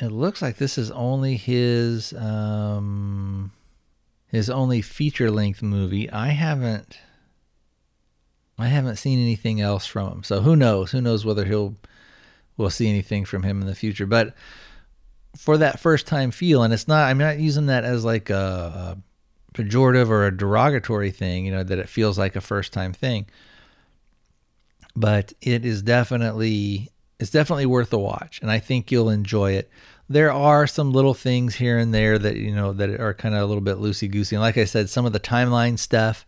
it 0.00 0.10
looks 0.10 0.42
like 0.42 0.56
this 0.56 0.78
is 0.78 0.90
only 0.90 1.36
his, 1.36 2.12
um, 2.14 3.52
his 4.26 4.50
only 4.50 4.82
feature 4.82 5.30
length 5.30 5.62
movie. 5.62 6.10
I 6.10 6.28
haven't, 6.28 6.98
I 8.58 8.66
haven't 8.66 8.96
seen 8.96 9.20
anything 9.20 9.60
else 9.60 9.86
from 9.86 10.08
him. 10.08 10.22
So 10.24 10.40
who 10.40 10.56
knows? 10.56 10.90
Who 10.90 11.00
knows 11.00 11.24
whether 11.24 11.44
he'll, 11.44 11.76
we'll 12.56 12.70
see 12.70 12.88
anything 12.88 13.24
from 13.24 13.44
him 13.44 13.60
in 13.60 13.68
the 13.68 13.76
future. 13.76 14.06
But 14.06 14.34
for 15.36 15.58
that 15.58 15.80
first 15.80 16.06
time 16.06 16.30
feel. 16.30 16.62
And 16.62 16.72
it's 16.72 16.88
not, 16.88 17.08
I'm 17.08 17.18
not 17.18 17.38
using 17.38 17.66
that 17.66 17.84
as 17.84 18.04
like 18.04 18.30
a, 18.30 18.96
a 18.96 18.98
pejorative 19.54 20.08
or 20.08 20.26
a 20.26 20.36
derogatory 20.36 21.10
thing, 21.10 21.44
you 21.44 21.52
know, 21.52 21.62
that 21.62 21.78
it 21.78 21.88
feels 21.88 22.18
like 22.18 22.36
a 22.36 22.40
first 22.40 22.72
time 22.72 22.92
thing. 22.92 23.26
But 24.96 25.32
it 25.40 25.64
is 25.64 25.82
definitely, 25.82 26.90
it's 27.20 27.30
definitely 27.30 27.66
worth 27.66 27.92
a 27.92 27.98
watch. 27.98 28.40
And 28.42 28.50
I 28.50 28.58
think 28.58 28.90
you'll 28.90 29.10
enjoy 29.10 29.52
it. 29.52 29.70
There 30.08 30.32
are 30.32 30.66
some 30.66 30.92
little 30.92 31.14
things 31.14 31.56
here 31.56 31.78
and 31.78 31.92
there 31.92 32.18
that, 32.18 32.36
you 32.36 32.54
know, 32.54 32.72
that 32.72 32.98
are 32.98 33.14
kind 33.14 33.34
of 33.34 33.42
a 33.42 33.46
little 33.46 33.60
bit 33.60 33.76
loosey 33.76 34.10
goosey. 34.10 34.36
And 34.36 34.42
like 34.42 34.56
I 34.56 34.64
said, 34.64 34.88
some 34.88 35.04
of 35.06 35.12
the 35.12 35.20
timeline 35.20 35.78
stuff, 35.78 36.26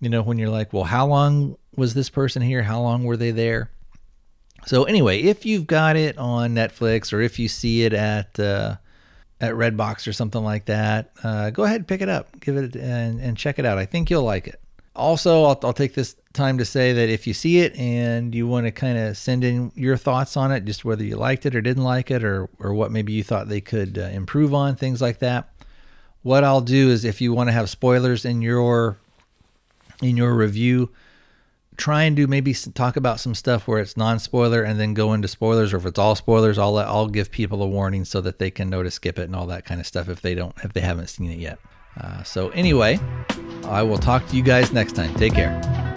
you 0.00 0.08
know, 0.08 0.22
when 0.22 0.38
you're 0.38 0.50
like, 0.50 0.72
well, 0.72 0.84
how 0.84 1.06
long 1.06 1.56
was 1.76 1.94
this 1.94 2.10
person 2.10 2.42
here? 2.42 2.62
How 2.62 2.80
long 2.80 3.04
were 3.04 3.16
they 3.16 3.30
there? 3.30 3.70
So 4.66 4.84
anyway, 4.84 5.22
if 5.22 5.46
you've 5.46 5.66
got 5.66 5.96
it 5.96 6.18
on 6.18 6.54
Netflix 6.54 7.12
or 7.12 7.20
if 7.20 7.38
you 7.38 7.48
see 7.48 7.82
it 7.82 7.92
at 7.92 8.38
uh, 8.38 8.76
at 9.40 9.54
Redbox 9.54 10.06
or 10.06 10.12
something 10.12 10.42
like 10.44 10.66
that, 10.66 11.12
uh, 11.24 11.50
go 11.50 11.64
ahead 11.64 11.78
and 11.78 11.88
pick 11.88 12.02
it 12.02 12.08
up, 12.08 12.38
give 12.40 12.56
it 12.56 12.76
and, 12.76 13.20
and 13.20 13.36
check 13.36 13.58
it 13.58 13.64
out. 13.64 13.78
I 13.78 13.86
think 13.86 14.10
you'll 14.10 14.22
like 14.22 14.46
it. 14.46 14.60
Also, 14.94 15.44
I'll, 15.44 15.58
I'll 15.62 15.72
take 15.72 15.94
this 15.94 16.14
time 16.32 16.58
to 16.58 16.64
say 16.64 16.92
that 16.92 17.08
if 17.08 17.26
you 17.26 17.32
see 17.32 17.60
it 17.60 17.74
and 17.76 18.34
you 18.34 18.46
want 18.46 18.66
to 18.66 18.72
kind 18.72 18.98
of 18.98 19.16
send 19.16 19.44
in 19.44 19.72
your 19.74 19.96
thoughts 19.96 20.36
on 20.36 20.52
it, 20.52 20.64
just 20.64 20.84
whether 20.84 21.02
you 21.02 21.16
liked 21.16 21.46
it 21.46 21.54
or 21.54 21.60
didn't 21.60 21.84
like 21.84 22.10
it, 22.10 22.22
or 22.22 22.48
or 22.58 22.74
what 22.74 22.90
maybe 22.90 23.12
you 23.12 23.24
thought 23.24 23.48
they 23.48 23.60
could 23.60 23.98
uh, 23.98 24.02
improve 24.02 24.52
on, 24.52 24.76
things 24.76 25.00
like 25.00 25.20
that. 25.20 25.48
What 26.22 26.44
I'll 26.44 26.60
do 26.60 26.90
is, 26.90 27.04
if 27.04 27.20
you 27.20 27.32
want 27.32 27.48
to 27.48 27.52
have 27.52 27.70
spoilers 27.70 28.24
in 28.24 28.42
your 28.42 28.98
in 30.02 30.16
your 30.16 30.34
review, 30.34 30.90
try 31.80 32.02
and 32.02 32.14
do 32.14 32.26
maybe 32.26 32.52
talk 32.52 32.96
about 32.96 33.18
some 33.18 33.34
stuff 33.34 33.66
where 33.66 33.80
it's 33.80 33.96
non-spoiler 33.96 34.62
and 34.62 34.78
then 34.78 34.94
go 34.94 35.12
into 35.14 35.26
spoilers 35.26 35.72
or 35.72 35.78
if 35.78 35.86
it's 35.86 35.98
all 35.98 36.14
spoilers 36.14 36.58
I'll 36.58 36.72
let, 36.72 36.86
I'll 36.86 37.08
give 37.08 37.30
people 37.30 37.62
a 37.62 37.66
warning 37.66 38.04
so 38.04 38.20
that 38.20 38.38
they 38.38 38.50
can 38.50 38.68
know 38.68 38.82
to 38.82 38.90
skip 38.90 39.18
it 39.18 39.22
and 39.22 39.34
all 39.34 39.46
that 39.46 39.64
kind 39.64 39.80
of 39.80 39.86
stuff 39.86 40.08
if 40.08 40.20
they 40.20 40.34
don't 40.34 40.54
if 40.62 40.72
they 40.72 40.80
haven't 40.80 41.08
seen 41.08 41.30
it 41.30 41.38
yet. 41.38 41.58
Uh, 42.00 42.22
so 42.22 42.50
anyway, 42.50 42.98
I 43.64 43.82
will 43.82 43.98
talk 43.98 44.26
to 44.28 44.36
you 44.36 44.42
guys 44.42 44.72
next 44.72 44.92
time. 44.92 45.12
Take 45.14 45.34
care. 45.34 45.89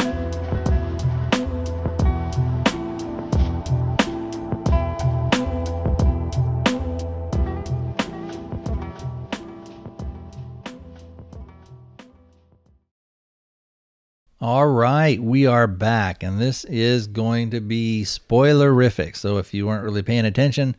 All 14.45 14.67
right, 14.67 15.23
we 15.23 15.45
are 15.45 15.67
back, 15.67 16.21
and 16.21 16.37
this 16.37 16.65
is 16.65 17.07
going 17.07 17.51
to 17.51 17.61
be 17.61 18.03
spoilerific. 18.03 19.15
So 19.15 19.37
if 19.37 19.53
you 19.53 19.65
weren't 19.65 19.85
really 19.85 20.01
paying 20.01 20.25
attention, 20.25 20.75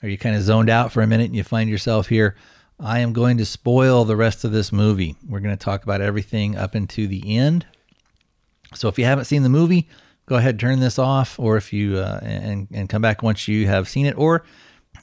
or 0.00 0.08
you 0.08 0.16
kind 0.16 0.36
of 0.36 0.42
zoned 0.42 0.70
out 0.70 0.92
for 0.92 1.02
a 1.02 1.06
minute 1.08 1.24
and 1.24 1.34
you 1.34 1.42
find 1.42 1.68
yourself 1.68 2.06
here, 2.06 2.36
I 2.78 3.00
am 3.00 3.12
going 3.12 3.38
to 3.38 3.44
spoil 3.44 4.04
the 4.04 4.14
rest 4.14 4.44
of 4.44 4.52
this 4.52 4.70
movie. 4.70 5.16
We're 5.28 5.40
going 5.40 5.58
to 5.58 5.64
talk 5.64 5.82
about 5.82 6.00
everything 6.00 6.56
up 6.56 6.76
into 6.76 7.08
the 7.08 7.36
end. 7.36 7.66
So 8.72 8.86
if 8.86 9.00
you 9.00 9.04
haven't 9.04 9.24
seen 9.24 9.42
the 9.42 9.48
movie, 9.48 9.88
go 10.26 10.36
ahead 10.36 10.60
turn 10.60 10.78
this 10.78 10.96
off, 10.96 11.40
or 11.40 11.56
if 11.56 11.72
you 11.72 11.96
uh, 11.96 12.20
and 12.22 12.68
and 12.72 12.88
come 12.88 13.02
back 13.02 13.20
once 13.20 13.48
you 13.48 13.66
have 13.66 13.88
seen 13.88 14.06
it, 14.06 14.16
or 14.16 14.44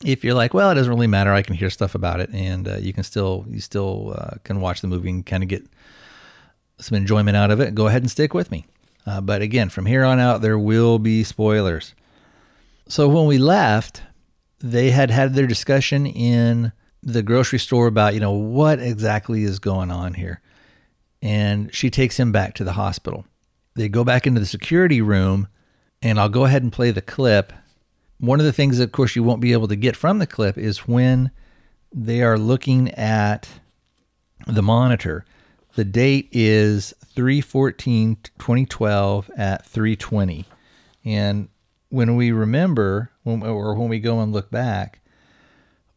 if 0.06 0.24
you're 0.24 0.36
like, 0.36 0.54
well, 0.54 0.72
it 0.72 0.76
doesn't 0.76 0.93
really 0.93 1.08
matter, 1.08 1.34
I 1.34 1.41
can 1.41 1.56
hear 1.56 1.70
stuff 1.70 1.95
about 1.95 2.22
it, 2.22 2.30
and 2.30 2.66
uh, 2.66 2.78
you 2.78 2.93
can 2.93 3.04
still 3.04 3.45
you 3.50 3.60
still 3.60 4.16
uh, 4.18 4.36
can 4.45 4.62
watch 4.62 4.80
the 4.80 4.88
movie 4.88 5.10
and 5.10 5.26
kind 5.26 5.43
of 5.43 5.50
get 5.50 5.66
some 6.80 6.96
enjoyment 6.98 7.38
out 7.38 7.52
of 7.52 7.60
it. 7.60 7.76
Go 7.76 7.88
ahead 7.88 8.02
and 8.02 8.12
stick 8.12 8.34
with 8.34 8.52
me. 8.52 8.66
Uh, 9.06 9.22
but 9.22 9.42
again, 9.42 9.70
from 9.70 9.86
here 9.86 10.04
on 10.04 10.20
out, 10.20 10.42
there 10.42 10.60
will 10.60 11.00
be 11.00 11.24
spoilers. 11.24 11.96
So 12.88 13.08
when 13.08 13.26
we 13.26 13.38
left, 13.38 14.04
they 14.60 14.92
had 14.92 15.10
had 15.12 15.34
their 15.34 15.48
discussion 15.48 16.06
in 16.06 16.72
the 17.02 17.24
grocery 17.24 17.60
store 17.60 17.88
about, 17.88 18.14
you 18.14 18.20
know, 18.20 18.34
what 18.34 18.80
exactly 18.80 19.44
is 19.44 19.60
going 19.60 19.92
on 19.92 20.14
here. 20.14 20.42
And 21.22 21.74
she 21.74 21.90
takes 21.90 22.20
him 22.20 22.32
back 22.32 22.56
to 22.56 22.64
the 22.64 22.74
hospital. 22.74 23.26
They 23.76 23.90
go 23.90 24.04
back 24.04 24.28
into 24.28 24.40
the 24.40 24.46
security 24.46 25.02
room, 25.02 25.48
and 26.02 26.20
I'll 26.20 26.30
go 26.30 26.46
ahead 26.46 26.64
and 26.64 26.72
play 26.72 26.92
the 26.92 27.02
clip. 27.02 27.54
One 28.20 28.40
of 28.40 28.46
the 28.46 28.54
things, 28.54 28.80
of 28.80 28.92
course, 28.92 29.16
you 29.16 29.24
won't 29.24 29.42
be 29.42 29.54
able 29.54 29.68
to 29.70 29.76
get 29.76 29.96
from 29.96 30.20
the 30.20 30.28
clip 30.28 30.58
is 30.58 30.88
when 30.88 31.32
they 31.94 32.22
are 32.22 32.38
looking 32.38 32.90
at 32.92 33.48
the 34.48 34.64
monitor. 34.64 35.26
The 35.76 35.86
date 35.86 36.30
is 36.32 36.94
314 37.16 38.18
2012 38.38 39.32
at 39.38 39.66
320. 39.66 40.46
And 41.06 41.50
when 41.90 42.16
we 42.16 42.32
remember, 42.32 43.12
when, 43.24 43.44
or 43.44 43.76
when 43.76 43.90
we 43.90 44.00
go 44.00 44.20
and 44.20 44.34
look 44.34 44.50
back, 44.50 45.00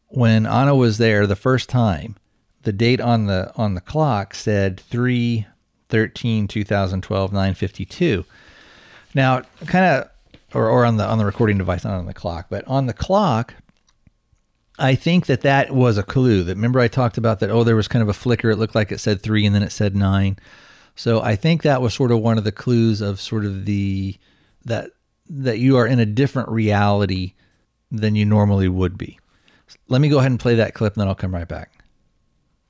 when 0.08 0.46
Anna 0.46 0.74
was 0.74 0.98
there 0.98 1.26
the 1.26 1.36
first 1.36 1.68
time, 1.68 2.16
the 2.62 2.72
date 2.72 3.00
on 3.00 3.26
the 3.26 3.52
on 3.56 3.74
the 3.74 3.80
clock 3.80 4.34
said 4.34 4.78
3 4.78 5.46
13 5.88 6.48
2012 6.48 7.32
952. 7.32 8.24
Now, 9.14 9.42
kind 9.66 9.84
of 9.84 10.10
or, 10.54 10.68
or 10.68 10.84
on 10.84 10.96
the 10.96 11.06
on 11.06 11.18
the 11.18 11.24
recording 11.24 11.58
device, 11.58 11.84
not 11.84 11.94
on 11.94 12.06
the 12.06 12.14
clock, 12.14 12.46
but 12.48 12.66
on 12.66 12.86
the 12.86 12.92
clock, 12.92 13.54
I 14.78 14.94
think 14.94 15.26
that 15.26 15.42
that 15.42 15.70
was 15.70 15.98
a 15.98 16.02
clue. 16.02 16.42
That 16.44 16.56
remember 16.56 16.80
I 16.80 16.88
talked 16.88 17.18
about 17.18 17.40
that. 17.40 17.50
Oh, 17.50 17.64
there 17.64 17.76
was 17.76 17.88
kind 17.88 18.02
of 18.02 18.08
a 18.08 18.14
flicker. 18.14 18.50
It 18.50 18.56
looked 18.56 18.74
like 18.74 18.90
it 18.90 18.98
said 18.98 19.22
three, 19.22 19.44
and 19.44 19.54
then 19.54 19.62
it 19.62 19.72
said 19.72 19.94
nine. 19.94 20.38
So 20.94 21.20
I 21.20 21.36
think 21.36 21.62
that 21.62 21.82
was 21.82 21.94
sort 21.94 22.10
of 22.10 22.20
one 22.20 22.38
of 22.38 22.44
the 22.44 22.52
clues 22.52 23.00
of 23.00 23.20
sort 23.20 23.44
of 23.44 23.64
the 23.64 24.16
that 24.64 24.90
that 25.28 25.58
you 25.58 25.76
are 25.76 25.86
in 25.86 25.98
a 25.98 26.06
different 26.06 26.48
reality 26.48 27.34
than 27.90 28.14
you 28.14 28.24
normally 28.24 28.68
would 28.68 28.98
be. 28.98 29.18
Let 29.88 30.00
me 30.00 30.08
go 30.08 30.18
ahead 30.18 30.30
and 30.30 30.40
play 30.40 30.54
that 30.56 30.74
clip, 30.74 30.94
and 30.94 31.00
then 31.00 31.08
I'll 31.08 31.14
come 31.14 31.34
right 31.34 31.48
back. 31.48 31.70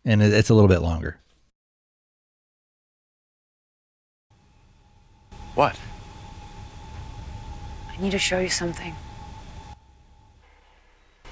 And 0.04 0.22
it's 0.22 0.50
a 0.50 0.54
little 0.54 0.68
bit 0.68 0.82
longer. 0.82 1.18
What? 5.54 5.78
I 7.90 8.00
need 8.00 8.10
to 8.12 8.18
show 8.18 8.40
you 8.40 8.48
something. 8.48 8.94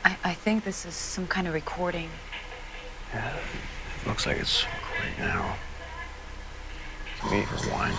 I, 0.05 0.17
I 0.25 0.35
think 0.35 0.65
this 0.65 0.85
is 0.87 0.95
some 0.95 1.27
kind 1.27 1.47
of 1.47 1.55
recording. 1.55 2.11
Yeah, 3.13 3.37
it 3.37 4.09
looks 4.09 4.27
like 4.27 4.39
it's 4.39 4.65
recording 4.65 5.15
now. 5.19 5.57
Let 7.25 7.33
me 7.33 7.45
rewind. 7.53 7.97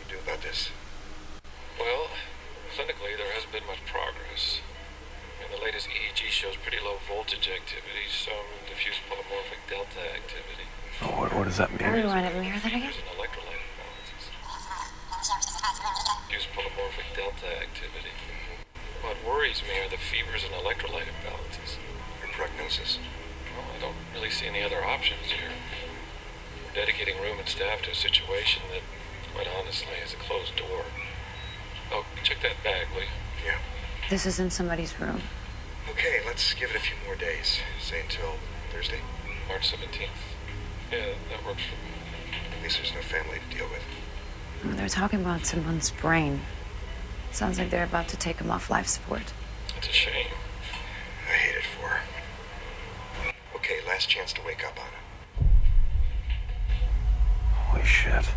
to 0.00 0.04
do 0.08 0.16
about 0.22 0.42
this? 0.42 0.70
Well, 1.78 2.06
clinically, 2.76 3.16
there 3.18 3.32
hasn't 3.34 3.52
been 3.52 3.66
much 3.66 3.82
progress. 3.86 4.60
And 5.42 5.50
the 5.52 5.64
latest 5.64 5.88
EEG 5.88 6.30
shows 6.30 6.54
pretty 6.56 6.78
low 6.84 6.98
voltage 7.08 7.48
activity, 7.48 8.06
some 8.06 8.46
diffuse 8.68 9.00
polymorphic 9.10 9.58
delta 9.68 9.98
activity. 10.14 10.70
Oh, 11.02 11.18
what, 11.18 11.34
what 11.34 11.44
does 11.44 11.56
that 11.56 11.70
mean? 11.72 11.82
Everyone, 11.82 12.22
let 12.22 12.36
me 12.36 12.44
hear 12.44 12.60
that 12.60 12.70
again. 12.70 12.92
There's 12.92 13.02
an 13.02 13.10
electrolyte 13.18 13.58
imbalances. 13.58 14.30
Diffuse 16.28 16.39
polymorphic 16.54 17.14
delta 17.14 17.46
activity. 17.60 18.14
What 19.02 19.16
worries 19.26 19.62
me 19.62 19.80
are 19.80 19.88
the 19.88 19.96
fevers 19.96 20.44
and 20.44 20.52
electrolyte 20.52 21.08
imbalances. 21.08 21.78
Your 22.20 22.30
prognosis? 22.32 22.98
Well, 23.56 23.66
I 23.76 23.80
don't 23.80 23.96
really 24.14 24.30
see 24.30 24.46
any 24.46 24.62
other 24.62 24.84
options 24.84 25.32
here. 25.32 25.52
We're 26.66 26.74
dedicating 26.74 27.20
room 27.20 27.38
and 27.38 27.48
staff 27.48 27.82
to 27.82 27.92
a 27.92 27.94
situation 27.94 28.62
that, 28.70 28.82
quite 29.34 29.48
honestly, 29.48 29.94
is 30.04 30.12
a 30.12 30.16
closed 30.16 30.56
door. 30.56 30.84
Oh, 31.92 32.04
check 32.22 32.42
that 32.42 32.62
bag, 32.62 32.86
will 32.94 33.02
you? 33.02 33.14
Yeah. 33.44 33.58
This 34.08 34.26
is 34.26 34.38
in 34.38 34.50
somebody's 34.50 34.98
room. 35.00 35.22
Okay, 35.88 36.20
let's 36.26 36.54
give 36.54 36.70
it 36.70 36.76
a 36.76 36.80
few 36.80 36.96
more 37.06 37.16
days. 37.16 37.60
Say 37.80 38.02
until 38.02 38.34
Thursday? 38.72 39.00
March 39.48 39.72
17th. 39.72 40.08
Yeah, 40.92 41.14
that 41.30 41.44
works 41.44 41.62
for 41.62 41.76
me. 41.82 41.94
At 42.56 42.62
least 42.62 42.78
there's 42.78 42.94
no 42.94 43.00
family 43.02 43.38
to 43.38 43.56
deal 43.56 43.68
with. 43.68 43.82
They're 44.62 44.88
talking 44.88 45.20
about 45.20 45.46
someone's 45.46 45.90
brain. 45.90 46.40
Sounds 47.32 47.58
like 47.58 47.70
they're 47.70 47.84
about 47.84 48.08
to 48.08 48.16
take 48.16 48.38
him 48.38 48.50
off 48.50 48.70
life 48.70 48.86
support. 48.86 49.32
It's 49.76 49.88
a 49.88 49.92
shame. 49.92 50.26
I 51.28 51.32
hate 51.32 51.56
it 51.56 51.64
for 51.64 51.86
her. 51.88 52.00
Okay, 53.56 53.78
last 53.86 54.08
chance 54.08 54.32
to 54.34 54.40
wake 54.44 54.64
up 54.66 54.78
on 54.78 54.86
it. 54.86 55.46
Holy 57.54 57.84
shit. 57.84 58.28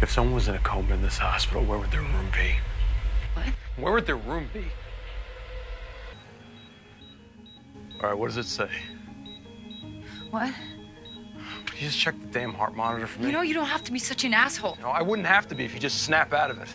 If 0.00 0.10
someone 0.10 0.34
was 0.34 0.48
in 0.48 0.54
a 0.54 0.58
coma 0.60 0.94
in 0.94 1.02
this 1.02 1.18
hospital, 1.18 1.64
where 1.64 1.78
would 1.78 1.90
their 1.90 2.00
room 2.00 2.30
be? 2.32 2.56
What? 3.34 3.46
Where 3.76 3.92
would 3.92 4.06
their 4.06 4.16
room 4.16 4.48
be? 4.52 4.64
All 8.02 8.08
right, 8.08 8.18
what 8.18 8.28
does 8.28 8.36
it 8.38 8.46
say? 8.46 8.68
What? 10.30 10.52
You 11.74 11.80
just 11.80 11.98
check 11.98 12.20
the 12.20 12.26
damn 12.26 12.52
heart 12.52 12.76
monitor 12.76 13.06
for 13.06 13.20
me? 13.20 13.26
You 13.26 13.32
know 13.32 13.42
you 13.42 13.54
don't 13.54 13.66
have 13.66 13.82
to 13.84 13.92
be 13.92 13.98
such 13.98 14.24
an 14.24 14.34
asshole. 14.34 14.76
No, 14.80 14.88
I 14.88 15.02
wouldn't 15.02 15.26
have 15.26 15.48
to 15.48 15.54
be 15.54 15.64
if 15.64 15.74
you 15.74 15.80
just 15.80 16.02
snap 16.02 16.32
out 16.32 16.50
of 16.50 16.58
it. 16.58 16.68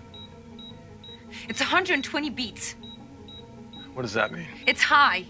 It's 1.48 1.60
120 1.60 2.30
beats. 2.32 2.76
What 3.94 4.02
does 4.02 4.14
that 4.14 4.32
mean? 4.32 4.48
It's 4.66 4.82
high. 4.82 5.26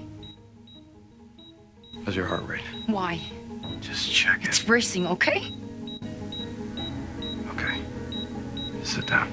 How's 2.05 2.15
your 2.15 2.26
heart 2.26 2.47
rate? 2.47 2.61
Why? 2.88 3.20
Just 3.82 4.11
check 4.11 4.43
it. 4.43 4.47
It's 4.47 4.68
racing, 4.68 5.07
okay? 5.07 5.53
Okay. 7.51 7.82
Sit 8.84 9.07
down. 9.07 9.30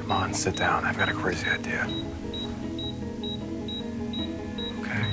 Come 0.00 0.12
on, 0.12 0.34
sit 0.34 0.56
down. 0.56 0.84
I've 0.84 0.98
got 0.98 1.08
a 1.08 1.12
crazy 1.12 1.48
idea. 1.48 1.86
Okay. 4.80 5.04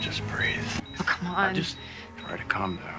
Just 0.00 0.26
breathe. 0.28 0.62
Come 1.18 1.32
Now 1.32 1.36
on. 1.36 1.54
Just 1.54 1.76
try 2.16 2.36
to 2.36 2.44
calm 2.44 2.76
down. 2.76 2.94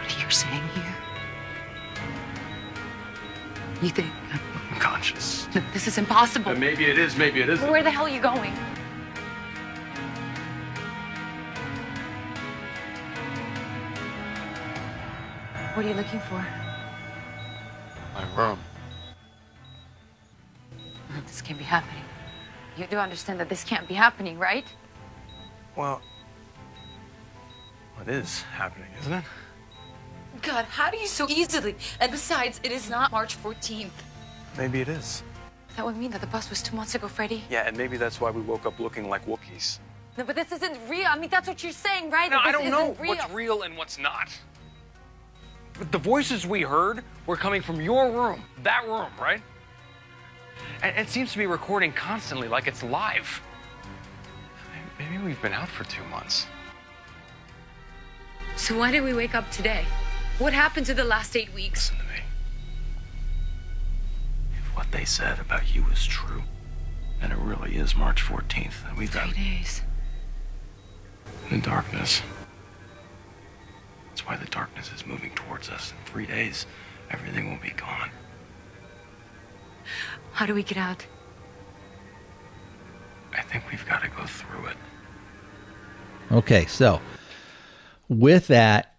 What 0.00 0.16
are 0.16 0.20
you 0.20 0.30
saying 0.30 0.68
here? 0.74 0.84
You 3.82 3.90
think 3.90 4.12
I'm 4.32 4.80
conscious. 4.80 5.46
no, 5.54 5.62
this 5.72 5.86
is 5.86 5.98
impossible? 5.98 6.56
maybe 6.56 6.86
it 6.86 6.98
is, 6.98 7.16
maybe 7.16 7.40
it 7.40 7.48
isn't. 7.48 7.70
Where 7.70 7.82
the 7.84 7.90
hell 7.90 8.06
are 8.06 8.08
you 8.08 8.20
going? 8.20 8.52
What 15.82 15.88
are 15.88 15.94
you 15.94 16.00
looking 16.00 16.20
for? 16.20 16.46
My 18.14 18.36
room. 18.36 18.56
This 21.26 21.42
can't 21.42 21.58
be 21.58 21.64
happening. 21.64 22.04
You 22.76 22.86
do 22.86 22.98
understand 22.98 23.40
that 23.40 23.48
this 23.48 23.64
can't 23.64 23.88
be 23.88 23.94
happening, 23.94 24.38
right? 24.38 24.64
Well, 25.74 26.00
it 28.00 28.08
is 28.08 28.42
happening, 28.42 28.86
isn't 29.00 29.12
it? 29.12 29.24
God, 30.40 30.66
how 30.66 30.88
do 30.88 30.98
you 30.98 31.08
so 31.08 31.26
easily? 31.28 31.74
And 31.98 32.12
besides, 32.12 32.60
it 32.62 32.70
is 32.70 32.88
not 32.88 33.10
March 33.10 33.36
14th. 33.42 33.90
Maybe 34.56 34.82
it 34.82 34.88
is. 34.88 35.24
That 35.74 35.84
would 35.84 35.96
mean 35.96 36.12
that 36.12 36.20
the 36.20 36.28
bus 36.28 36.48
was 36.48 36.62
two 36.62 36.76
months 36.76 36.94
ago, 36.94 37.08
Freddy. 37.08 37.42
Yeah, 37.50 37.66
and 37.66 37.76
maybe 37.76 37.96
that's 37.96 38.20
why 38.20 38.30
we 38.30 38.40
woke 38.40 38.66
up 38.66 38.78
looking 38.78 39.08
like 39.08 39.26
Wookiees. 39.26 39.80
No, 40.16 40.22
but 40.22 40.36
this 40.36 40.52
isn't 40.52 40.78
real. 40.88 41.06
I 41.08 41.18
mean, 41.18 41.28
that's 41.28 41.48
what 41.48 41.60
you're 41.64 41.72
saying, 41.72 42.10
right? 42.10 42.30
No, 42.30 42.38
I 42.38 42.52
don't 42.52 42.70
know 42.70 42.94
real. 43.00 43.16
what's 43.16 43.30
real 43.32 43.62
and 43.62 43.76
what's 43.76 43.98
not. 43.98 44.28
The 45.90 45.98
voices 45.98 46.46
we 46.46 46.62
heard 46.62 47.02
were 47.26 47.36
coming 47.36 47.62
from 47.62 47.80
your 47.80 48.10
room. 48.10 48.44
That 48.62 48.86
room, 48.86 49.10
right? 49.20 49.42
And 50.82 50.96
it 50.96 51.08
seems 51.08 51.32
to 51.32 51.38
be 51.38 51.46
recording 51.46 51.92
constantly 51.92 52.48
like 52.48 52.66
it's 52.66 52.82
live. 52.82 53.40
Maybe 54.98 55.22
we've 55.22 55.40
been 55.42 55.52
out 55.52 55.68
for 55.68 55.84
two 55.84 56.04
months. 56.04 56.46
So 58.56 58.78
why 58.78 58.92
did 58.92 59.02
we 59.02 59.12
wake 59.14 59.34
up 59.34 59.50
today? 59.50 59.84
What 60.38 60.52
happened 60.52 60.86
to 60.86 60.94
the 60.94 61.04
last 61.04 61.36
eight 61.36 61.52
weeks? 61.52 61.90
Listen 61.90 62.06
to 62.06 62.12
me. 62.12 62.20
If 64.58 64.76
what 64.76 64.90
they 64.92 65.04
said 65.04 65.40
about 65.40 65.74
you 65.74 65.84
is 65.92 66.04
true, 66.06 66.42
And 67.20 67.32
it 67.32 67.38
really 67.38 67.76
is 67.76 67.94
March 67.96 68.22
14th. 68.22 68.88
and 68.88 68.98
We've 68.98 69.12
got 69.12 69.30
Three 69.30 69.44
days. 69.44 69.82
In 71.50 71.60
the 71.60 71.66
darkness. 71.66 72.20
That's 74.12 74.26
why 74.26 74.36
the 74.36 74.46
darkness 74.50 74.90
is 74.94 75.06
moving 75.06 75.30
towards 75.34 75.70
us. 75.70 75.92
In 75.92 76.12
three 76.12 76.26
days, 76.26 76.66
everything 77.10 77.50
will 77.50 77.62
be 77.62 77.70
gone. 77.70 78.10
How 80.32 80.44
do 80.44 80.54
we 80.54 80.62
get 80.62 80.76
out? 80.76 81.06
I 83.32 83.40
think 83.40 83.64
we've 83.70 83.86
got 83.86 84.02
to 84.02 84.08
go 84.10 84.26
through 84.26 84.66
it. 84.66 84.76
Okay, 86.30 86.66
so 86.66 87.00
with 88.10 88.48
that, 88.48 88.94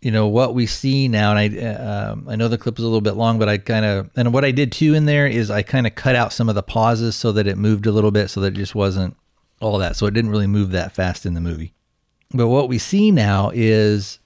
you 0.00 0.10
know 0.10 0.26
what 0.26 0.54
we 0.54 0.66
see 0.66 1.06
now, 1.06 1.36
and 1.36 1.38
I 1.38 1.64
uh, 1.64 2.12
um, 2.12 2.26
I 2.28 2.34
know 2.34 2.48
the 2.48 2.58
clip 2.58 2.78
is 2.78 2.84
a 2.84 2.86
little 2.88 3.00
bit 3.00 3.14
long, 3.14 3.38
but 3.38 3.48
I 3.48 3.58
kind 3.58 3.84
of 3.84 4.10
and 4.16 4.32
what 4.32 4.44
I 4.44 4.50
did 4.50 4.72
too 4.72 4.94
in 4.94 5.06
there 5.06 5.26
is 5.28 5.52
I 5.52 5.62
kind 5.62 5.86
of 5.86 5.94
cut 5.94 6.16
out 6.16 6.32
some 6.32 6.48
of 6.48 6.56
the 6.56 6.62
pauses 6.64 7.14
so 7.14 7.30
that 7.32 7.46
it 7.46 7.56
moved 7.56 7.86
a 7.86 7.92
little 7.92 8.10
bit, 8.10 8.28
so 8.28 8.40
that 8.40 8.54
it 8.54 8.56
just 8.56 8.74
wasn't 8.74 9.16
all 9.60 9.78
that, 9.78 9.94
so 9.94 10.06
it 10.06 10.14
didn't 10.14 10.30
really 10.30 10.46
move 10.48 10.72
that 10.72 10.92
fast 10.92 11.26
in 11.26 11.34
the 11.34 11.40
movie. 11.40 11.74
But 12.32 12.48
what 12.48 12.68
we 12.68 12.78
see 12.78 13.10
now 13.10 13.50
is 13.54 14.18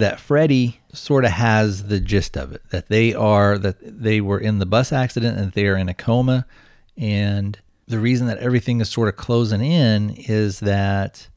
that 0.00 0.20
Freddy 0.20 0.80
sort 0.92 1.24
of 1.24 1.30
has 1.30 1.84
the 1.84 2.00
gist 2.00 2.36
of 2.36 2.52
it 2.52 2.62
that 2.70 2.88
they 2.88 3.14
are 3.14 3.56
that 3.58 3.76
they 3.80 4.20
were 4.20 4.38
in 4.38 4.58
the 4.58 4.66
bus 4.66 4.92
accident 4.92 5.38
and 5.38 5.52
they 5.52 5.66
are 5.66 5.76
in 5.76 5.88
a 5.88 5.94
coma, 5.94 6.46
and 6.96 7.58
the 7.86 7.98
reason 7.98 8.26
that 8.26 8.38
everything 8.38 8.80
is 8.80 8.88
sort 8.88 9.08
of 9.08 9.16
closing 9.16 9.62
in 9.62 10.10
is 10.10 10.60
that 10.60 11.28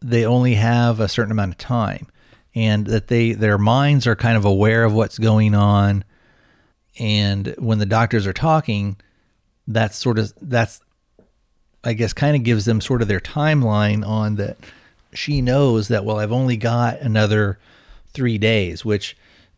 they 0.00 0.24
only 0.24 0.54
have 0.54 1.00
a 1.00 1.08
certain 1.08 1.32
amount 1.32 1.52
of 1.52 1.58
time 1.58 2.06
and 2.54 2.86
that 2.86 3.08
they 3.08 3.32
their 3.32 3.58
minds 3.58 4.06
are 4.06 4.16
kind 4.16 4.36
of 4.36 4.44
aware 4.44 4.84
of 4.84 4.92
what's 4.92 5.18
going 5.18 5.54
on. 5.54 6.04
And 6.98 7.54
when 7.58 7.78
the 7.78 7.86
doctors 7.86 8.26
are 8.26 8.32
talking 8.32 8.96
that's 9.68 9.96
sort 9.96 10.18
of 10.18 10.32
that's 10.40 10.80
i 11.84 11.92
guess 11.92 12.12
kind 12.12 12.34
of 12.34 12.42
gives 12.42 12.64
them 12.64 12.80
sort 12.80 13.02
of 13.02 13.06
their 13.06 13.20
timeline 13.20 14.04
on 14.04 14.36
that 14.36 14.56
she 15.12 15.40
knows 15.40 15.88
that 15.88 16.04
well 16.04 16.18
i've 16.18 16.32
only 16.32 16.56
got 16.56 16.98
another 17.00 17.58
three 18.12 18.38
days 18.38 18.84
which 18.84 19.16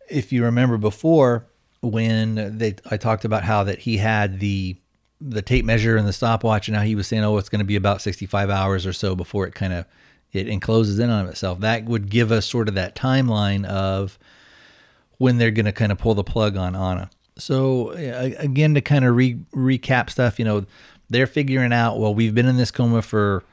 if 0.08 0.32
you 0.32 0.44
remember 0.44 0.76
before 0.76 1.46
when 1.80 2.58
they 2.58 2.74
i 2.90 2.96
talked 2.96 3.24
about 3.24 3.44
how 3.44 3.64
that 3.64 3.80
he 3.80 3.96
had 3.96 4.40
the 4.40 4.76
the 5.20 5.42
tape 5.42 5.64
measure 5.64 5.96
and 5.96 6.08
the 6.08 6.12
stopwatch 6.12 6.68
and 6.68 6.76
how 6.76 6.82
he 6.82 6.94
was 6.94 7.06
saying 7.06 7.22
oh 7.22 7.36
it's 7.38 7.48
going 7.48 7.58
to 7.60 7.64
be 7.64 7.76
about 7.76 8.00
65 8.00 8.50
hours 8.50 8.86
or 8.86 8.92
so 8.92 9.14
before 9.14 9.46
it 9.46 9.54
kind 9.54 9.72
of 9.72 9.86
it 10.32 10.48
encloses 10.48 10.98
in 10.98 11.10
on 11.10 11.26
itself 11.26 11.60
that 11.60 11.84
would 11.84 12.10
give 12.10 12.32
us 12.32 12.46
sort 12.46 12.68
of 12.68 12.74
that 12.74 12.94
timeline 12.94 13.64
of 13.64 14.18
when 15.20 15.36
they're 15.36 15.50
going 15.50 15.66
to 15.66 15.72
kind 15.72 15.92
of 15.92 15.98
pull 15.98 16.14
the 16.14 16.24
plug 16.24 16.56
on 16.56 16.74
Anna. 16.74 17.10
So 17.36 17.90
again, 17.90 18.72
to 18.72 18.80
kind 18.80 19.04
of 19.04 19.14
re- 19.14 19.38
recap 19.54 20.08
stuff, 20.08 20.38
you 20.38 20.46
know, 20.46 20.64
they're 21.10 21.26
figuring 21.26 21.74
out. 21.74 21.98
Well, 21.98 22.14
we've 22.14 22.34
been 22.34 22.46
in 22.46 22.56
this 22.56 22.70
coma 22.70 23.02
for 23.02 23.44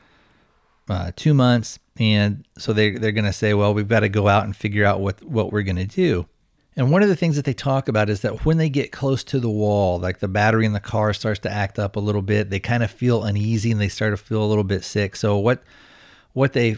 uh, 0.90 1.12
two 1.18 1.34
months, 1.34 1.78
and 2.00 2.46
so 2.58 2.74
they 2.74 2.92
they're 2.92 3.12
going 3.12 3.26
to 3.26 3.34
say, 3.34 3.54
well, 3.54 3.74
we've 3.74 3.88
got 3.88 4.02
to 4.02 4.10
go 4.10 4.28
out 4.28 4.44
and 4.44 4.56
figure 4.56 4.86
out 4.86 5.00
what 5.00 5.24
what 5.24 5.52
we're 5.52 5.64
going 5.64 5.78
to 5.78 5.86
do. 5.86 6.28
And 6.76 6.92
one 6.92 7.02
of 7.02 7.10
the 7.10 7.16
things 7.16 7.36
that 7.38 7.46
they 7.46 7.56
talk 7.56 7.88
about 7.88 8.08
is 8.08 8.22
that 8.22 8.46
when 8.46 8.58
they 8.58 8.70
get 8.70 8.92
close 8.92 9.24
to 9.26 9.40
the 9.40 9.50
wall, 9.50 9.98
like 9.98 10.20
the 10.20 10.28
battery 10.28 10.64
in 10.64 10.74
the 10.74 10.80
car 10.80 11.12
starts 11.12 11.40
to 11.40 11.52
act 11.52 11.80
up 11.80 11.96
a 11.96 12.00
little 12.00 12.22
bit, 12.22 12.52
they 12.52 12.60
kind 12.60 12.84
of 12.84 12.92
feel 12.92 13.24
uneasy 13.24 13.72
and 13.72 13.82
they 13.82 13.88
start 13.88 14.14
to 14.14 14.18
feel 14.18 14.44
a 14.44 14.46
little 14.46 14.64
bit 14.64 14.84
sick. 14.84 15.16
So 15.16 15.38
what 15.38 15.64
what 16.34 16.54
they 16.54 16.78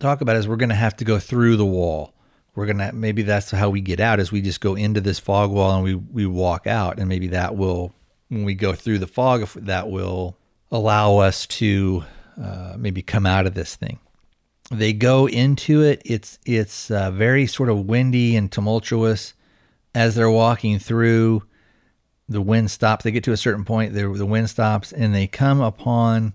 talk 0.00 0.20
about 0.20 0.34
is 0.34 0.48
we're 0.48 0.56
going 0.56 0.70
to 0.70 0.74
have 0.74 0.96
to 0.96 1.04
go 1.04 1.20
through 1.20 1.56
the 1.56 1.66
wall. 1.66 2.12
We're 2.56 2.66
going 2.66 2.78
to 2.78 2.92
maybe 2.92 3.22
that's 3.22 3.52
how 3.52 3.70
we 3.70 3.80
get 3.80 4.00
out 4.00 4.18
is 4.18 4.32
we 4.32 4.42
just 4.42 4.60
go 4.60 4.74
into 4.74 5.00
this 5.00 5.20
fog 5.20 5.52
wall 5.52 5.76
and 5.76 5.84
we 5.84 5.94
we 5.94 6.26
walk 6.26 6.66
out 6.66 6.98
and 6.98 7.08
maybe 7.08 7.28
that 7.28 7.56
will 7.56 7.94
when 8.28 8.44
we 8.44 8.54
go 8.54 8.72
through 8.72 8.98
the 8.98 9.06
fog 9.06 9.46
that 9.54 9.88
will 9.88 10.36
allow 10.72 11.18
us 11.18 11.46
to 11.46 12.04
uh, 12.40 12.74
maybe 12.76 13.02
come 13.02 13.26
out 13.26 13.46
of 13.46 13.54
this 13.54 13.76
thing. 13.76 14.00
They 14.70 14.92
go 14.92 15.26
into 15.26 15.82
it. 15.82 16.00
It's 16.04 16.38
it's 16.46 16.90
uh, 16.90 17.10
very 17.10 17.46
sort 17.46 17.68
of 17.68 17.86
windy 17.86 18.36
and 18.36 18.50
tumultuous 18.50 19.34
as 19.94 20.14
they're 20.14 20.30
walking 20.30 20.78
through. 20.78 21.42
The 22.28 22.40
wind 22.40 22.70
stops. 22.70 23.02
They 23.02 23.10
get 23.10 23.24
to 23.24 23.32
a 23.32 23.36
certain 23.36 23.64
point. 23.64 23.94
The 23.94 24.08
the 24.08 24.26
wind 24.26 24.48
stops 24.48 24.92
and 24.92 25.14
they 25.14 25.26
come 25.26 25.60
upon 25.60 26.34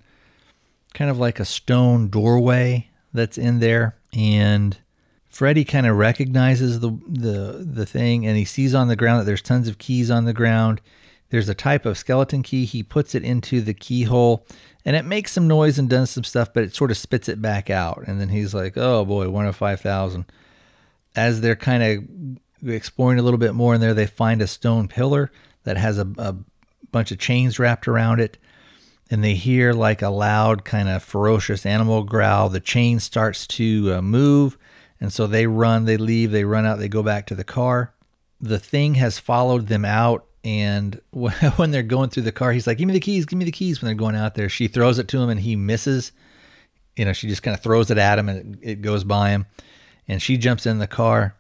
kind 0.94 1.10
of 1.10 1.18
like 1.18 1.40
a 1.40 1.46
stone 1.46 2.10
doorway 2.10 2.90
that's 3.14 3.38
in 3.38 3.60
there 3.60 3.96
and 4.14 4.78
Freddy 5.36 5.66
kind 5.66 5.86
of 5.86 5.98
recognizes 5.98 6.80
the 6.80 6.98
the 7.08 7.66
the 7.70 7.86
thing 7.86 8.26
and 8.26 8.38
he 8.38 8.46
sees 8.46 8.74
on 8.74 8.88
the 8.88 8.96
ground 8.96 9.20
that 9.20 9.26
there's 9.26 9.42
tons 9.42 9.68
of 9.68 9.78
keys 9.78 10.10
on 10.10 10.24
the 10.24 10.34
ground. 10.34 10.80
There's 11.30 11.50
a 11.50 11.54
type 11.54 11.86
of 11.86 11.98
skeleton 11.98 12.42
key. 12.42 12.64
He 12.64 12.84
puts 12.84 13.14
it 13.14 13.24
into 13.24 13.60
the 13.60 13.74
keyhole 13.74 14.46
and 14.86 14.96
it 14.96 15.04
makes 15.04 15.32
some 15.32 15.48
noise 15.48 15.80
and 15.80 15.90
does 15.90 16.12
some 16.12 16.24
stuff, 16.24 16.54
but 16.54 16.64
it 16.64 16.76
sort 16.76 16.92
of 16.92 16.98
spits 16.98 17.28
it 17.28 17.42
back 17.42 17.70
out. 17.70 18.04
And 18.08 18.22
then 18.22 18.30
he's 18.30 18.54
like, 18.54 18.78
"Oh 18.78 19.04
boy, 19.04 19.30
one 19.30 19.48
of 19.48 19.56
5,000." 19.56 20.26
As 21.16 21.42
they're 21.42 21.56
kind 21.56 21.82
of 22.64 22.70
exploring 22.70 23.20
a 23.20 23.24
little 23.24 23.38
bit 23.38 23.54
more 23.54 23.74
in 23.76 23.82
there, 23.82 23.94
they 23.94 24.06
find 24.06 24.42
a 24.42 24.48
stone 24.48 24.88
pillar 24.88 25.32
that 25.64 25.78
has 25.78 25.98
a, 25.98 26.08
a 26.18 26.36
bunch 26.92 27.12
of 27.12 27.20
chains 27.20 27.58
wrapped 27.58 27.88
around 27.88 28.20
it 28.20 28.38
and 29.10 29.24
they 29.24 29.36
hear 29.36 29.74
like 29.74 30.02
a 30.02 30.10
loud 30.10 30.66
kind 30.66 30.90
of 30.90 31.04
ferocious 31.04 31.66
animal 31.66 32.04
growl. 32.04 32.50
The 32.50 32.60
chain 32.60 33.00
starts 33.00 33.46
to 33.48 33.96
uh, 33.96 34.02
move, 34.02 34.58
and 35.00 35.14
so 35.14 35.28
they 35.28 35.48
run, 35.48 35.86
they 35.86 35.98
leave, 35.98 36.32
they 36.32 36.44
run 36.44 36.66
out, 36.66 36.80
they 36.80 36.88
go 36.88 37.04
back 37.04 37.28
to 37.28 37.36
the 37.36 37.44
car. 37.44 37.94
The 38.42 38.60
thing 38.60 38.96
has 38.96 39.20
followed 39.20 39.68
them 39.68 39.86
out, 39.86 40.26
and 40.46 41.02
when 41.12 41.72
they're 41.72 41.84
going 41.84 42.10
through 42.10 42.24
the 42.24 42.32
car, 42.32 42.54
he's 42.54 42.68
like, 42.68 42.78
"Give 42.78 42.88
me 42.88 42.94
the 42.94 43.00
keys, 43.00 43.26
give 43.26 43.38
me 43.38 43.46
the 43.46 43.52
keys." 43.52 43.82
When 43.82 43.88
they're 43.88 43.96
going 43.96 44.16
out 44.16 44.36
there, 44.36 44.48
she 44.48 44.68
throws 44.70 45.00
it 45.00 45.08
to 45.10 45.20
him, 45.20 45.30
and 45.30 45.40
he 45.42 45.58
misses. 45.58 46.14
You 46.96 47.04
know, 47.04 47.12
she 47.12 47.28
just 47.28 47.44
kind 47.44 47.58
of 47.58 47.62
throws 47.62 47.92
it 47.92 47.98
at 47.98 48.18
him, 48.18 48.30
and 48.30 48.58
it, 48.62 48.82
goes 48.82 49.04
by 49.04 49.32
him. 49.32 49.48
And 50.08 50.22
she 50.22 50.38
jumps 50.38 50.66
in 50.66 50.78
the 50.78 50.88
car, 50.88 51.36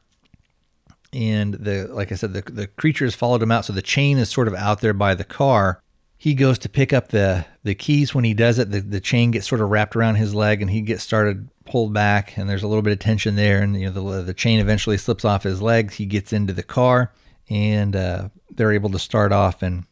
and 1.14 1.53
the 1.53 1.88
like 1.89 2.12
I 2.12 2.16
said, 2.16 2.34
the 2.34 2.41
the 2.41 2.68
creature 2.68 3.06
has 3.06 3.16
followed 3.16 3.41
him 3.41 3.51
out, 3.51 3.64
so 3.64 3.72
the 3.72 3.82
chain 3.82 4.18
is 4.18 4.30
sort 4.30 4.49
of 4.49 4.56
out 4.56 4.82
there 4.82 4.93
by 4.93 5.16
the 5.16 5.24
car 5.24 5.82
he 6.18 6.34
goes 6.34 6.58
to 6.58 6.70
pick 6.70 6.93
up 6.93 7.10
the 7.10 7.45
the 7.64 7.76
keys 7.76 8.16
when 8.16 8.24
he 8.24 8.34
does 8.34 8.58
it 8.58 8.72
the, 8.72 8.80
the 8.80 8.99
chain 8.99 9.32
gets 9.32 9.47
sort 9.47 9.62
of 9.62 9.70
wrapped 9.70 9.95
around 9.95 10.16
his 10.16 10.34
leg 10.34 10.62
and 10.62 10.72
he 10.72 10.82
gets 10.82 11.03
started 11.03 11.47
pulled 11.66 11.93
back 11.93 12.38
and 12.38 12.49
there's 12.49 12.64
a 12.64 12.68
little 12.68 12.82
bit 12.82 12.93
of 12.93 12.99
tension 12.99 13.36
there 13.36 13.62
and 13.62 13.80
you 13.80 13.86
know 13.86 13.91
the, 13.91 14.22
the 14.24 14.34
chain 14.34 14.60
eventually 14.60 14.97
slips 14.97 15.26
off 15.26 15.43
his 15.43 15.62
legs 15.62 15.95
he 15.95 16.06
gets 16.06 16.32
into 16.32 16.53
the 16.53 16.64
car 16.64 17.12
and 17.49 17.95
uh, 17.95 18.30
they're 18.56 18.72
able 18.72 18.89
to 18.89 18.99
start 18.99 19.32
off 19.32 19.62
and 19.62 19.86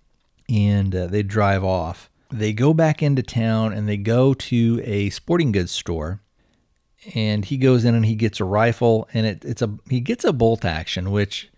and 0.50 0.96
uh, 0.96 1.08
they 1.08 1.24
drive 1.24 1.64
off 1.64 2.10
they 2.32 2.52
go 2.52 2.74
back 2.74 3.04
into 3.04 3.22
town 3.22 3.72
and 3.74 3.88
they 3.88 3.98
go 3.98 4.34
to 4.34 4.82
a 4.84 5.10
sporting 5.12 5.52
goods 5.52 5.72
store 5.72 6.20
and 7.14 7.46
he 7.46 7.58
goes 7.58 7.86
in 7.86 7.96
and 7.96 8.06
he 8.06 8.16
gets 8.16 8.40
a 8.40 8.46
rifle 8.46 9.08
and 9.14 9.26
it, 9.26 9.46
it's 9.46 9.62
a 9.62 9.78
he 9.90 10.00
gets 10.00 10.24
a 10.24 10.34
bolt 10.34 10.66
action 10.66 11.12
which 11.12 11.50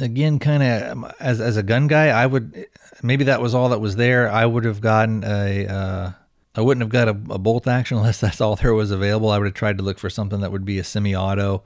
again, 0.00 0.38
kind 0.38 0.62
of 0.62 1.14
as 1.20 1.40
as 1.40 1.56
a 1.56 1.62
gun 1.62 1.86
guy, 1.86 2.08
I 2.08 2.26
would 2.26 2.66
maybe 3.02 3.24
that 3.24 3.40
was 3.40 3.54
all 3.54 3.70
that 3.70 3.80
was 3.80 3.96
there. 3.96 4.30
I 4.30 4.46
would 4.46 4.64
have 4.64 4.80
gotten 4.80 5.24
a. 5.24 5.66
Uh, 5.66 6.12
I 6.54 6.62
wouldn't 6.62 6.82
have 6.82 6.90
got 6.90 7.08
a, 7.08 7.34
a, 7.34 7.38
bolt 7.38 7.66
action 7.66 7.98
unless 7.98 8.20
that's 8.20 8.40
all 8.40 8.56
there 8.56 8.72
was 8.72 8.90
available. 8.90 9.30
I 9.30 9.38
would 9.38 9.46
have 9.46 9.54
tried 9.54 9.76
to 9.78 9.84
look 9.84 9.98
for 9.98 10.08
something 10.08 10.40
that 10.40 10.52
would 10.52 10.64
be 10.64 10.78
a 10.78 10.84
semi-auto. 10.84 11.62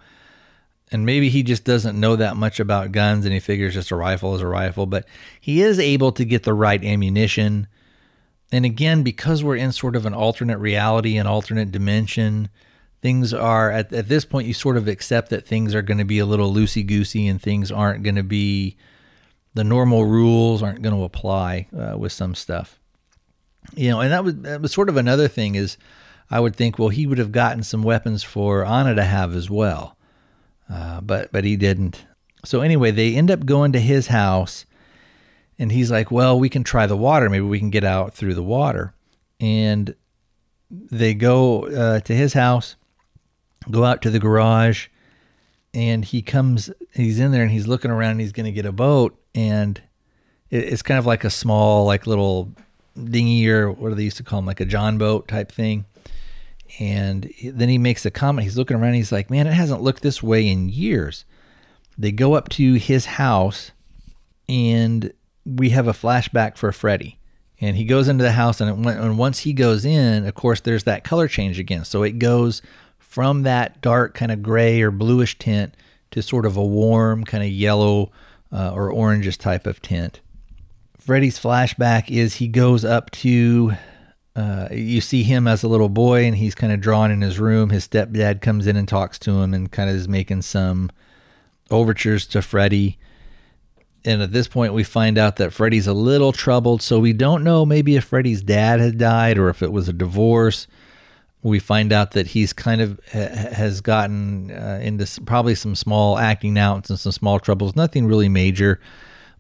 And 0.93 1.07
maybe 1.07 1.28
he 1.28 1.43
just 1.43 1.64
doesn't 1.64 1.99
know 1.99 2.16
that 2.16 2.36
much 2.36 2.59
about 2.59 2.91
guns 2.91 3.24
and 3.24 3.32
he 3.32 3.41
figures 3.41 3.74
just 3.74 3.93
a 3.93 3.97
rifle 3.97 4.34
is 4.34 4.41
a 4.41 4.47
rifle, 4.47 4.86
but 4.86 5.07
he 5.41 5.62
is 5.62 5.78
able 5.78 6.11
to 6.12 6.24
get 6.24 6.43
the 6.43 6.55
right 6.55 6.82
ammunition. 6.82 7.68
And 8.51 8.64
again, 8.64 9.05
because 9.05 9.45
we're 9.45 9.57
in 9.57 9.70
sort 9.70 9.95
of 9.95 10.05
an 10.05 10.14
alternate 10.14 10.59
reality, 10.59 11.16
an 11.16 11.28
alternate 11.28 11.70
dimension, 11.70 12.49
things 13.03 13.32
are 13.32 13.70
at, 13.70 13.93
at 13.93 14.09
this 14.09 14.24
point 14.24 14.47
you 14.47 14.55
sort 14.55 14.76
of 14.76 14.88
accept 14.88 15.30
that 15.30 15.47
things 15.47 15.74
are 15.74 15.82
going 15.82 15.99
to 15.99 16.05
be 16.05 16.18
a 16.18 16.26
little 16.26 16.53
loosey 16.53 16.86
goosey 16.86 17.26
and 17.26 17.41
things 17.41 17.70
aren't 17.72 18.03
going 18.03 18.16
to 18.16 18.22
be 18.22 18.76
the 19.55 19.64
normal 19.64 20.05
rules 20.05 20.62
aren't 20.62 20.82
going 20.82 20.95
to 20.95 21.05
apply 21.05 21.66
uh, 21.76 21.97
with 21.97 22.12
some 22.12 22.34
stuff 22.34 22.78
you 23.74 23.88
know 23.88 24.01
and 24.01 24.12
that 24.12 24.24
was 24.24 24.36
that 24.36 24.61
was 24.61 24.72
sort 24.72 24.88
of 24.88 24.97
another 24.97 25.28
thing 25.28 25.55
is 25.55 25.76
i 26.30 26.38
would 26.38 26.55
think 26.55 26.78
well 26.78 26.88
he 26.88 27.07
would 27.07 27.18
have 27.18 27.32
gotten 27.32 27.62
some 27.62 27.82
weapons 27.82 28.22
for 28.22 28.64
anna 28.64 28.95
to 28.95 29.05
have 29.05 29.34
as 29.34 29.49
well 29.49 29.97
uh, 30.71 31.01
but 31.01 31.33
but 31.33 31.45
he 31.45 31.57
didn't. 31.57 32.05
So 32.45 32.61
anyway 32.61 32.91
they 32.91 33.14
end 33.14 33.31
up 33.31 33.45
going 33.45 33.73
to 33.73 33.81
his 33.81 34.07
house 34.07 34.64
and 35.59 35.71
he's 35.73 35.91
like 35.91 36.11
well 36.11 36.39
we 36.39 36.49
can 36.49 36.64
try 36.64 36.87
the 36.87 36.97
water. 36.97 37.29
Maybe 37.29 37.45
we 37.45 37.59
can 37.59 37.71
get 37.71 37.85
out 37.85 38.14
through 38.14 38.35
the 38.35 38.43
water. 38.43 38.95
And 39.41 39.95
they 40.71 41.14
go 41.14 41.66
uh, 41.66 42.01
to 42.01 42.14
his 42.14 42.35
house 42.35 42.77
go 43.68 43.85
out 43.85 44.01
to 44.03 44.11
the 44.11 44.18
garage 44.18 44.89
and 45.75 46.05
he 46.05 46.23
comes 46.23 46.71
he's 46.95 47.18
in 47.18 47.33
there 47.33 47.43
and 47.43 47.51
he's 47.51 47.66
looking 47.66 47.91
around 47.91 48.12
and 48.12 48.21
he's 48.21 48.33
going 48.33 48.47
to 48.47 48.53
get 48.53 48.64
a 48.64 48.73
boat 48.73 49.18
and 49.35 49.83
it's 50.51 50.83
kind 50.83 50.99
of 50.99 51.07
like 51.07 51.25
a 51.25 51.31
small 51.31 51.85
like 51.85 52.07
little 52.07 52.51
dinghy 52.97 53.49
or 53.49 53.71
what 53.71 53.91
do 53.91 53.95
they 53.95 54.05
used 54.05 54.16
to 54.16 54.23
call 54.23 54.39
them 54.39 54.47
like 54.47 54.61
a 54.61 54.64
john 54.64 54.99
boat 54.99 55.29
type 55.29 55.53
thing 55.53 55.85
and 56.79 57.33
then 57.43 57.68
he 57.68 57.79
makes 57.79 58.07
a 58.07 58.11
comment 58.11 58.45
he's 58.45 58.57
looking 58.57 58.77
around 58.77 58.95
he's 58.95 59.12
like 59.12 59.31
man 59.31 59.47
it 59.47 59.53
hasn't 59.53 59.83
looked 59.83 60.03
this 60.03 60.23
way 60.23 60.47
in 60.47 60.68
years 60.68 61.25
they 61.99 62.12
go 62.12 62.35
up 62.35 62.49
to 62.49 62.75
his 62.75 63.07
house 63.07 63.73
and 64.49 65.12
we 65.45 65.71
have 65.71 65.89
a 65.89 65.93
flashback 65.93 66.57
for 66.57 66.71
freddy 66.73 67.18
And 67.61 67.77
he 67.77 67.85
goes 67.85 68.09
into 68.09 68.25
the 68.25 68.33
house, 68.33 68.61
and, 68.61 68.87
and 68.87 69.18
once 69.18 69.41
he 69.41 69.53
goes 69.53 69.85
in, 69.85 70.27
of 70.27 70.35
course, 70.35 70.61
there's 70.61 70.85
that 70.85 71.05
color 71.05 71.29
change 71.29 71.59
again. 71.59 71.85
So 71.85 72.03
it 72.03 72.18
goes 72.18 72.62
from 72.99 73.43
that 73.43 73.83
dark 73.83 74.14
kind 74.14 74.33
of 74.33 74.43
gray 74.43 74.81
or 74.81 74.91
bluish 74.91 75.39
tint 75.39 75.75
to 76.12 76.23
sort 76.23 76.47
of 76.47 76.57
a 76.57 76.64
warm 76.64 77.25
kind 77.25 77.45
of 77.45 77.51
yellow 77.51 78.11
uh, 78.51 78.73
or 78.73 78.91
orangish 78.91 79.37
type 79.37 79.66
of 79.66 79.83
tint. 79.83 80.21
Freddy's 80.99 81.39
flashback 81.39 82.11
is 82.11 82.37
he 82.37 82.49
goes 82.49 82.85
up 82.85 83.11
to 83.11 83.73
uh, 84.41 84.68
you 84.70 85.03
see 85.03 85.22
him 85.22 85.47
as 85.47 85.62
a 85.62 85.68
little 85.68 85.91
boy 85.91 86.24
and 86.24 86.34
he's 86.34 86.55
kind 86.55 86.72
of 86.72 86.80
drawn 86.80 87.11
in 87.11 87.20
his 87.20 87.38
room. 87.38 87.68
His 87.68 87.86
stepdad 87.86 88.41
comes 88.41 88.66
in 88.66 88.74
and 88.74 88.88
talks 88.88 89.18
to 89.20 89.43
him 89.43 89.53
and 89.53 89.70
kind 89.70 89.91
of 89.91 89.97
is 89.97 90.09
making 90.09 90.43
some 90.43 90.91
overtures 91.70 92.26
to 92.28 92.41
Freddy. 92.41 92.99
And 94.03 94.22
at 94.22 94.32
this 94.32 94.49
point, 94.49 94.72
we 94.72 94.82
find 94.82 95.18
out 95.18 95.36
that 95.36 95.53
Freddy's 95.53 95.86
a 95.86 95.93
little 95.93 96.32
troubled. 96.32 96.80
So 96.80 96.99
we 96.99 97.12
don't 97.12 97.45
know 97.45 97.66
maybe 97.66 97.97
if 97.97 98.05
Freddy's 98.05 98.43
dad 98.43 98.80
had 98.80 98.97
died 98.97 99.36
or 99.36 99.51
if 99.51 99.62
it 99.62 99.72
was 99.72 99.91
a 99.91 99.93
divorce. 99.93 100.66
We 101.43 101.59
find 101.59 101.93
out 101.93 102.12
that 102.12 102.28
he's 102.28 102.55
kind 102.55 102.80
of 102.80 102.99
has 103.09 103.82
gotten 103.82 104.53
uh, 104.53 104.80
into 104.82 105.07
probably 105.26 105.55
some 105.55 105.74
small 105.74 106.18
acting 106.18 106.57
outs 106.57 106.88
and 106.88 106.99
some 106.99 107.12
small 107.12 107.41
troubles, 107.41 107.76
nothing 107.76 108.07
really 108.07 108.30
major 108.30 108.80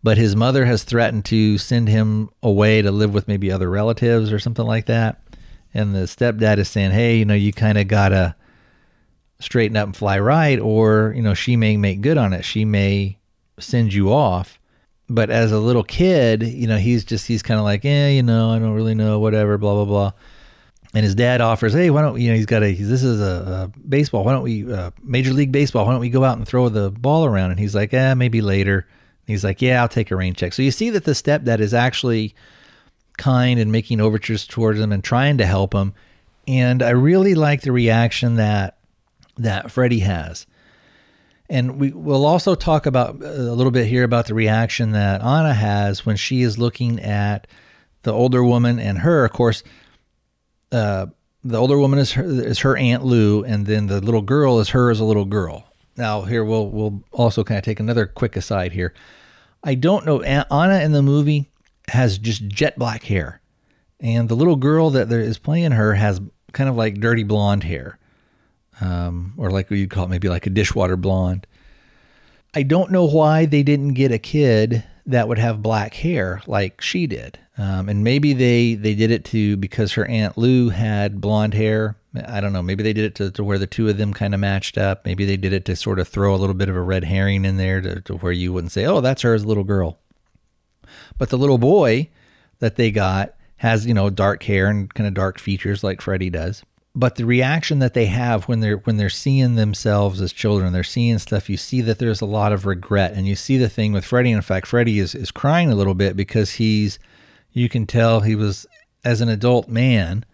but 0.02 0.18
his 0.18 0.34
mother 0.34 0.64
has 0.64 0.82
threatened 0.82 1.24
to 1.26 1.58
send 1.58 1.88
him 1.88 2.30
away 2.42 2.82
to 2.82 2.90
live 2.90 3.12
with 3.12 3.28
maybe 3.28 3.52
other 3.52 3.68
relatives 3.68 4.32
or 4.32 4.38
something 4.38 4.64
like 4.64 4.86
that. 4.86 5.22
And 5.74 5.94
the 5.94 6.00
stepdad 6.00 6.58
is 6.58 6.68
saying, 6.68 6.90
hey, 6.90 7.18
you 7.18 7.24
know, 7.24 7.34
you 7.34 7.52
kind 7.52 7.78
of 7.78 7.86
got 7.86 8.08
to 8.08 8.34
straighten 9.40 9.76
up 9.76 9.86
and 9.86 9.96
fly 9.96 10.18
right, 10.18 10.58
or, 10.58 11.12
you 11.16 11.22
know, 11.22 11.34
she 11.34 11.56
may 11.56 11.76
make 11.76 12.00
good 12.00 12.18
on 12.18 12.32
it. 12.32 12.44
She 12.44 12.64
may 12.64 13.18
send 13.58 13.92
you 13.92 14.12
off. 14.12 14.58
But 15.08 15.30
as 15.30 15.50
a 15.50 15.58
little 15.58 15.82
kid, 15.82 16.42
you 16.42 16.66
know, 16.66 16.78
he's 16.78 17.04
just, 17.04 17.26
he's 17.26 17.42
kind 17.42 17.58
of 17.58 17.64
like, 17.64 17.84
eh, 17.84 18.10
you 18.10 18.22
know, 18.22 18.50
I 18.50 18.58
don't 18.58 18.74
really 18.74 18.94
know, 18.94 19.18
whatever, 19.18 19.58
blah, 19.58 19.74
blah, 19.74 19.84
blah. 19.84 20.12
And 20.94 21.04
his 21.04 21.14
dad 21.14 21.40
offers, 21.40 21.72
hey, 21.72 21.90
why 21.90 22.02
don't, 22.02 22.20
you 22.20 22.30
know, 22.30 22.36
he's 22.36 22.46
got 22.46 22.62
a, 22.62 22.72
this 22.72 23.02
is 23.02 23.20
a, 23.20 23.70
a 23.74 23.78
baseball. 23.80 24.24
Why 24.24 24.32
don't 24.32 24.42
we, 24.42 24.72
uh, 24.72 24.90
Major 25.02 25.32
League 25.32 25.52
Baseball, 25.52 25.84
why 25.84 25.92
don't 25.92 26.00
we 26.00 26.10
go 26.10 26.24
out 26.24 26.36
and 26.36 26.46
throw 26.46 26.68
the 26.68 26.90
ball 26.90 27.24
around? 27.24 27.50
And 27.50 27.60
he's 27.60 27.74
like, 27.74 27.92
eh, 27.92 28.14
maybe 28.14 28.40
later. 28.40 28.86
He's 29.30 29.44
like, 29.44 29.62
yeah, 29.62 29.80
I'll 29.80 29.88
take 29.88 30.10
a 30.10 30.16
rain 30.16 30.34
check. 30.34 30.52
So 30.52 30.62
you 30.62 30.70
see 30.70 30.90
that 30.90 31.04
the 31.04 31.12
stepdad 31.12 31.60
is 31.60 31.74
actually 31.74 32.34
kind 33.16 33.60
and 33.60 33.70
making 33.70 34.00
overtures 34.00 34.46
towards 34.46 34.80
him 34.80 34.92
and 34.92 35.04
trying 35.04 35.38
to 35.38 35.46
help 35.46 35.74
him. 35.74 35.94
And 36.48 36.82
I 36.82 36.90
really 36.90 37.34
like 37.34 37.62
the 37.62 37.72
reaction 37.72 38.36
that 38.36 38.78
that 39.36 39.70
Freddy 39.70 40.00
has. 40.00 40.46
And 41.48 41.80
we 41.80 41.90
will 41.90 42.26
also 42.26 42.54
talk 42.54 42.86
about 42.86 43.22
a 43.22 43.54
little 43.54 43.72
bit 43.72 43.86
here 43.86 44.04
about 44.04 44.26
the 44.26 44.34
reaction 44.34 44.92
that 44.92 45.22
Anna 45.22 45.52
has 45.52 46.06
when 46.06 46.16
she 46.16 46.42
is 46.42 46.58
looking 46.58 47.00
at 47.00 47.46
the 48.02 48.12
older 48.12 48.44
woman 48.44 48.78
and 48.78 48.98
her. 48.98 49.24
Of 49.24 49.32
course, 49.32 49.62
uh, 50.70 51.06
the 51.42 51.58
older 51.58 51.78
woman 51.78 51.98
is 51.98 52.12
her, 52.12 52.24
is 52.24 52.60
her 52.60 52.76
aunt 52.76 53.04
Lou, 53.04 53.42
and 53.44 53.66
then 53.66 53.86
the 53.86 54.00
little 54.00 54.22
girl 54.22 54.60
is 54.60 54.70
her 54.70 54.90
as 54.90 55.00
a 55.00 55.04
little 55.04 55.24
girl. 55.24 55.64
Now, 55.96 56.22
here 56.22 56.44
we'll 56.44 56.68
we'll 56.70 57.02
also 57.12 57.42
kind 57.42 57.58
of 57.58 57.64
take 57.64 57.80
another 57.80 58.06
quick 58.06 58.36
aside 58.36 58.72
here. 58.72 58.94
I 59.62 59.74
don't 59.74 60.06
know. 60.06 60.22
Anna 60.22 60.80
in 60.80 60.92
the 60.92 61.02
movie 61.02 61.50
has 61.88 62.18
just 62.18 62.46
jet 62.48 62.78
black 62.78 63.04
hair, 63.04 63.40
and 64.00 64.28
the 64.28 64.36
little 64.36 64.56
girl 64.56 64.90
that 64.90 65.10
is 65.12 65.38
playing 65.38 65.72
her 65.72 65.94
has 65.94 66.20
kind 66.52 66.68
of 66.70 66.76
like 66.76 67.00
dirty 67.00 67.22
blonde 67.22 67.64
hair, 67.64 67.98
um, 68.80 69.34
or 69.36 69.50
like 69.50 69.70
you'd 69.70 69.90
call 69.90 70.04
it 70.04 70.10
maybe 70.10 70.28
like 70.28 70.46
a 70.46 70.50
dishwater 70.50 70.96
blonde. 70.96 71.46
I 72.54 72.62
don't 72.62 72.90
know 72.90 73.04
why 73.04 73.46
they 73.46 73.62
didn't 73.62 73.94
get 73.94 74.10
a 74.10 74.18
kid 74.18 74.84
that 75.06 75.28
would 75.28 75.38
have 75.38 75.62
black 75.62 75.94
hair 75.94 76.42
like 76.46 76.80
she 76.80 77.06
did. 77.06 77.38
Um, 77.58 77.88
and 77.88 78.02
maybe 78.02 78.32
they 78.32 78.74
they 78.74 78.94
did 78.94 79.10
it 79.10 79.24
to 79.26 79.56
because 79.56 79.92
her 79.92 80.06
aunt 80.06 80.38
Lou 80.38 80.70
had 80.70 81.20
blonde 81.20 81.54
hair. 81.54 81.96
I 82.26 82.40
don't 82.40 82.52
know. 82.52 82.62
Maybe 82.62 82.82
they 82.82 82.92
did 82.92 83.04
it 83.04 83.14
to, 83.16 83.30
to 83.30 83.44
where 83.44 83.58
the 83.58 83.66
two 83.66 83.88
of 83.88 83.96
them 83.96 84.12
kind 84.12 84.34
of 84.34 84.40
matched 84.40 84.76
up. 84.76 85.04
Maybe 85.04 85.24
they 85.24 85.36
did 85.36 85.52
it 85.52 85.64
to 85.66 85.76
sort 85.76 85.98
of 85.98 86.08
throw 86.08 86.34
a 86.34 86.38
little 86.38 86.54
bit 86.54 86.68
of 86.68 86.76
a 86.76 86.80
red 86.80 87.04
herring 87.04 87.44
in 87.44 87.56
there 87.56 87.80
to, 87.80 88.00
to 88.02 88.16
where 88.16 88.32
you 88.32 88.52
wouldn't 88.52 88.72
say, 88.72 88.84
"Oh, 88.84 89.00
that's 89.00 89.22
her 89.22 89.34
as 89.34 89.44
a 89.44 89.48
little 89.48 89.64
girl." 89.64 89.98
But 91.18 91.30
the 91.30 91.38
little 91.38 91.58
boy 91.58 92.08
that 92.58 92.76
they 92.76 92.90
got 92.90 93.34
has 93.56 93.86
you 93.86 93.94
know 93.94 94.10
dark 94.10 94.42
hair 94.42 94.66
and 94.66 94.92
kind 94.92 95.06
of 95.06 95.14
dark 95.14 95.38
features 95.38 95.84
like 95.84 96.00
Freddy 96.00 96.30
does 96.30 96.64
but 96.94 97.14
the 97.14 97.24
reaction 97.24 97.78
that 97.78 97.94
they 97.94 98.06
have 98.06 98.48
when 98.48 98.60
they're 98.60 98.78
when 98.78 98.96
they're 98.96 99.10
seeing 99.10 99.54
themselves 99.54 100.20
as 100.20 100.32
children, 100.32 100.72
they're 100.72 100.82
seeing 100.82 101.18
stuff. 101.18 101.48
You 101.48 101.56
see 101.56 101.80
that 101.82 101.98
there's 101.98 102.20
a 102.20 102.26
lot 102.26 102.52
of 102.52 102.66
regret, 102.66 103.12
and 103.14 103.28
you 103.28 103.36
see 103.36 103.56
the 103.56 103.68
thing 103.68 103.92
with 103.92 104.04
Freddy. 104.04 104.32
In 104.32 104.42
fact, 104.42 104.66
Freddy 104.66 104.98
is 104.98 105.14
is 105.14 105.30
crying 105.30 105.70
a 105.70 105.76
little 105.76 105.94
bit 105.94 106.16
because 106.16 106.52
he's, 106.52 106.98
you 107.52 107.68
can 107.68 107.86
tell 107.86 108.20
he 108.20 108.34
was 108.34 108.66
as 109.04 109.20
an 109.20 109.28
adult 109.28 109.68
man, 109.68 110.24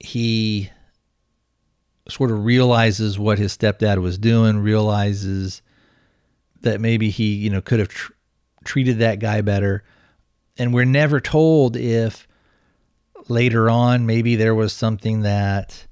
he 0.00 0.70
sort 2.10 2.30
of 2.30 2.44
realizes 2.44 3.18
what 3.18 3.38
his 3.38 3.56
stepdad 3.56 3.98
was 3.98 4.18
doing, 4.18 4.58
realizes 4.58 5.62
that 6.60 6.80
maybe 6.80 7.10
he 7.10 7.34
you 7.34 7.50
know 7.50 7.60
could 7.60 7.78
have 7.78 7.88
tr- 7.88 8.12
treated 8.64 8.98
that 8.98 9.18
guy 9.18 9.40
better, 9.40 9.84
and 10.58 10.74
we're 10.74 10.84
never 10.84 11.20
told 11.20 11.76
if 11.76 12.26
later 13.28 13.70
on 13.70 14.06
maybe 14.06 14.36
there 14.36 14.54
was 14.54 14.72
something 14.72 15.22
that 15.22 15.86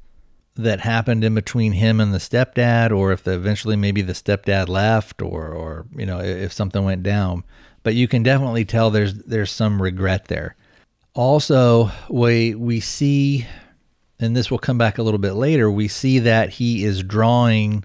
that 0.58 0.80
happened 0.80 1.22
in 1.22 1.34
between 1.34 1.72
him 1.72 2.00
and 2.00 2.12
the 2.12 2.18
stepdad 2.18 2.90
or 2.90 3.12
if 3.12 3.22
the, 3.22 3.32
eventually 3.32 3.76
maybe 3.76 4.02
the 4.02 4.12
stepdad 4.12 4.68
left 4.68 5.22
or 5.22 5.48
or 5.48 5.86
you 5.96 6.04
know 6.04 6.20
if 6.20 6.52
something 6.52 6.84
went 6.84 7.02
down. 7.02 7.44
But 7.84 7.94
you 7.94 8.08
can 8.08 8.22
definitely 8.22 8.64
tell 8.64 8.90
there's 8.90 9.14
there's 9.14 9.52
some 9.52 9.80
regret 9.80 10.26
there. 10.26 10.56
Also 11.14 11.90
we 12.10 12.54
we 12.54 12.80
see 12.80 13.46
and 14.20 14.36
this 14.36 14.50
will 14.50 14.58
come 14.58 14.78
back 14.78 14.98
a 14.98 15.02
little 15.02 15.18
bit 15.18 15.32
later 15.32 15.70
we 15.70 15.88
see 15.88 16.18
that 16.18 16.50
he 16.50 16.84
is 16.84 17.02
drawing 17.02 17.84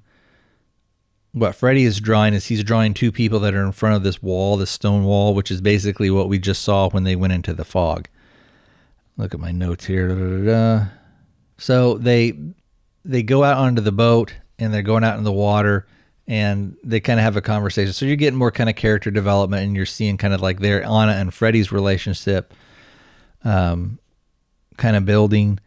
what 1.33 1.55
Freddy 1.55 1.83
is 1.83 1.99
drawing 1.99 2.33
is 2.33 2.45
he's 2.45 2.63
drawing 2.63 2.93
two 2.93 3.11
people 3.11 3.39
that 3.39 3.55
are 3.55 3.65
in 3.65 3.71
front 3.71 3.95
of 3.95 4.03
this 4.03 4.21
wall, 4.21 4.55
this 4.55 4.69
stone 4.69 5.03
wall, 5.03 5.33
which 5.33 5.49
is 5.49 5.61
basically 5.61 6.09
what 6.11 6.29
we 6.29 6.37
just 6.37 6.61
saw 6.61 6.89
when 6.89 7.03
they 7.03 7.15
went 7.15 7.33
into 7.33 7.53
the 7.53 7.65
fog. 7.65 8.07
Look 9.17 9.33
at 9.33 9.39
my 9.39 9.51
notes 9.51 9.85
here. 9.85 10.07
Da, 10.09 10.15
da, 10.15 10.77
da, 10.79 10.85
so 11.57 11.97
they 11.97 12.33
they 13.03 13.23
go 13.23 13.43
out 13.43 13.57
onto 13.57 13.81
the 13.81 13.91
boat 13.91 14.35
and 14.59 14.73
they're 14.73 14.81
going 14.81 15.03
out 15.03 15.17
in 15.17 15.23
the 15.23 15.31
water 15.31 15.87
and 16.27 16.77
they 16.83 16.99
kind 16.99 17.19
of 17.19 17.23
have 17.23 17.35
a 17.35 17.41
conversation. 17.41 17.93
So 17.93 18.05
you're 18.05 18.15
getting 18.15 18.39
more 18.39 18.51
kind 18.51 18.69
of 18.69 18.75
character 18.75 19.11
development 19.11 19.63
and 19.63 19.75
you're 19.75 19.85
seeing 19.85 20.17
kind 20.17 20.33
of 20.33 20.41
like 20.41 20.59
their 20.59 20.83
Anna 20.83 21.13
and 21.13 21.33
Freddy's 21.33 21.71
relationship 21.71 22.53
um, 23.43 23.99
kind 24.77 24.95
of 24.95 25.05
building. 25.05 25.59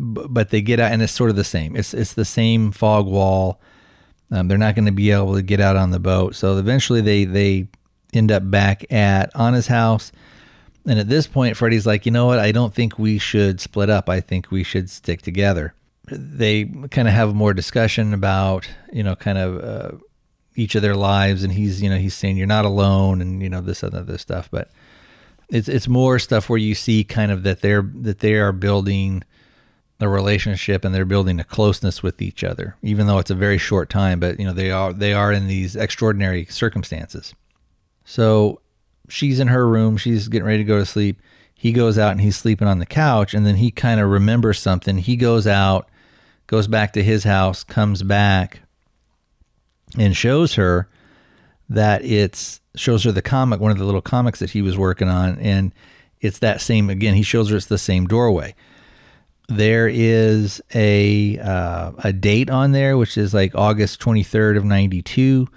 But 0.00 0.50
they 0.50 0.62
get 0.62 0.80
out 0.80 0.92
and 0.92 1.02
it's 1.02 1.12
sort 1.12 1.30
of 1.30 1.36
the 1.36 1.44
same. 1.44 1.76
It's 1.76 1.92
it's 1.94 2.14
the 2.14 2.24
same 2.24 2.72
fog 2.72 3.06
wall. 3.06 3.60
Um, 4.30 4.48
they're 4.48 4.58
not 4.58 4.74
going 4.74 4.86
to 4.86 4.92
be 4.92 5.10
able 5.10 5.34
to 5.34 5.42
get 5.42 5.60
out 5.60 5.76
on 5.76 5.90
the 5.90 5.98
boat. 5.98 6.34
So 6.34 6.56
eventually 6.56 7.00
they 7.00 7.24
they 7.24 7.68
end 8.12 8.32
up 8.32 8.48
back 8.50 8.90
at 8.92 9.30
Anna's 9.36 9.66
house 9.66 10.12
and 10.86 10.98
at 10.98 11.08
this 11.08 11.26
point, 11.26 11.56
Freddy's 11.56 11.86
like, 11.86 12.06
you 12.06 12.12
know 12.12 12.26
what? 12.26 12.38
I 12.38 12.52
don't 12.52 12.74
think 12.74 12.98
we 12.98 13.18
should 13.18 13.60
split 13.60 13.90
up. 13.90 14.08
I 14.08 14.20
think 14.20 14.50
we 14.50 14.62
should 14.62 14.88
stick 14.88 15.22
together. 15.22 15.74
They 16.10 16.64
kind 16.64 17.06
of 17.06 17.14
have 17.14 17.34
more 17.34 17.54
discussion 17.54 18.14
about, 18.14 18.68
you 18.92 19.02
know, 19.02 19.14
kind 19.14 19.38
of 19.38 19.62
uh, 19.62 19.96
each 20.56 20.74
of 20.74 20.82
their 20.82 20.96
lives, 20.96 21.44
and 21.44 21.52
he's, 21.52 21.82
you 21.82 21.90
know, 21.90 21.98
he's 21.98 22.14
saying 22.14 22.36
you're 22.36 22.46
not 22.46 22.64
alone, 22.64 23.20
and 23.20 23.42
you 23.42 23.48
know 23.48 23.60
this 23.60 23.82
and 23.82 23.92
this 24.06 24.22
stuff. 24.22 24.48
But 24.50 24.70
it's 25.48 25.68
it's 25.68 25.86
more 25.86 26.18
stuff 26.18 26.48
where 26.48 26.58
you 26.58 26.74
see 26.74 27.04
kind 27.04 27.30
of 27.30 27.42
that 27.44 27.60
they're 27.60 27.88
that 27.96 28.20
they 28.20 28.34
are 28.34 28.52
building 28.52 29.22
a 30.00 30.08
relationship 30.08 30.84
and 30.84 30.94
they're 30.94 31.04
building 31.04 31.38
a 31.38 31.44
closeness 31.44 32.02
with 32.02 32.20
each 32.22 32.42
other, 32.42 32.76
even 32.82 33.06
though 33.06 33.18
it's 33.18 33.30
a 33.30 33.34
very 33.34 33.58
short 33.58 33.90
time. 33.90 34.18
But 34.20 34.40
you 34.40 34.46
know, 34.46 34.52
they 34.52 34.70
are 34.70 34.92
they 34.92 35.12
are 35.12 35.32
in 35.32 35.46
these 35.46 35.76
extraordinary 35.76 36.46
circumstances. 36.46 37.34
So 38.04 38.60
she's 39.08 39.40
in 39.40 39.48
her 39.48 39.68
room. 39.68 39.96
She's 39.96 40.28
getting 40.28 40.46
ready 40.46 40.58
to 40.58 40.64
go 40.64 40.78
to 40.78 40.86
sleep. 40.86 41.20
He 41.54 41.72
goes 41.72 41.98
out 41.98 42.12
and 42.12 42.20
he's 42.20 42.36
sleeping 42.36 42.66
on 42.66 42.78
the 42.78 42.86
couch. 42.86 43.34
And 43.34 43.44
then 43.46 43.56
he 43.56 43.70
kind 43.70 44.00
of 44.00 44.08
remembers 44.08 44.58
something. 44.58 44.98
He 44.98 45.16
goes 45.16 45.46
out, 45.46 45.88
goes 46.46 46.66
back 46.66 46.92
to 46.94 47.02
his 47.02 47.24
house, 47.24 47.62
comes 47.62 48.02
back, 48.02 48.62
and 49.98 50.16
shows 50.16 50.54
her 50.54 50.88
that 51.68 52.04
it's 52.04 52.60
shows 52.76 53.04
her 53.04 53.12
the 53.12 53.22
comic, 53.22 53.60
one 53.60 53.70
of 53.70 53.78
the 53.78 53.84
little 53.84 54.00
comics 54.00 54.38
that 54.38 54.50
he 54.50 54.62
was 54.62 54.78
working 54.78 55.08
on, 55.08 55.38
and 55.38 55.72
it's 56.20 56.38
that 56.38 56.60
same 56.60 56.90
again. 56.90 57.14
He 57.14 57.22
shows 57.22 57.50
her 57.50 57.56
it's 57.56 57.66
the 57.66 57.78
same 57.78 58.06
doorway. 58.06 58.54
There 59.50 59.88
is 59.88 60.62
a 60.74 61.38
uh, 61.38 61.92
a 61.98 62.12
date 62.12 62.48
on 62.48 62.72
there, 62.72 62.96
which 62.96 63.18
is 63.18 63.34
like 63.34 63.54
August 63.54 64.00
twenty 64.00 64.22
third 64.22 64.56
of 64.56 64.64
ninety 64.64 65.02
two, 65.02 65.48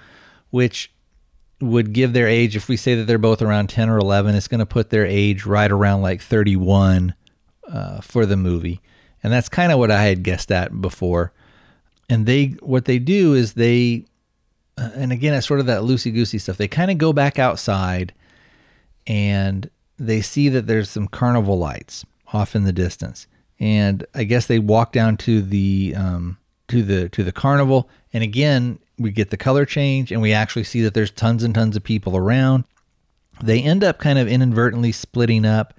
which 0.49 0.91
would 1.63 1.93
give 1.93 2.13
their 2.13 2.27
age, 2.27 2.55
if 2.55 2.67
we 2.67 2.77
say 2.77 2.95
that 2.95 3.05
they're 3.05 3.17
both 3.17 3.41
around 3.41 3.69
10 3.69 3.89
or 3.89 3.97
11, 3.97 4.35
it's 4.35 4.47
going 4.47 4.59
to 4.59 4.65
put 4.65 4.89
their 4.89 5.05
age 5.05 5.45
right 5.45 5.71
around 5.71 6.01
like 6.01 6.21
31 6.21 7.15
uh, 7.67 8.01
for 8.01 8.25
the 8.25 8.37
movie. 8.37 8.81
And 9.23 9.31
that's 9.31 9.49
kind 9.49 9.71
of 9.71 9.79
what 9.79 9.89
I 9.91 10.03
had 10.03 10.23
guessed 10.23 10.51
at 10.51 10.81
before. 10.81 11.31
And 12.09 12.25
they, 12.25 12.47
what 12.59 12.85
they 12.85 12.99
do 12.99 13.33
is 13.33 13.53
they, 13.53 14.05
uh, 14.77 14.89
and 14.95 15.11
again, 15.11 15.33
it's 15.33 15.47
sort 15.47 15.61
of 15.61 15.65
that 15.67 15.83
loosey 15.83 16.13
goosey 16.13 16.37
stuff. 16.37 16.57
They 16.57 16.67
kind 16.67 16.91
of 16.91 16.97
go 16.97 17.13
back 17.13 17.39
outside 17.39 18.13
and 19.07 19.69
they 19.97 20.21
see 20.21 20.49
that 20.49 20.67
there's 20.67 20.89
some 20.89 21.07
carnival 21.07 21.57
lights 21.57 22.05
off 22.33 22.55
in 22.55 22.65
the 22.65 22.73
distance, 22.73 23.27
and 23.59 24.05
I 24.13 24.23
guess 24.23 24.47
they 24.47 24.59
walk 24.59 24.91
down 24.91 25.17
to 25.17 25.41
the 25.41 25.93
um, 25.97 26.37
to 26.67 26.83
the 26.83 27.09
to 27.09 27.23
the 27.23 27.31
carnival, 27.31 27.89
and 28.11 28.23
again 28.23 28.79
we 28.97 29.11
get 29.11 29.29
the 29.29 29.37
color 29.37 29.65
change, 29.65 30.11
and 30.11 30.21
we 30.21 30.33
actually 30.33 30.63
see 30.63 30.81
that 30.81 30.93
there's 30.93 31.11
tons 31.11 31.43
and 31.43 31.53
tons 31.55 31.75
of 31.75 31.83
people 31.83 32.15
around. 32.15 32.65
They 33.41 33.61
end 33.61 33.83
up 33.83 33.99
kind 33.99 34.19
of 34.19 34.27
inadvertently 34.27 34.91
splitting 34.91 35.45
up. 35.45 35.73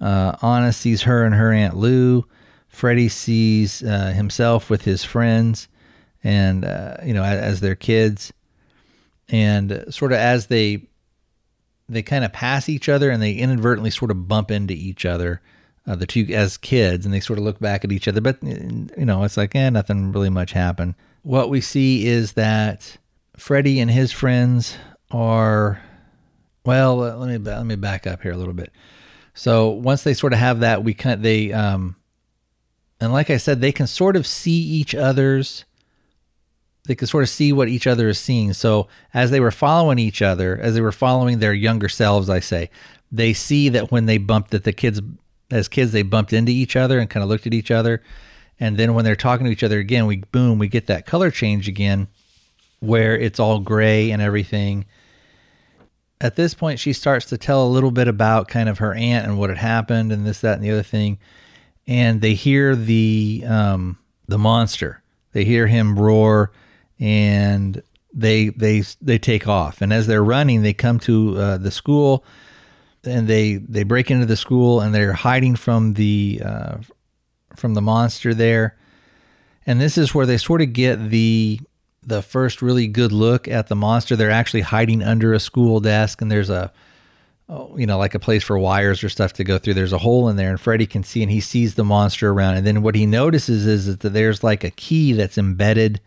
Uh, 0.00 0.34
Anna 0.42 0.72
sees 0.72 1.02
her 1.02 1.24
and 1.24 1.34
her 1.34 1.52
aunt 1.52 1.76
Lou. 1.76 2.26
Freddy 2.68 3.08
sees 3.08 3.82
uh, 3.82 4.12
himself 4.12 4.70
with 4.70 4.82
his 4.82 5.04
friends, 5.04 5.68
and 6.24 6.64
uh, 6.64 6.96
you 7.04 7.12
know 7.12 7.24
as, 7.24 7.40
as 7.40 7.60
their 7.60 7.74
kids, 7.74 8.32
and 9.28 9.84
sort 9.90 10.12
of 10.12 10.18
as 10.18 10.46
they 10.46 10.86
they 11.88 12.02
kind 12.02 12.24
of 12.24 12.32
pass 12.32 12.68
each 12.68 12.88
other 12.88 13.10
and 13.10 13.20
they 13.20 13.32
inadvertently 13.32 13.90
sort 13.90 14.12
of 14.12 14.28
bump 14.28 14.50
into 14.50 14.72
each 14.72 15.04
other, 15.04 15.42
uh, 15.86 15.96
the 15.96 16.06
two 16.06 16.26
as 16.30 16.56
kids, 16.56 17.04
and 17.04 17.14
they 17.14 17.20
sort 17.20 17.38
of 17.38 17.44
look 17.44 17.58
back 17.58 17.84
at 17.84 17.92
each 17.92 18.08
other. 18.08 18.20
But 18.20 18.42
you 18.42 18.90
know, 18.96 19.24
it's 19.24 19.36
like, 19.36 19.54
eh, 19.54 19.70
nothing 19.70 20.12
really 20.12 20.30
much 20.30 20.52
happened. 20.52 20.94
What 21.22 21.50
we 21.50 21.60
see 21.60 22.06
is 22.06 22.32
that 22.32 22.96
Freddy 23.36 23.80
and 23.80 23.90
his 23.90 24.12
friends 24.12 24.76
are, 25.10 25.82
well, 26.64 26.96
let 26.96 27.28
me 27.28 27.38
let 27.38 27.66
me 27.66 27.76
back 27.76 28.06
up 28.06 28.22
here 28.22 28.32
a 28.32 28.36
little 28.36 28.54
bit. 28.54 28.72
So 29.34 29.68
once 29.70 30.02
they 30.02 30.14
sort 30.14 30.32
of 30.32 30.38
have 30.38 30.60
that, 30.60 30.84
we 30.84 30.94
kind 30.94 31.14
of, 31.14 31.22
they 31.22 31.52
um, 31.52 31.96
and 33.00 33.12
like 33.12 33.30
I 33.30 33.38
said, 33.38 33.60
they 33.60 33.72
can 33.72 33.86
sort 33.86 34.16
of 34.16 34.26
see 34.26 34.60
each 34.60 34.94
other's 34.94 35.64
they 36.86 36.94
could 36.94 37.08
sort 37.08 37.22
of 37.22 37.28
see 37.28 37.52
what 37.52 37.68
each 37.68 37.86
other 37.86 38.08
is 38.08 38.18
seeing. 38.18 38.52
So 38.52 38.88
as 39.12 39.30
they 39.30 39.40
were 39.40 39.50
following 39.50 39.98
each 39.98 40.22
other, 40.22 40.58
as 40.58 40.74
they 40.74 40.80
were 40.80 40.92
following 40.92 41.38
their 41.38 41.52
younger 41.52 41.88
selves, 41.88 42.30
I 42.30 42.40
say, 42.40 42.70
they 43.12 43.32
see 43.32 43.68
that 43.68 43.92
when 43.92 44.06
they 44.06 44.18
bumped 44.18 44.50
that 44.50 44.64
the 44.64 44.72
kids 44.72 45.00
as 45.50 45.68
kids 45.68 45.92
they 45.92 46.02
bumped 46.02 46.32
into 46.32 46.52
each 46.52 46.76
other 46.76 46.98
and 46.98 47.08
kind 47.08 47.22
of 47.22 47.28
looked 47.28 47.46
at 47.46 47.54
each 47.54 47.70
other. 47.70 48.02
And 48.58 48.76
then 48.76 48.94
when 48.94 49.04
they're 49.04 49.16
talking 49.16 49.46
to 49.46 49.52
each 49.52 49.62
other 49.62 49.78
again, 49.78 50.06
we 50.06 50.18
boom, 50.18 50.58
we 50.58 50.68
get 50.68 50.86
that 50.86 51.06
color 51.06 51.30
change 51.30 51.68
again 51.68 52.08
where 52.80 53.16
it's 53.16 53.40
all 53.40 53.60
gray 53.60 54.10
and 54.10 54.20
everything. 54.20 54.86
At 56.20 56.36
this 56.36 56.52
point, 56.52 56.78
she 56.78 56.92
starts 56.92 57.26
to 57.26 57.38
tell 57.38 57.66
a 57.66 57.68
little 57.68 57.90
bit 57.90 58.08
about 58.08 58.48
kind 58.48 58.68
of 58.68 58.78
her 58.78 58.94
aunt 58.94 59.26
and 59.26 59.38
what 59.38 59.48
had 59.48 59.58
happened 59.58 60.12
and 60.12 60.26
this, 60.26 60.40
that, 60.40 60.54
and 60.54 60.64
the 60.64 60.70
other 60.70 60.82
thing. 60.82 61.18
And 61.86 62.20
they 62.20 62.34
hear 62.34 62.76
the 62.76 63.44
um, 63.46 63.98
the 64.28 64.38
monster. 64.38 65.02
They 65.32 65.44
hear 65.44 65.66
him 65.66 65.98
roar 65.98 66.52
and 66.98 67.82
they 68.12 68.48
they 68.50 68.82
they 69.00 69.18
take 69.18 69.48
off. 69.48 69.80
And 69.80 69.92
as 69.92 70.06
they're 70.06 70.24
running, 70.24 70.62
they 70.62 70.74
come 70.74 70.98
to 71.00 71.38
uh, 71.38 71.56
the 71.56 71.70
school, 71.70 72.24
and 73.04 73.28
they 73.28 73.56
they 73.56 73.82
break 73.82 74.10
into 74.10 74.26
the 74.26 74.36
school, 74.36 74.80
and 74.80 74.94
they're 74.94 75.12
hiding 75.12 75.56
from 75.56 75.94
the 75.94 76.42
uh, 76.44 76.76
from 77.56 77.74
the 77.74 77.82
monster 77.82 78.34
there. 78.34 78.76
And 79.66 79.80
this 79.80 79.98
is 79.98 80.14
where 80.14 80.26
they 80.26 80.38
sort 80.38 80.62
of 80.62 80.72
get 80.72 81.10
the 81.10 81.60
the 82.02 82.22
first 82.22 82.62
really 82.62 82.86
good 82.86 83.12
look 83.12 83.46
at 83.46 83.68
the 83.68 83.76
monster. 83.76 84.16
They're 84.16 84.30
actually 84.30 84.62
hiding 84.62 85.02
under 85.02 85.32
a 85.32 85.40
school 85.40 85.80
desk, 85.80 86.20
and 86.22 86.30
there's 86.30 86.50
a 86.50 86.72
you 87.76 87.86
know, 87.86 87.98
like 87.98 88.14
a 88.14 88.20
place 88.20 88.44
for 88.44 88.58
wires 88.58 89.02
or 89.02 89.08
stuff 89.08 89.32
to 89.34 89.44
go 89.44 89.58
through. 89.58 89.74
There's 89.74 89.92
a 89.92 89.98
hole 89.98 90.28
in 90.28 90.36
there, 90.36 90.50
and 90.50 90.60
Freddy 90.60 90.86
can 90.86 91.02
see, 91.02 91.22
and 91.22 91.30
he 91.30 91.40
sees 91.40 91.74
the 91.74 91.84
monster 91.84 92.30
around. 92.30 92.56
And 92.56 92.66
then 92.66 92.82
what 92.82 92.94
he 92.94 93.06
notices 93.06 93.66
is 93.66 93.96
that 93.96 94.08
there's 94.10 94.44
like 94.44 94.62
a 94.62 94.70
key 94.70 95.12
that's 95.12 95.36
embedded 95.36 96.00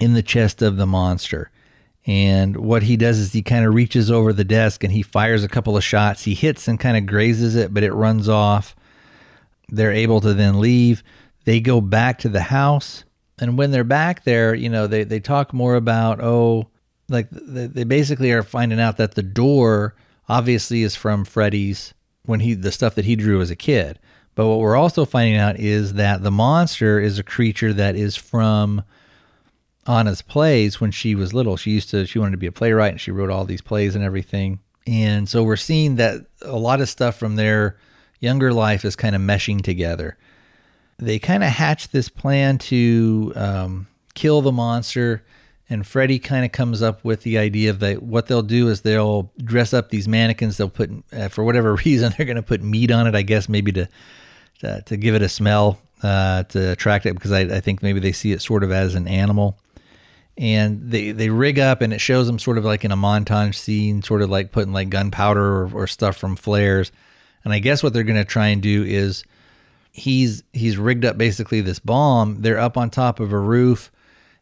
in 0.00 0.14
the 0.14 0.22
chest 0.22 0.62
of 0.62 0.76
the 0.76 0.86
monster. 0.86 1.50
And 2.06 2.56
what 2.56 2.82
he 2.82 2.96
does 2.96 3.18
is 3.18 3.32
he 3.32 3.42
kind 3.42 3.64
of 3.64 3.74
reaches 3.74 4.10
over 4.10 4.32
the 4.32 4.44
desk 4.44 4.84
and 4.84 4.92
he 4.92 5.02
fires 5.02 5.42
a 5.42 5.48
couple 5.48 5.76
of 5.76 5.84
shots. 5.84 6.24
He 6.24 6.34
hits 6.34 6.68
and 6.68 6.78
kind 6.78 6.96
of 6.96 7.06
grazes 7.06 7.56
it, 7.56 7.72
but 7.72 7.82
it 7.82 7.92
runs 7.92 8.28
off. 8.28 8.76
They're 9.68 9.92
able 9.92 10.20
to 10.20 10.34
then 10.34 10.60
leave. 10.60 11.02
They 11.44 11.60
go 11.60 11.80
back 11.80 12.18
to 12.20 12.28
the 12.28 12.42
house. 12.42 13.04
And 13.38 13.56
when 13.56 13.70
they're 13.70 13.84
back 13.84 14.24
there, 14.24 14.54
you 14.54 14.68
know, 14.68 14.86
they, 14.86 15.04
they 15.04 15.20
talk 15.20 15.52
more 15.52 15.76
about, 15.76 16.22
oh, 16.22 16.68
like 17.08 17.28
they 17.30 17.84
basically 17.84 18.32
are 18.32 18.42
finding 18.42 18.80
out 18.80 18.98
that 18.98 19.14
the 19.14 19.22
door 19.22 19.94
obviously 20.28 20.82
is 20.82 20.96
from 20.96 21.24
Freddy's 21.24 21.94
when 22.26 22.40
he, 22.40 22.54
the 22.54 22.72
stuff 22.72 22.94
that 22.94 23.04
he 23.04 23.16
drew 23.16 23.40
as 23.40 23.50
a 23.50 23.56
kid. 23.56 23.98
But 24.34 24.46
what 24.46 24.58
we're 24.58 24.76
also 24.76 25.04
finding 25.04 25.36
out 25.36 25.58
is 25.58 25.94
that 25.94 26.22
the 26.22 26.30
monster 26.30 26.98
is 26.98 27.18
a 27.18 27.22
creature 27.22 27.72
that 27.72 27.96
is 27.96 28.16
from 28.16 28.82
Anna's 29.86 30.22
plays 30.22 30.80
when 30.80 30.90
she 30.90 31.14
was 31.14 31.34
little. 31.34 31.56
She 31.56 31.70
used 31.72 31.90
to 31.90 32.06
she 32.06 32.18
wanted 32.18 32.32
to 32.32 32.38
be 32.38 32.46
a 32.46 32.52
playwright 32.52 32.92
and 32.92 33.00
she 33.00 33.10
wrote 33.10 33.30
all 33.30 33.44
these 33.44 33.62
plays 33.62 33.94
and 33.94 34.04
everything. 34.04 34.60
And 34.86 35.28
so 35.28 35.42
we're 35.42 35.56
seeing 35.56 35.96
that 35.96 36.26
a 36.42 36.56
lot 36.56 36.80
of 36.80 36.88
stuff 36.88 37.16
from 37.16 37.36
their 37.36 37.76
younger 38.20 38.52
life 38.52 38.84
is 38.84 38.96
kind 38.96 39.14
of 39.14 39.22
meshing 39.22 39.62
together. 39.62 40.16
They 40.98 41.18
kind 41.18 41.42
of 41.42 41.50
hatch 41.50 41.90
this 41.90 42.08
plan 42.08 42.58
to 42.58 43.32
um, 43.34 43.86
kill 44.14 44.42
the 44.42 44.52
monster, 44.52 45.24
and 45.68 45.86
Freddy 45.86 46.18
kind 46.18 46.44
of 46.44 46.52
comes 46.52 46.82
up 46.82 47.04
with 47.04 47.22
the 47.22 47.38
idea 47.38 47.72
that 47.72 48.02
what 48.02 48.26
they'll 48.26 48.42
do 48.42 48.68
is 48.68 48.82
they'll 48.82 49.32
dress 49.42 49.72
up 49.74 49.90
these 49.90 50.06
mannequins. 50.06 50.56
They'll 50.56 50.68
put, 50.68 50.90
uh, 51.12 51.28
for 51.28 51.42
whatever 51.42 51.74
reason, 51.84 52.12
they're 52.16 52.26
going 52.26 52.36
to 52.36 52.42
put 52.42 52.62
meat 52.62 52.90
on 52.90 53.06
it. 53.06 53.14
I 53.14 53.22
guess 53.22 53.48
maybe 53.48 53.72
to 53.72 53.88
to, 54.60 54.82
to 54.82 54.96
give 54.96 55.14
it 55.14 55.22
a 55.22 55.28
smell 55.28 55.80
uh, 56.02 56.44
to 56.44 56.72
attract 56.72 57.06
it 57.06 57.14
because 57.14 57.32
I, 57.32 57.40
I 57.40 57.60
think 57.60 57.82
maybe 57.82 58.00
they 58.00 58.12
see 58.12 58.32
it 58.32 58.40
sort 58.42 58.62
of 58.62 58.70
as 58.70 58.94
an 58.94 59.08
animal 59.08 59.58
and 60.36 60.90
they 60.90 61.12
they 61.12 61.30
rig 61.30 61.58
up 61.58 61.80
and 61.80 61.92
it 61.92 62.00
shows 62.00 62.26
them 62.26 62.38
sort 62.38 62.58
of 62.58 62.64
like 62.64 62.84
in 62.84 62.90
a 62.90 62.96
montage 62.96 63.54
scene 63.54 64.02
sort 64.02 64.22
of 64.22 64.30
like 64.30 64.50
putting 64.50 64.72
like 64.72 64.90
gunpowder 64.90 65.44
or, 65.44 65.70
or 65.72 65.86
stuff 65.86 66.16
from 66.16 66.36
flares. 66.36 66.90
And 67.44 67.52
i 67.52 67.58
guess 67.58 67.82
what 67.82 67.92
they're 67.92 68.02
going 68.02 68.16
to 68.16 68.24
try 68.24 68.48
and 68.48 68.62
do 68.62 68.82
is 68.82 69.24
he's 69.92 70.42
he's 70.52 70.76
rigged 70.76 71.04
up 71.04 71.16
basically 71.16 71.60
this 71.60 71.78
bomb. 71.78 72.42
They're 72.42 72.58
up 72.58 72.76
on 72.76 72.90
top 72.90 73.20
of 73.20 73.32
a 73.32 73.38
roof. 73.38 73.92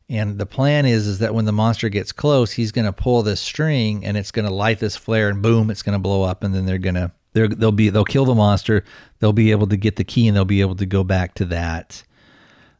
And 0.08 0.38
the 0.38 0.46
plan 0.46 0.86
is 0.86 1.06
is 1.06 1.18
that 1.20 1.34
when 1.34 1.44
the 1.44 1.52
monster 1.52 1.88
gets 1.88 2.12
close 2.12 2.52
he's 2.52 2.72
going 2.72 2.86
to 2.86 2.92
pull 2.92 3.22
this 3.22 3.40
string 3.40 4.04
and 4.04 4.16
it's 4.16 4.30
going 4.30 4.46
to 4.46 4.54
light 4.54 4.78
this 4.78 4.96
flare 4.96 5.28
and 5.28 5.42
boom 5.42 5.70
it's 5.70 5.82
going 5.82 5.94
to 5.94 5.98
blow 5.98 6.22
up. 6.22 6.42
And 6.42 6.54
then 6.54 6.64
they're 6.64 6.78
going 6.78 6.94
to 6.94 7.12
they're, 7.34 7.48
they'll 7.48 7.72
be 7.72 7.90
they'll 7.90 8.04
kill 8.04 8.24
the 8.24 8.34
monster. 8.34 8.84
They'll 9.18 9.32
be 9.32 9.50
able 9.50 9.66
to 9.66 9.76
get 9.76 9.96
the 9.96 10.04
key 10.04 10.26
and 10.26 10.34
they'll 10.36 10.44
be 10.46 10.62
able 10.62 10.76
to 10.76 10.86
go 10.86 11.04
back 11.04 11.34
to 11.34 11.44
that 11.46 12.02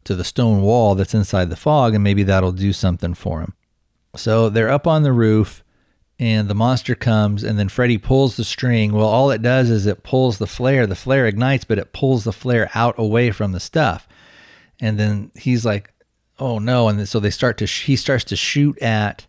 to 0.04 0.14
the 0.14 0.24
stone 0.24 0.62
wall 0.62 0.94
that's 0.94 1.14
inside 1.14 1.50
the 1.50 1.56
fog, 1.56 1.94
and 1.94 2.04
maybe 2.04 2.22
that'll 2.22 2.52
do 2.52 2.72
something 2.72 3.14
for 3.14 3.40
him. 3.40 3.54
So 4.16 4.48
they're 4.48 4.70
up 4.70 4.86
on 4.86 5.02
the 5.02 5.12
roof, 5.12 5.64
and 6.18 6.48
the 6.48 6.54
monster 6.54 6.94
comes, 6.94 7.42
and 7.42 7.58
then 7.58 7.68
Freddy 7.68 7.98
pulls 7.98 8.36
the 8.36 8.44
string. 8.44 8.92
Well, 8.92 9.08
all 9.08 9.30
it 9.30 9.42
does 9.42 9.70
is 9.70 9.86
it 9.86 10.02
pulls 10.02 10.38
the 10.38 10.46
flare. 10.46 10.86
The 10.86 10.94
flare 10.94 11.26
ignites, 11.26 11.64
but 11.64 11.78
it 11.78 11.92
pulls 11.92 12.24
the 12.24 12.32
flare 12.32 12.70
out 12.74 12.94
away 12.98 13.30
from 13.30 13.52
the 13.52 13.60
stuff. 13.60 14.06
And 14.80 14.98
then 14.98 15.30
he's 15.34 15.64
like, 15.64 15.92
"Oh 16.38 16.58
no!" 16.58 16.88
And 16.88 17.08
so 17.08 17.20
they 17.20 17.30
start 17.30 17.56
to 17.58 17.66
he 17.66 17.96
starts 17.96 18.24
to 18.24 18.36
shoot 18.36 18.78
at 18.82 19.26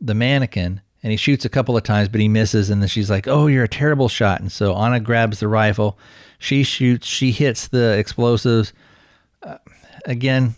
the 0.00 0.14
mannequin, 0.14 0.80
and 1.02 1.10
he 1.10 1.16
shoots 1.16 1.44
a 1.44 1.50
couple 1.50 1.76
of 1.76 1.82
times, 1.82 2.08
but 2.08 2.20
he 2.20 2.28
misses. 2.28 2.68
And 2.70 2.82
then 2.82 2.88
she's 2.88 3.10
like, 3.10 3.26
"Oh, 3.26 3.46
you're 3.46 3.64
a 3.64 3.68
terrible 3.68 4.08
shot." 4.08 4.40
And 4.40 4.52
so 4.52 4.76
Anna 4.76 5.00
grabs 5.00 5.40
the 5.40 5.48
rifle. 5.48 5.98
She 6.38 6.62
shoots. 6.62 7.06
She 7.06 7.32
hits 7.32 7.68
the 7.68 7.96
explosives 7.98 8.72
uh, 9.42 9.58
again, 10.04 10.54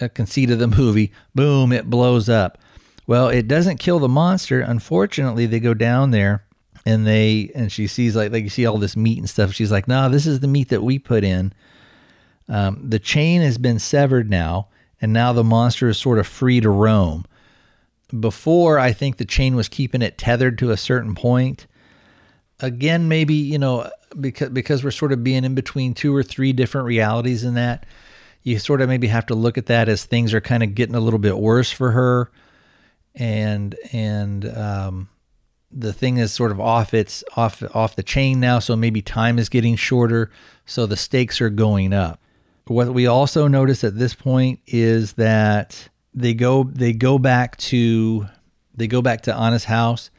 a 0.00 0.08
conceit 0.08 0.50
of 0.50 0.58
the 0.58 0.66
movie. 0.66 1.12
Boom, 1.34 1.72
it 1.72 1.90
blows 1.90 2.28
up. 2.28 2.58
Well, 3.06 3.28
it 3.28 3.48
doesn't 3.48 3.78
kill 3.78 3.98
the 3.98 4.08
monster. 4.08 4.60
Unfortunately, 4.60 5.46
they 5.46 5.60
go 5.60 5.74
down 5.74 6.10
there 6.10 6.44
and 6.86 7.06
they 7.06 7.50
and 7.54 7.70
she 7.70 7.86
sees 7.86 8.16
like 8.16 8.32
like 8.32 8.44
you 8.44 8.50
see 8.50 8.66
all 8.66 8.78
this 8.78 8.96
meat 8.96 9.18
and 9.18 9.28
stuff. 9.28 9.52
She's 9.52 9.72
like, 9.72 9.88
"No, 9.88 10.02
nah, 10.02 10.08
this 10.08 10.26
is 10.26 10.40
the 10.40 10.48
meat 10.48 10.68
that 10.68 10.82
we 10.82 10.98
put 10.98 11.24
in." 11.24 11.52
Um, 12.48 12.88
the 12.88 12.98
chain 12.98 13.42
has 13.42 13.58
been 13.58 13.78
severed 13.78 14.30
now, 14.30 14.68
and 15.00 15.12
now 15.12 15.32
the 15.32 15.44
monster 15.44 15.88
is 15.88 15.98
sort 15.98 16.18
of 16.18 16.26
free 16.26 16.60
to 16.60 16.70
roam. 16.70 17.24
Before, 18.18 18.78
I 18.78 18.92
think 18.92 19.16
the 19.18 19.24
chain 19.24 19.54
was 19.54 19.68
keeping 19.68 20.02
it 20.02 20.18
tethered 20.18 20.58
to 20.58 20.70
a 20.70 20.76
certain 20.76 21.14
point. 21.14 21.66
Again, 22.60 23.08
maybe 23.08 23.34
you 23.34 23.58
know 23.58 23.90
because 24.18 24.48
because 24.50 24.82
we're 24.82 24.90
sort 24.90 25.12
of 25.12 25.22
being 25.22 25.44
in 25.44 25.54
between 25.54 25.94
two 25.94 26.14
or 26.14 26.22
three 26.22 26.52
different 26.52 26.86
realities 26.86 27.44
in 27.44 27.54
that 27.54 27.86
you 28.42 28.58
sort 28.58 28.80
of 28.80 28.88
maybe 28.88 29.08
have 29.08 29.26
to 29.26 29.34
look 29.34 29.58
at 29.58 29.66
that 29.66 29.88
as 29.88 30.04
things 30.04 30.32
are 30.32 30.40
kind 30.40 30.62
of 30.62 30.74
getting 30.74 30.94
a 30.94 31.00
little 31.00 31.18
bit 31.18 31.38
worse 31.38 31.70
for 31.70 31.90
her. 31.92 32.30
And 33.14 33.74
and 33.92 34.46
um, 34.56 35.08
the 35.70 35.92
thing 35.92 36.16
is 36.16 36.32
sort 36.32 36.50
of 36.50 36.60
off 36.60 36.94
its 36.94 37.22
off 37.36 37.62
off 37.74 37.96
the 37.96 38.02
chain 38.02 38.40
now 38.40 38.60
so 38.60 38.76
maybe 38.76 39.02
time 39.02 39.38
is 39.38 39.48
getting 39.48 39.76
shorter 39.76 40.30
so 40.64 40.86
the 40.86 40.96
stakes 40.96 41.40
are 41.40 41.50
going 41.50 41.92
up. 41.92 42.20
What 42.66 42.94
we 42.94 43.06
also 43.06 43.48
notice 43.48 43.82
at 43.82 43.98
this 43.98 44.14
point 44.14 44.60
is 44.66 45.14
that 45.14 45.88
they 46.14 46.34
go 46.34 46.64
they 46.64 46.92
go 46.92 47.18
back 47.18 47.56
to 47.56 48.28
they 48.74 48.86
go 48.86 49.02
back 49.02 49.22
to 49.22 49.34
Anna's 49.34 49.64
house 49.64 50.10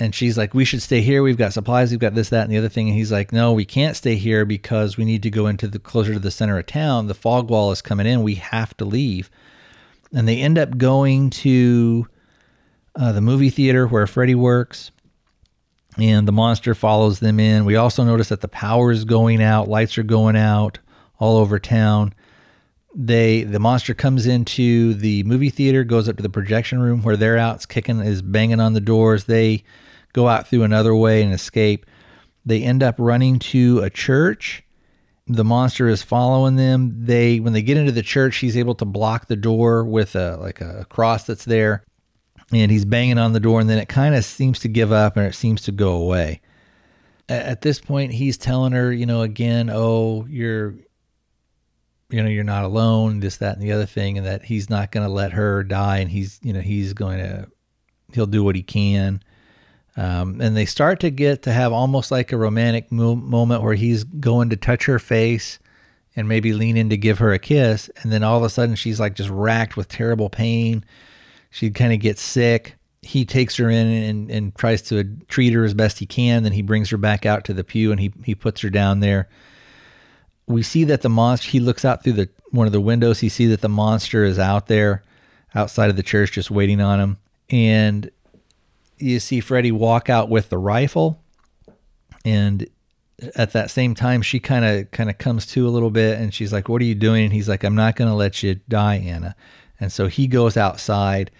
and 0.00 0.14
she's 0.14 0.36
like, 0.38 0.54
"We 0.54 0.64
should 0.64 0.82
stay 0.82 1.02
here. 1.02 1.22
We've 1.22 1.36
got 1.36 1.52
supplies. 1.52 1.90
We've 1.90 2.00
got 2.00 2.14
this, 2.14 2.30
that, 2.30 2.42
and 2.42 2.52
the 2.52 2.58
other 2.58 2.68
thing." 2.68 2.88
And 2.88 2.96
he's 2.96 3.12
like, 3.12 3.32
"No, 3.32 3.52
we 3.52 3.64
can't 3.64 3.96
stay 3.96 4.16
here 4.16 4.44
because 4.44 4.96
we 4.96 5.04
need 5.04 5.22
to 5.22 5.30
go 5.30 5.46
into 5.46 5.68
the 5.68 5.78
closer 5.78 6.14
to 6.14 6.18
the 6.18 6.30
center 6.30 6.58
of 6.58 6.66
town. 6.66 7.06
The 7.06 7.14
fog 7.14 7.50
wall 7.50 7.70
is 7.70 7.82
coming 7.82 8.06
in. 8.06 8.22
We 8.22 8.36
have 8.36 8.76
to 8.78 8.84
leave." 8.84 9.30
And 10.12 10.26
they 10.26 10.40
end 10.40 10.58
up 10.58 10.76
going 10.76 11.30
to 11.30 12.08
uh, 12.96 13.12
the 13.12 13.20
movie 13.20 13.50
theater 13.50 13.86
where 13.86 14.06
Freddy 14.06 14.34
works, 14.34 14.90
and 15.96 16.26
the 16.26 16.32
monster 16.32 16.74
follows 16.74 17.20
them 17.20 17.38
in. 17.38 17.64
We 17.64 17.76
also 17.76 18.02
notice 18.02 18.30
that 18.30 18.40
the 18.40 18.48
power 18.48 18.90
is 18.90 19.04
going 19.04 19.42
out, 19.42 19.68
lights 19.68 19.98
are 19.98 20.02
going 20.02 20.36
out 20.36 20.78
all 21.18 21.36
over 21.36 21.58
town. 21.58 22.14
They 22.94 23.44
the 23.44 23.60
monster 23.60 23.94
comes 23.94 24.26
into 24.26 24.94
the 24.94 25.22
movie 25.22 25.50
theater, 25.50 25.84
goes 25.84 26.08
up 26.08 26.16
to 26.16 26.22
the 26.22 26.28
projection 26.28 26.80
room 26.80 27.02
where 27.02 27.16
they're 27.16 27.38
out, 27.38 27.56
it's 27.56 27.66
kicking 27.66 28.00
is 28.00 28.22
banging 28.22 28.58
on 28.60 28.72
the 28.72 28.80
doors. 28.80 29.24
They 29.24 29.62
go 30.12 30.28
out 30.28 30.48
through 30.48 30.62
another 30.62 30.94
way 30.94 31.22
and 31.22 31.32
escape. 31.32 31.86
They 32.44 32.62
end 32.62 32.82
up 32.82 32.96
running 32.98 33.38
to 33.38 33.80
a 33.80 33.90
church. 33.90 34.62
The 35.26 35.44
monster 35.44 35.88
is 35.88 36.02
following 36.02 36.56
them. 36.56 37.04
They 37.04 37.38
when 37.40 37.52
they 37.52 37.62
get 37.62 37.76
into 37.76 37.92
the 37.92 38.02
church, 38.02 38.38
he's 38.38 38.56
able 38.56 38.74
to 38.76 38.84
block 38.84 39.28
the 39.28 39.36
door 39.36 39.84
with 39.84 40.16
a 40.16 40.36
like 40.36 40.60
a 40.60 40.86
cross 40.88 41.24
that's 41.24 41.44
there 41.44 41.84
and 42.52 42.70
he's 42.70 42.84
banging 42.84 43.18
on 43.18 43.32
the 43.32 43.40
door 43.40 43.60
and 43.60 43.70
then 43.70 43.78
it 43.78 43.88
kind 43.88 44.14
of 44.14 44.24
seems 44.24 44.58
to 44.60 44.68
give 44.68 44.92
up 44.92 45.16
and 45.16 45.26
it 45.26 45.34
seems 45.34 45.62
to 45.62 45.72
go 45.72 45.92
away 45.92 46.40
at 47.28 47.62
this 47.62 47.80
point 47.80 48.12
he's 48.12 48.36
telling 48.36 48.72
her 48.72 48.92
you 48.92 49.06
know 49.06 49.22
again 49.22 49.70
oh 49.72 50.26
you're 50.28 50.74
you 52.08 52.22
know 52.22 52.28
you're 52.28 52.42
not 52.42 52.64
alone 52.64 53.20
this 53.20 53.36
that 53.36 53.54
and 53.54 53.62
the 53.62 53.72
other 53.72 53.86
thing 53.86 54.18
and 54.18 54.26
that 54.26 54.44
he's 54.44 54.68
not 54.68 54.90
going 54.90 55.06
to 55.06 55.12
let 55.12 55.32
her 55.32 55.62
die 55.62 55.98
and 55.98 56.10
he's 56.10 56.40
you 56.42 56.52
know 56.52 56.60
he's 56.60 56.92
going 56.92 57.18
to 57.18 57.46
he'll 58.12 58.26
do 58.26 58.42
what 58.42 58.56
he 58.56 58.62
can 58.62 59.22
um, 60.00 60.40
and 60.40 60.56
they 60.56 60.64
start 60.64 61.00
to 61.00 61.10
get 61.10 61.42
to 61.42 61.52
have 61.52 61.72
almost 61.72 62.10
like 62.10 62.32
a 62.32 62.36
romantic 62.36 62.90
mo- 62.90 63.16
moment 63.16 63.62
where 63.62 63.74
he's 63.74 64.04
going 64.04 64.50
to 64.50 64.56
touch 64.56 64.86
her 64.86 64.98
face 64.98 65.58
and 66.16 66.28
maybe 66.28 66.52
lean 66.52 66.76
in 66.76 66.90
to 66.90 66.96
give 66.96 67.18
her 67.18 67.32
a 67.32 67.38
kiss 67.38 67.90
and 68.02 68.12
then 68.12 68.22
all 68.22 68.36
of 68.36 68.42
a 68.42 68.50
sudden 68.50 68.74
she's 68.74 68.98
like 68.98 69.14
just 69.14 69.30
racked 69.30 69.76
with 69.76 69.88
terrible 69.88 70.30
pain 70.30 70.84
she 71.50 71.70
kind 71.70 71.92
of 71.92 71.98
gets 71.98 72.22
sick. 72.22 72.76
He 73.02 73.24
takes 73.24 73.56
her 73.56 73.68
in 73.68 73.86
and, 73.86 74.30
and 74.30 74.54
tries 74.54 74.82
to 74.82 75.04
treat 75.28 75.52
her 75.52 75.64
as 75.64 75.74
best 75.74 75.98
he 75.98 76.06
can. 76.06 76.44
Then 76.44 76.52
he 76.52 76.62
brings 76.62 76.90
her 76.90 76.96
back 76.96 77.26
out 77.26 77.44
to 77.44 77.52
the 77.52 77.64
pew 77.64 77.90
and 77.90 78.00
he, 78.00 78.12
he 78.24 78.34
puts 78.34 78.60
her 78.60 78.70
down 78.70 79.00
there. 79.00 79.28
We 80.46 80.62
see 80.62 80.84
that 80.84 81.02
the 81.02 81.08
monster, 81.08 81.50
he 81.50 81.60
looks 81.60 81.84
out 81.84 82.02
through 82.02 82.14
the 82.14 82.28
one 82.50 82.66
of 82.66 82.72
the 82.72 82.80
windows. 82.80 83.20
He 83.20 83.28
sees 83.28 83.50
that 83.50 83.60
the 83.60 83.68
monster 83.68 84.24
is 84.24 84.38
out 84.38 84.66
there 84.66 85.02
outside 85.54 85.90
of 85.90 85.96
the 85.96 86.02
church 86.02 86.32
just 86.32 86.50
waiting 86.50 86.80
on 86.80 87.00
him. 87.00 87.18
And 87.48 88.10
you 89.00 89.20
see 89.20 89.40
Freddy 89.40 89.72
walk 89.72 90.08
out 90.08 90.28
with 90.28 90.50
the 90.50 90.58
rifle. 90.58 91.22
And 92.24 92.68
at 93.34 93.52
that 93.52 93.70
same 93.70 93.94
time, 93.94 94.22
she 94.22 94.40
kind 94.40 94.64
of 94.64 94.90
kind 94.90 95.10
of 95.10 95.18
comes 95.18 95.46
to 95.46 95.66
a 95.66 95.70
little 95.70 95.90
bit 95.90 96.18
and 96.18 96.32
she's 96.32 96.52
like, 96.52 96.68
What 96.68 96.82
are 96.82 96.86
you 96.86 96.94
doing? 96.94 97.24
And 97.24 97.32
he's 97.32 97.48
like, 97.48 97.64
I'm 97.64 97.74
not 97.74 97.96
going 97.96 98.10
to 98.10 98.16
let 98.16 98.42
you 98.42 98.56
die, 98.68 98.96
Anna. 98.96 99.34
And 99.78 99.90
so 99.92 100.06
he 100.08 100.26
goes 100.26 100.56
outside. 100.56 101.30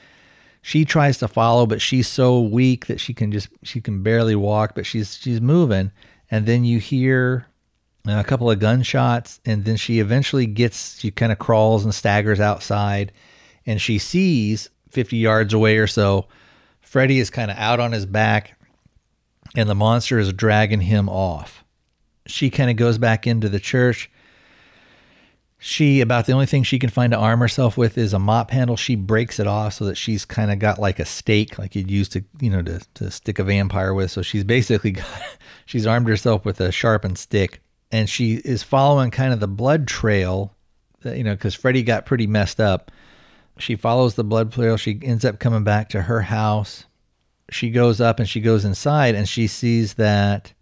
She 0.63 0.85
tries 0.85 1.19
to 1.19 1.29
follow, 1.29 1.67
but 1.67 1.81
she's 1.81 2.09
so 2.09 2.41
weak 2.41 2.87
that 2.87 3.01
she 3.01 3.15
can 3.15 3.33
just 3.33 3.49
she 3.63 3.81
can 3.81 4.03
barely 4.03 4.35
walk, 4.35 4.75
but 4.75 4.87
she's 4.87 5.17
she's 5.17 5.41
moving. 5.41 5.93
And 6.31 6.47
then 6.47 6.65
you 6.65 6.79
hear 6.79 7.47
uh, 8.09 8.19
a 8.19 8.25
couple 8.25 8.51
of 8.51 8.59
gunshots, 8.59 9.41
and 9.45 9.65
then 9.65 9.77
she 9.77 10.01
eventually 10.01 10.47
gets 10.47 10.99
she 10.99 11.11
kind 11.11 11.33
of 11.33 11.39
crawls 11.39 11.85
and 11.85 11.95
staggers 11.95 12.41
outside, 12.41 13.13
and 13.67 13.81
she 13.81 13.99
sees 13.99 14.71
50 14.91 15.17
yards 15.17 15.55
away 15.55 15.77
or 15.77 15.87
so, 15.87 16.27
Freddy 16.91 17.19
is 17.19 17.31
kind 17.31 17.51
of 17.51 17.57
out 17.57 17.81
on 17.81 17.93
his 17.93 18.07
back, 18.07 18.59
and 19.55 19.69
the 19.69 19.75
monster 19.75 20.19
is 20.19 20.33
dragging 20.33 20.81
him 20.81 21.09
off. 21.09 21.65
She 22.27 22.51
kind 22.51 22.71
of 22.71 22.77
goes 22.77 22.99
back 22.99 23.27
into 23.27 23.49
the 23.49 23.61
church 23.61 24.11
she 25.63 26.01
about 26.01 26.25
the 26.25 26.33
only 26.33 26.47
thing 26.47 26.63
she 26.63 26.79
can 26.79 26.89
find 26.89 27.13
to 27.13 27.19
arm 27.19 27.39
herself 27.39 27.77
with 27.77 27.99
is 27.99 28.15
a 28.15 28.19
mop 28.19 28.51
handle. 28.51 28.79
She 28.79 28.95
breaks 28.95 29.39
it 29.39 29.47
off 29.47 29.75
so 29.75 29.85
that 29.85 29.97
she's 29.97 30.25
kind 30.25 30.51
of 30.51 30.59
got 30.59 30.79
like 30.79 30.99
a 30.99 31.05
stake, 31.05 31.59
like 31.59 31.77
you'd 31.77 31.91
use 31.91 32.09
to 32.11 32.25
you 32.41 32.49
know 32.49 32.63
to 32.63 32.81
to 32.95 33.11
stick 33.11 33.39
a 33.39 33.45
vampire 33.45 33.93
with. 33.93 34.11
So 34.11 34.23
she's 34.23 34.43
basically 34.43 34.91
got 34.93 35.07
she's 35.67 35.87
armed 35.87 36.09
herself 36.09 36.47
with 36.47 36.63
a 36.63 36.73
sharpened 36.73 37.19
stick, 37.19 37.61
and 37.93 38.09
she 38.09 38.37
is 38.37 38.63
following 38.63 39.11
kind 39.11 39.35
of 39.35 39.41
the 39.41 39.47
blood 39.47 39.87
trail, 39.87 40.57
that, 41.03 41.19
you 41.19 41.25
know, 41.25 41.35
because 41.35 41.55
Freddy 41.55 41.83
got 41.83 42.07
pretty 42.07 42.27
messed 42.27 42.59
up. 42.59 42.91
She 43.61 43.77
follows 43.77 44.15
the 44.15 44.25
blood 44.25 44.53
trail. 44.53 44.77
She 44.77 44.99
ends 45.03 45.25
up 45.25 45.39
coming 45.39 45.65
back 45.65 45.91
to 45.91 46.03
her 46.03 46.23
house. 46.23 46.85
She 47.51 47.71
goes 47.71 48.01
up 48.01 48.19
and 48.19 48.29
she 48.29 48.41
goes 48.41 48.65
inside, 48.65 49.15
and 49.15 49.29
she 49.29 49.47
sees 49.47 49.95
that 49.95 50.53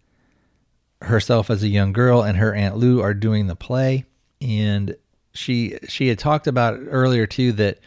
herself 1.01 1.49
as 1.49 1.63
a 1.63 1.67
young 1.67 1.93
girl 1.93 2.21
and 2.21 2.37
her 2.37 2.53
aunt 2.53 2.75
Lou 2.75 3.01
are 3.01 3.13
doing 3.13 3.47
the 3.47 3.55
play 3.55 4.05
and 4.41 4.95
she 5.33 5.77
she 5.87 6.07
had 6.07 6.19
talked 6.19 6.47
about 6.47 6.79
earlier 6.87 7.25
too 7.25 7.51
that 7.53 7.79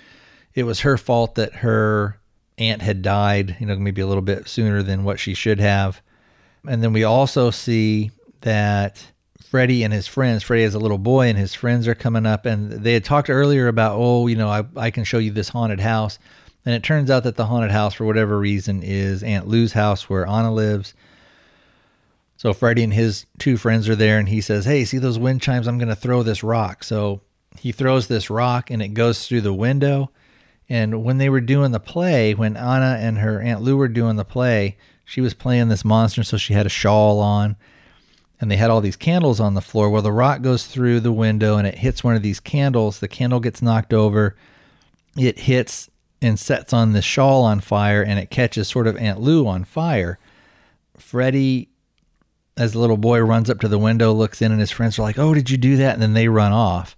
it 0.55 0.65
was 0.65 0.81
her 0.81 0.97
fault 0.99 1.35
that 1.37 1.55
her 1.57 2.19
aunt 2.59 2.83
had 2.83 3.03
died, 3.03 3.57
you 3.59 3.67
know, 3.67 3.77
maybe 3.77 4.03
a 4.03 4.07
little 4.07 4.23
bit 4.23 4.49
sooner 4.49 4.83
than 4.83 5.05
what 5.05 5.19
she 5.19 5.35
should 5.35 5.59
have. 5.59 6.03
And 6.67 6.83
then 6.83 6.93
we 6.93 7.05
also 7.05 7.51
see 7.51 8.11
that 8.43 9.12
Freddy 9.53 9.83
and 9.83 9.93
his 9.93 10.07
friends, 10.07 10.43
Freddy 10.43 10.63
has 10.63 10.73
a 10.73 10.79
little 10.79 10.97
boy 10.97 11.27
and 11.29 11.37
his 11.37 11.53
friends 11.53 11.87
are 11.87 11.95
coming 11.95 12.25
up 12.25 12.47
and 12.47 12.73
they 12.73 12.95
had 12.95 13.05
talked 13.05 13.29
earlier 13.29 13.69
about, 13.69 13.99
oh, 13.99 14.27
you 14.27 14.35
know, 14.35 14.49
I, 14.49 14.65
I 14.75 14.91
can 14.91 15.05
show 15.05 15.19
you 15.19 15.31
this 15.31 15.51
haunted 15.51 15.79
house. 15.79 16.19
And 16.65 16.75
it 16.75 16.83
turns 16.83 17.11
out 17.11 17.25
that 17.25 17.37
the 17.37 17.45
haunted 17.45 17.71
house, 17.71 17.93
for 17.93 18.07
whatever 18.07 18.39
reason, 18.39 18.83
is 18.83 19.23
Aunt 19.23 19.47
Lou's 19.47 19.75
house 19.75 20.09
where 20.09 20.27
Anna 20.27 20.51
lives. 20.51 20.95
So 22.39 22.55
Freddy 22.55 22.83
and 22.83 22.95
his 22.95 23.27
two 23.39 23.59
friends 23.59 23.91
are 23.91 23.95
there, 23.95 24.19
and 24.19 24.31
he 24.31 24.41
says, 24.41 24.65
Hey, 24.65 24.87
see 24.87 24.97
those 24.97 25.19
wind 25.19 25.43
chimes? 25.43 25.67
I'm 25.67 25.77
going 25.77 25.89
to 25.89 25.95
throw 25.95 26.23
this 26.23 26.43
rock. 26.43 26.83
So 26.83 27.21
he 27.59 27.73
throws 27.73 28.07
this 28.07 28.31
rock, 28.31 28.71
and 28.71 28.81
it 28.81 28.95
goes 28.95 29.29
through 29.29 29.43
the 29.43 29.53
window. 29.53 30.11
And 30.67 31.05
when 31.05 31.19
they 31.19 31.29
were 31.29 31.43
doing 31.43 31.73
the 31.73 31.79
play, 31.79 32.33
when 32.33 32.57
Anna 32.57 32.97
and 32.99 33.19
her 33.19 33.39
Aunt 33.43 33.61
Lou 33.61 33.77
were 33.77 33.89
doing 33.89 34.17
the 34.17 34.25
play, 34.25 34.79
she 35.05 35.21
was 35.21 35.35
playing 35.35 35.69
this 35.69 35.85
monster, 35.85 36.23
so 36.23 36.39
she 36.39 36.55
had 36.55 36.65
a 36.65 36.71
shawl 36.71 37.21
on. 37.21 37.57
And 38.43 38.51
they 38.51 38.57
had 38.57 38.71
all 38.71 38.81
these 38.81 38.97
candles 38.97 39.39
on 39.39 39.55
the 39.55 39.61
floor. 39.61 39.89
Well, 39.89 40.03
the 40.03 40.11
rock 40.11 40.43
goes 40.43 40.67
through 40.67 40.99
the 40.99 41.13
window 41.13 41.57
and 41.57 41.65
it 41.65 41.77
hits 41.77 42.03
one 42.03 42.17
of 42.17 42.23
these 42.23 42.41
candles. 42.41 42.99
The 42.99 43.07
candle 43.07 43.39
gets 43.39 43.63
knocked 43.63 43.95
over. 43.95 44.35
It 45.17 45.39
hits 45.39 45.89
and 46.21 46.41
sets 46.41 46.73
on 46.73 46.93
the 46.93 47.03
shawl 47.03 47.45
on 47.45 47.61
fire, 47.61 48.03
and 48.03 48.19
it 48.19 48.31
catches 48.31 48.67
sort 48.67 48.89
of 48.89 48.97
Aunt 48.97 49.21
Lou 49.21 49.47
on 49.47 49.63
fire. 49.63 50.19
Freddy 50.97 51.69
as 52.57 52.73
the 52.73 52.81
little 52.81 52.97
boy 52.97 53.21
runs 53.21 53.49
up 53.49 53.61
to 53.61 53.69
the 53.69 53.79
window, 53.79 54.13
looks 54.13 54.43
in, 54.43 54.51
and 54.51 54.61
his 54.61 54.73
friends 54.73 54.99
are 54.99 55.03
like, 55.03 55.21
"Oh, 55.21 55.35
did 55.35 55.49
you 55.49 55.57
do 55.57 55.77
that?" 55.77 55.95
And 55.95 56.03
then 56.03 56.15
they 56.15 56.27
run 56.27 56.53
off. 56.53 56.97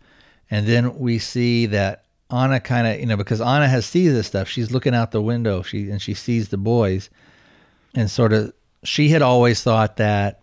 And 0.51 0.67
then 0.67 0.99
we 0.99 1.19
see 1.19 1.67
that 1.67 2.05
Anna 2.31 2.59
kind 2.59 2.87
of, 2.87 3.01
you 3.01 3.07
know, 3.07 3.19
because 3.19 3.43
Anna 3.43 3.69
has 3.69 3.85
sees 3.85 4.15
this 4.15 4.27
stuff. 4.27 4.49
She's 4.49 4.71
looking 4.71 4.95
out 4.95 5.11
the 5.11 5.21
window. 5.21 5.61
She 5.63 5.91
and 5.91 6.01
she 6.01 6.15
sees 6.15 6.49
the 6.49 6.57
boys, 6.57 7.11
and 7.95 8.11
sort 8.11 8.33
of, 8.33 8.55
she 8.83 9.11
had 9.11 9.21
always 9.21 9.63
thought 9.63 9.99
that 9.99 10.41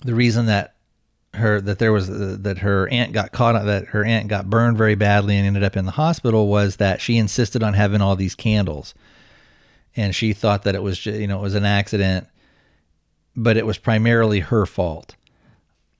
the 0.00 0.14
reason 0.14 0.46
that 0.46 0.74
her 1.34 1.60
that 1.60 1.78
there 1.78 1.92
was 1.92 2.08
uh, 2.08 2.36
that 2.40 2.58
her 2.58 2.88
aunt 2.88 3.12
got 3.12 3.32
caught 3.32 3.62
that 3.64 3.88
her 3.88 4.04
aunt 4.04 4.28
got 4.28 4.48
burned 4.48 4.78
very 4.78 4.94
badly 4.94 5.36
and 5.36 5.46
ended 5.46 5.62
up 5.62 5.76
in 5.76 5.84
the 5.84 5.92
hospital 5.92 6.48
was 6.48 6.76
that 6.76 7.00
she 7.00 7.18
insisted 7.18 7.62
on 7.62 7.74
having 7.74 8.00
all 8.00 8.16
these 8.16 8.34
candles 8.34 8.94
and 9.94 10.14
she 10.14 10.32
thought 10.32 10.62
that 10.62 10.74
it 10.74 10.82
was 10.82 11.04
you 11.04 11.26
know 11.26 11.38
it 11.38 11.42
was 11.42 11.54
an 11.54 11.66
accident 11.66 12.26
but 13.36 13.56
it 13.56 13.66
was 13.66 13.78
primarily 13.78 14.40
her 14.40 14.66
fault. 14.66 15.14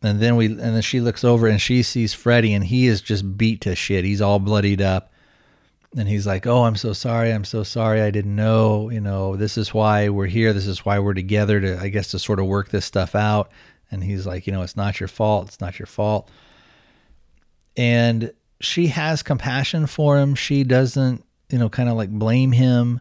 And 0.03 0.21
then 0.21 0.37
we 0.37 0.47
and 0.47 0.59
then 0.59 0.83
she 0.83 1.01
looks 1.01 1.25
over 1.25 1.47
and 1.47 1.61
she 1.61 1.83
sees 1.83 2.15
Freddy 2.15 2.55
and 2.55 2.65
he 2.65 2.87
is 2.87 3.01
just 3.01 3.37
beat 3.37 3.61
to 3.63 3.75
shit. 3.75 4.05
He's 4.05 4.21
all 4.21 4.39
bloodied 4.39 4.81
up. 4.81 5.13
And 5.97 6.09
he's 6.09 6.27
like, 6.27 6.47
"Oh, 6.47 6.65
I'm 6.65 6.77
so 6.77 6.93
sorry. 6.93 7.33
I'm 7.33 7.45
so 7.45 7.63
sorry. 7.63 8.03
I 8.03 8.11
didn't 8.11 8.37
know. 8.37 8.91
You 8.91 9.01
know, 9.01 9.37
this 9.37 9.57
is 9.57 9.73
why 9.73 10.09
we're 10.09 10.27
here. 10.27 10.53
This 10.53 10.67
is 10.67 10.85
why 10.85 10.99
we're 10.99 11.15
together 11.15 11.61
to 11.61 11.79
I 11.81 11.89
guess 11.89 12.11
to 12.11 12.19
sort 12.19 12.39
of 12.39 12.47
work 12.47 12.69
this 12.71 12.85
stuff 12.85 13.15
out." 13.15 13.51
And 13.91 14.03
he's 14.03 14.27
like, 14.27 14.47
"You 14.47 14.53
know, 14.53 14.63
it's 14.63 14.77
not 14.77 15.01
your 15.01 15.09
fault. 15.09 15.49
It's 15.49 15.61
not 15.61 15.79
your 15.79 15.87
fault." 15.87 16.29
And 17.77 18.33
she 18.61 18.89
has 18.89 19.23
compassion 19.23 19.87
for 19.87 20.19
him. 20.19 20.35
She 20.35 20.65
doesn't, 20.65 21.25
you 21.51 21.59
know, 21.59 21.69
kind 21.69 21.89
of 21.89 21.97
like 21.97 22.11
blame 22.11 22.53
him. 22.53 23.01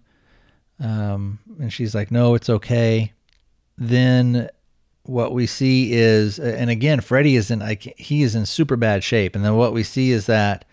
Um, 0.79 1.39
and 1.59 1.71
she's 1.71 1.95
like, 1.95 2.11
"No, 2.11 2.35
it's 2.35 2.49
okay." 2.49 3.13
then 3.77 4.49
what 5.03 5.33
we 5.33 5.45
see 5.45 5.93
is, 5.93 6.39
and 6.39 6.69
again, 6.69 7.01
Freddy 7.01 7.35
is 7.35 7.51
in 7.51 7.59
like 7.59 7.81
he 7.97 8.23
is 8.23 8.35
in 8.35 8.45
super 8.45 8.75
bad 8.75 9.03
shape, 9.03 9.35
and 9.35 9.45
then 9.45 9.55
what 9.55 9.73
we 9.73 9.83
see 9.83 10.11
is 10.11 10.25
that 10.25 10.65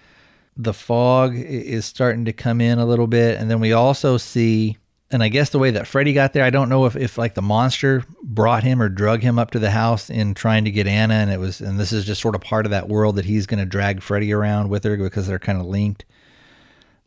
the 0.56 0.72
fog 0.72 1.34
is 1.34 1.84
starting 1.84 2.24
to 2.26 2.32
come 2.32 2.60
in 2.60 2.78
a 2.78 2.86
little 2.86 3.06
bit, 3.06 3.38
and 3.38 3.50
then 3.50 3.60
we 3.60 3.72
also 3.72 4.16
see, 4.16 4.76
and 5.12 5.22
I 5.22 5.28
guess 5.28 5.50
the 5.50 5.58
way 5.58 5.70
that 5.70 5.86
Freddy 5.86 6.12
got 6.12 6.32
there, 6.32 6.44
I 6.44 6.50
don't 6.50 6.68
know 6.68 6.86
if 6.86 6.96
if 6.96 7.18
like 7.18 7.34
the 7.34 7.42
monster 7.42 8.04
brought 8.22 8.64
him 8.64 8.82
or 8.82 8.88
drug 8.88 9.22
him 9.22 9.38
up 9.38 9.52
to 9.52 9.58
the 9.58 9.70
house 9.70 10.10
in 10.10 10.34
trying 10.34 10.64
to 10.64 10.70
get 10.70 10.86
Anna, 10.86 11.14
and 11.14 11.30
it 11.30 11.38
was, 11.38 11.60
and 11.60 11.78
this 11.78 11.92
is 11.92 12.04
just 12.04 12.20
sort 12.20 12.34
of 12.34 12.40
part 12.40 12.66
of 12.66 12.70
that 12.70 12.88
world 12.88 13.16
that 13.16 13.26
he's 13.26 13.46
going 13.46 13.60
to 13.60 13.66
drag 13.66 14.02
Freddy 14.02 14.32
around 14.32 14.68
with 14.68 14.82
her 14.84 14.96
because 14.96 15.26
they're 15.28 15.38
kind 15.38 15.60
of 15.60 15.66
linked. 15.66 16.04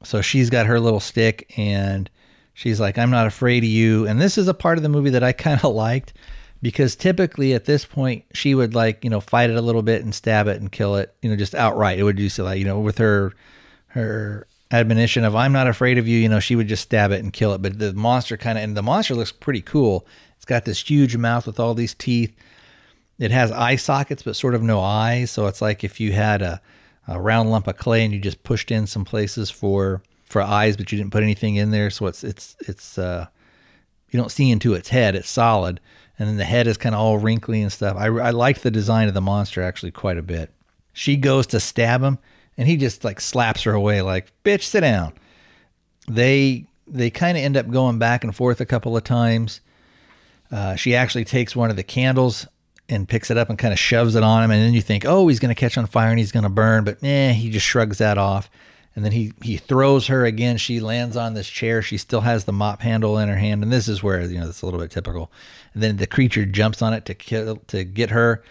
So 0.03 0.21
she's 0.21 0.49
got 0.49 0.67
her 0.67 0.79
little 0.79 0.99
stick 0.99 1.51
and 1.57 2.09
She's 2.55 2.79
like, 2.79 2.97
I'm 2.97 3.11
not 3.11 3.27
afraid 3.27 3.63
of 3.63 3.69
you. 3.69 4.07
And 4.07 4.19
this 4.19 4.37
is 4.37 4.47
a 4.47 4.53
part 4.53 4.77
of 4.77 4.83
the 4.83 4.89
movie 4.89 5.09
that 5.11 5.23
I 5.23 5.33
kind 5.33 5.63
of 5.63 5.75
liked 5.75 6.13
because 6.61 6.95
typically 6.95 7.53
at 7.53 7.65
this 7.65 7.85
point 7.85 8.23
she 8.33 8.55
would 8.55 8.73
like, 8.73 9.03
you 9.03 9.09
know, 9.09 9.19
fight 9.19 9.51
it 9.51 9.57
a 9.57 9.61
little 9.61 9.83
bit 9.83 10.03
and 10.03 10.15
stab 10.15 10.47
it 10.47 10.59
and 10.59 10.71
kill 10.71 10.95
it, 10.95 11.13
you 11.21 11.29
know, 11.29 11.35
just 11.35 11.53
outright. 11.53 11.99
It 11.99 12.03
would 12.03 12.31
so 12.31 12.45
like, 12.45 12.57
you 12.57 12.65
know, 12.65 12.79
with 12.79 12.97
her 12.97 13.33
her 13.87 14.47
admonition 14.71 15.23
of 15.23 15.35
I'm 15.35 15.51
not 15.51 15.67
afraid 15.67 15.97
of 15.97 16.07
you, 16.07 16.17
you 16.17 16.29
know, 16.29 16.39
she 16.39 16.55
would 16.55 16.67
just 16.67 16.83
stab 16.83 17.11
it 17.11 17.23
and 17.23 17.31
kill 17.31 17.53
it. 17.53 17.61
But 17.61 17.79
the 17.79 17.93
monster 17.93 18.37
kind 18.37 18.57
of 18.57 18.63
and 18.63 18.75
the 18.75 18.83
monster 18.83 19.15
looks 19.15 19.31
pretty 19.31 19.61
cool. 19.61 20.05
It's 20.35 20.45
got 20.45 20.65
this 20.65 20.89
huge 20.89 21.17
mouth 21.17 21.45
with 21.45 21.59
all 21.59 21.73
these 21.73 21.93
teeth. 21.93 22.35
It 23.17 23.31
has 23.31 23.51
eye 23.51 23.77
sockets, 23.77 24.23
but 24.23 24.35
sort 24.35 24.55
of 24.55 24.61
no 24.61 24.81
eyes. 24.81 25.31
So 25.31 25.47
it's 25.47 25.61
like 25.61 25.83
if 25.83 25.99
you 25.99 26.11
had 26.11 26.41
a, 26.41 26.61
a 27.07 27.19
round 27.19 27.49
lump 27.49 27.67
of 27.67 27.77
clay 27.77 28.03
and 28.03 28.13
you 28.13 28.19
just 28.19 28.43
pushed 28.43 28.71
in 28.71 28.87
some 28.87 29.05
places 29.05 29.49
for 29.49 30.01
for 30.25 30.41
eyes, 30.41 30.75
but 30.75 30.91
you 30.91 30.97
didn't 30.97 31.11
put 31.11 31.23
anything 31.23 31.55
in 31.55 31.71
there. 31.71 31.89
So 31.89 32.07
it's 32.07 32.23
it's 32.23 32.55
it's 32.67 32.97
uh, 32.97 33.27
you 34.09 34.19
don't 34.19 34.31
see 34.31 34.51
into 34.51 34.73
its 34.73 34.89
head. 34.89 35.15
It's 35.15 35.29
solid, 35.29 35.79
and 36.19 36.27
then 36.27 36.37
the 36.37 36.45
head 36.45 36.67
is 36.67 36.77
kind 36.77 36.95
of 36.95 37.01
all 37.01 37.17
wrinkly 37.17 37.61
and 37.61 37.71
stuff. 37.71 37.95
I 37.97 38.07
I 38.07 38.31
like 38.31 38.59
the 38.59 38.71
design 38.71 39.07
of 39.07 39.13
the 39.13 39.21
monster 39.21 39.61
actually 39.61 39.91
quite 39.91 40.17
a 40.17 40.23
bit. 40.23 40.51
She 40.91 41.15
goes 41.15 41.47
to 41.47 41.59
stab 41.59 42.01
him, 42.01 42.19
and 42.57 42.67
he 42.67 42.77
just 42.77 43.03
like 43.03 43.19
slaps 43.19 43.63
her 43.63 43.73
away, 43.73 44.01
like 44.01 44.31
bitch, 44.43 44.63
sit 44.63 44.81
down. 44.81 45.13
They 46.07 46.67
they 46.87 47.09
kind 47.09 47.37
of 47.37 47.43
end 47.43 47.57
up 47.57 47.69
going 47.69 47.99
back 47.99 48.23
and 48.23 48.35
forth 48.35 48.61
a 48.61 48.65
couple 48.65 48.95
of 48.95 49.03
times. 49.03 49.61
Uh, 50.51 50.75
she 50.75 50.95
actually 50.95 51.25
takes 51.25 51.55
one 51.55 51.69
of 51.69 51.75
the 51.75 51.83
candles 51.83 52.47
and 52.87 53.09
picks 53.09 53.31
it 53.31 53.37
up 53.37 53.49
and 53.49 53.57
kind 53.57 53.73
of 53.73 53.79
shoves 53.79 54.15
it 54.15 54.23
on 54.23 54.43
him, 54.43 54.51
and 54.51 54.61
then 54.61 54.73
you 54.73 54.81
think, 54.81 55.05
oh, 55.05 55.27
he's 55.27 55.39
going 55.39 55.53
to 55.53 55.59
catch 55.59 55.77
on 55.77 55.87
fire 55.87 56.11
and 56.11 56.19
he's 56.19 56.31
going 56.31 56.43
to 56.43 56.49
burn, 56.49 56.83
but 56.83 57.03
eh, 57.03 57.33
he 57.33 57.49
just 57.49 57.65
shrugs 57.65 57.97
that 57.97 58.17
off. 58.17 58.49
And 58.95 59.03
then 59.03 59.11
he 59.11 59.33
he 59.43 59.57
throws 59.57 60.07
her 60.07 60.23
again. 60.23 60.55
She 60.55 60.79
lands 60.79 61.17
on 61.17 61.33
this 61.33 61.49
chair. 61.49 61.81
She 61.81 61.97
still 61.97 62.21
has 62.21 62.45
the 62.45 62.53
mop 62.53 62.81
handle 62.81 63.17
in 63.17 63.27
her 63.27 63.35
hand, 63.35 63.61
and 63.61 63.73
this 63.73 63.89
is 63.89 64.01
where 64.01 64.21
you 64.21 64.39
know 64.39 64.47
it's 64.47 64.61
a 64.61 64.65
little 64.65 64.79
bit 64.79 64.89
typical. 64.89 65.29
And 65.73 65.83
then 65.83 65.97
the 65.97 66.07
creature 66.07 66.45
jumps 66.45 66.81
on 66.81 66.93
it 66.93 67.03
to 67.05 67.13
kill 67.13 67.57
to 67.67 67.83
get 67.83 68.11
her. 68.11 68.41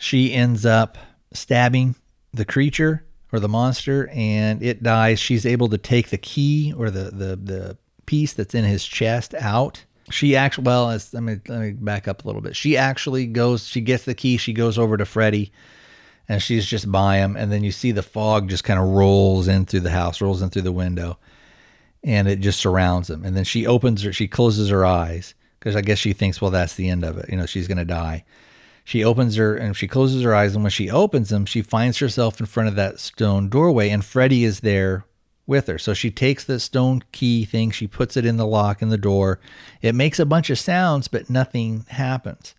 She 0.00 0.32
ends 0.32 0.66
up 0.66 0.98
stabbing 1.32 1.94
the 2.32 2.44
creature 2.44 3.04
or 3.32 3.40
the 3.40 3.48
monster, 3.48 4.08
and 4.12 4.62
it 4.62 4.82
dies. 4.82 5.18
She's 5.18 5.46
able 5.46 5.68
to 5.68 5.78
take 5.78 6.10
the 6.10 6.18
key 6.18 6.72
or 6.76 6.90
the 6.90 7.10
the 7.10 7.36
the 7.36 7.78
piece 8.06 8.32
that's 8.32 8.54
in 8.54 8.64
his 8.64 8.84
chest 8.84 9.34
out. 9.34 9.84
She 10.10 10.34
actually 10.34 10.64
well, 10.64 10.86
let 10.86 11.14
me 11.14 11.36
let 11.48 11.60
me 11.60 11.72
back 11.72 12.08
up 12.08 12.24
a 12.24 12.26
little 12.26 12.42
bit. 12.42 12.56
She 12.56 12.76
actually 12.76 13.26
goes. 13.26 13.66
She 13.66 13.80
gets 13.80 14.04
the 14.04 14.14
key. 14.14 14.36
She 14.36 14.52
goes 14.52 14.78
over 14.78 14.96
to 14.96 15.04
Freddy 15.04 15.52
and 16.30 16.40
she's 16.40 16.64
just 16.64 16.90
by 16.92 17.16
him. 17.16 17.36
And 17.36 17.50
then 17.50 17.64
you 17.64 17.72
see 17.72 17.90
the 17.90 18.04
fog 18.04 18.48
just 18.48 18.62
kind 18.62 18.78
of 18.78 18.86
rolls 18.86 19.48
in 19.48 19.66
through 19.66 19.80
the 19.80 19.90
house, 19.90 20.20
rolls 20.20 20.42
in 20.42 20.48
through 20.48 20.62
the 20.62 20.70
window, 20.70 21.18
and 22.04 22.28
it 22.28 22.38
just 22.38 22.60
surrounds 22.60 23.10
him. 23.10 23.24
And 23.24 23.36
then 23.36 23.42
she 23.42 23.66
opens 23.66 24.02
her, 24.02 24.12
she 24.12 24.28
closes 24.28 24.70
her 24.70 24.86
eyes 24.86 25.34
because 25.58 25.74
I 25.74 25.80
guess 25.80 25.98
she 25.98 26.12
thinks, 26.12 26.40
well, 26.40 26.52
that's 26.52 26.76
the 26.76 26.88
end 26.88 27.04
of 27.04 27.18
it. 27.18 27.28
You 27.30 27.36
know, 27.36 27.46
she's 27.46 27.66
going 27.66 27.78
to 27.78 27.84
die. 27.84 28.24
She 28.90 29.04
opens 29.04 29.36
her 29.36 29.54
and 29.54 29.76
she 29.76 29.86
closes 29.86 30.24
her 30.24 30.34
eyes. 30.34 30.56
And 30.56 30.64
when 30.64 30.72
she 30.72 30.90
opens 30.90 31.28
them, 31.28 31.46
she 31.46 31.62
finds 31.62 31.98
herself 31.98 32.40
in 32.40 32.46
front 32.46 32.68
of 32.68 32.74
that 32.74 32.98
stone 32.98 33.48
doorway, 33.48 33.88
and 33.88 34.04
Freddy 34.04 34.42
is 34.42 34.60
there 34.60 35.04
with 35.46 35.68
her. 35.68 35.78
So 35.78 35.94
she 35.94 36.10
takes 36.10 36.42
the 36.42 36.58
stone 36.58 37.04
key 37.12 37.44
thing, 37.44 37.70
she 37.70 37.86
puts 37.86 38.16
it 38.16 38.26
in 38.26 38.36
the 38.36 38.48
lock 38.48 38.82
in 38.82 38.88
the 38.88 38.98
door. 38.98 39.38
It 39.80 39.94
makes 39.94 40.18
a 40.18 40.26
bunch 40.26 40.50
of 40.50 40.58
sounds, 40.58 41.06
but 41.06 41.30
nothing 41.30 41.86
happens. 41.90 42.56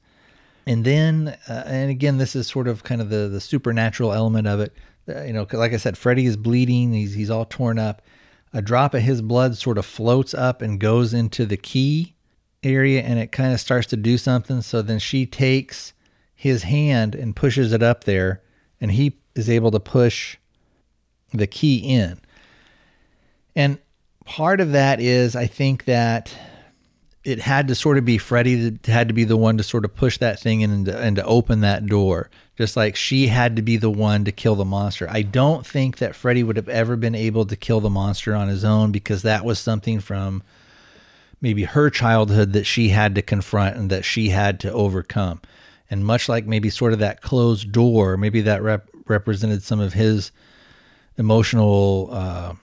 And 0.66 0.86
then, 0.86 1.38
uh, 1.50 1.64
and 1.66 1.92
again, 1.92 2.18
this 2.18 2.34
is 2.34 2.48
sort 2.48 2.70
of 2.70 2.82
kind 2.86 3.02
of 3.02 3.10
the 3.10 3.28
the 3.28 3.42
supernatural 3.42 4.14
element 4.14 4.48
of 4.48 4.62
it. 4.62 4.74
Uh, 5.10 5.24
you 5.24 5.34
know, 5.34 5.46
like 5.52 5.74
I 5.74 5.78
said, 5.78 5.98
Freddy 5.98 6.26
is 6.26 6.38
bleeding. 6.38 6.94
He's 6.94 7.14
he's 7.14 7.30
all 7.30 7.44
torn 7.44 7.78
up. 7.78 8.02
A 8.54 8.62
drop 8.62 8.94
of 8.94 9.02
his 9.02 9.22
blood 9.22 9.58
sort 9.58 9.78
of 9.78 9.86
floats 9.86 10.34
up 10.34 10.62
and 10.62 10.80
goes 10.80 11.14
into 11.14 11.46
the 11.46 11.58
key 11.58 12.16
area, 12.64 13.02
and 13.02 13.20
it 13.20 13.34
kind 13.34 13.54
of 13.54 13.60
starts 13.60 13.88
to 13.88 13.98
do 13.98 14.18
something. 14.18 14.62
So 14.62 14.82
then 14.82 15.00
she 15.00 15.26
takes 15.26 15.92
his 16.42 16.64
hand 16.64 17.14
and 17.14 17.36
pushes 17.36 17.72
it 17.72 17.84
up 17.84 18.06
there, 18.06 18.42
and 18.80 18.94
he 18.94 19.16
is 19.36 19.48
able 19.48 19.70
to 19.70 19.80
push 19.80 20.38
the 21.32 21.46
key 21.46 21.78
in. 21.78 22.20
And 23.56 23.78
part 24.26 24.60
of 24.60 24.72
that 24.72 25.00
is, 25.00 25.36
I 25.36 25.46
think 25.46 25.86
that 25.86 26.36
it 27.24 27.38
had 27.38 27.68
to 27.68 27.76
sort 27.76 28.00
of 28.00 28.06
be 28.06 28.18
Freddy 28.18 28.56
that 28.56 28.88
had 28.88 29.08
to 29.10 29.14
be 29.14 29.24
the 29.24 29.38
one 29.38 29.58
to 29.58 29.64
sort 29.64 29.86
of 29.86 29.96
push 29.96 30.18
that 30.18 30.40
thing 30.40 30.62
in 30.62 30.72
and 30.72 30.86
to, 30.88 30.98
and 30.98 31.16
to 31.18 31.26
open 31.26 31.62
that 31.62 31.86
door. 31.86 32.32
Just 32.58 32.76
like 32.76 32.96
she 32.96 33.28
had 33.28 33.56
to 33.58 33.62
be 33.62 33.78
the 33.78 33.92
one 33.92 34.26
to 34.26 34.32
kill 34.32 34.56
the 34.56 34.66
monster. 34.66 35.08
I 35.12 35.22
don't 35.22 35.64
think 35.64 36.00
that 36.00 36.16
Freddy 36.16 36.42
would 36.42 36.58
have 36.58 36.70
ever 36.70 36.96
been 36.96 37.14
able 37.14 37.46
to 37.46 37.56
kill 37.56 37.82
the 37.82 37.92
monster 37.92 38.34
on 38.34 38.48
his 38.48 38.66
own 38.66 38.92
because 38.92 39.22
that 39.22 39.46
was 39.46 39.60
something 39.60 40.00
from 40.00 40.42
maybe 41.40 41.66
her 41.66 41.92
childhood 41.92 42.54
that 42.54 42.66
she 42.66 42.90
had 42.90 43.14
to 43.14 43.22
confront 43.22 43.78
and 43.78 43.92
that 43.92 44.06
she 44.06 44.30
had 44.30 44.60
to 44.62 44.74
overcome. 44.74 45.40
And 45.92 46.06
much 46.06 46.28
like 46.28 46.48
maybe 46.48 46.72
sort 46.72 46.94
of 46.94 47.00
that 47.00 47.22
closed 47.22 47.72
door, 47.72 48.18
maybe 48.18 48.42
that 48.42 48.64
rep- 48.64 48.90
represented 49.08 49.62
some 49.62 49.80
of 49.80 49.94
his 49.94 50.32
emotional 51.18 52.10
uh, 52.12 52.54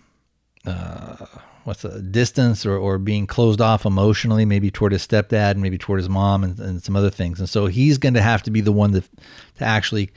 uh, 0.67 1.27
what's 1.69 1.83
the 1.83 2.01
distance 2.01 2.65
or, 2.65 2.79
or 2.79 2.97
being 2.97 3.27
closed 3.27 3.61
off 3.61 3.85
emotionally, 3.85 4.47
maybe 4.47 4.71
toward 4.71 4.93
his 4.93 5.07
stepdad, 5.07 5.51
and 5.51 5.61
maybe 5.61 5.77
toward 5.77 5.99
his 5.99 6.09
mom, 6.09 6.43
and, 6.43 6.59
and 6.59 6.83
some 6.83 6.97
other 6.97 7.11
things. 7.11 7.39
And 7.39 7.49
so 7.49 7.67
he's 7.67 7.99
going 7.99 8.15
to 8.15 8.23
have 8.23 8.43
to 8.45 8.51
be 8.51 8.63
the 8.63 8.73
one 8.73 8.93
to, 8.93 9.03
to 9.03 9.65
actually 9.65 10.11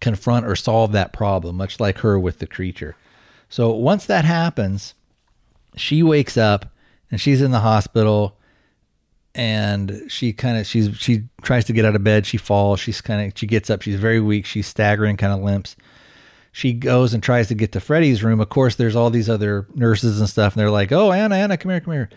confront 0.00 0.44
or 0.44 0.56
solve 0.56 0.90
that 0.90 1.12
problem, 1.12 1.56
much 1.56 1.78
like 1.78 1.98
her 1.98 2.18
with 2.18 2.40
the 2.40 2.48
creature. 2.48 2.96
So 3.48 3.72
once 3.72 4.06
that 4.06 4.24
happens, 4.24 4.94
she 5.76 6.02
wakes 6.02 6.36
up 6.36 6.66
and 7.12 7.20
she's 7.20 7.40
in 7.40 7.52
the 7.52 7.60
hospital 7.60 8.36
and 9.34 10.02
she 10.08 10.32
kind 10.32 10.58
of 10.58 10.66
she's 10.66 10.96
she 10.96 11.24
tries 11.42 11.64
to 11.64 11.72
get 11.72 11.84
out 11.84 11.96
of 11.96 12.04
bed 12.04 12.24
she 12.24 12.36
falls 12.36 12.78
she's 12.78 13.00
kind 13.00 13.26
of 13.26 13.36
she 13.36 13.46
gets 13.46 13.68
up 13.68 13.82
she's 13.82 13.96
very 13.96 14.20
weak 14.20 14.46
she's 14.46 14.66
staggering 14.66 15.16
kind 15.16 15.32
of 15.32 15.40
limps 15.40 15.74
she 16.54 16.72
goes 16.72 17.12
and 17.14 17.20
tries 17.20 17.48
to 17.48 17.56
get 17.56 17.72
to 17.72 17.80
Freddy's 17.80 18.22
room. 18.22 18.38
Of 18.38 18.48
course, 18.48 18.76
there's 18.76 18.94
all 18.94 19.10
these 19.10 19.28
other 19.28 19.66
nurses 19.74 20.20
and 20.20 20.28
stuff, 20.28 20.52
and 20.52 20.60
they're 20.60 20.70
like, 20.70 20.92
"Oh, 20.92 21.10
Anna, 21.10 21.34
Anna, 21.34 21.56
come 21.56 21.70
here, 21.70 21.80
come 21.80 21.94
here." 21.94 22.10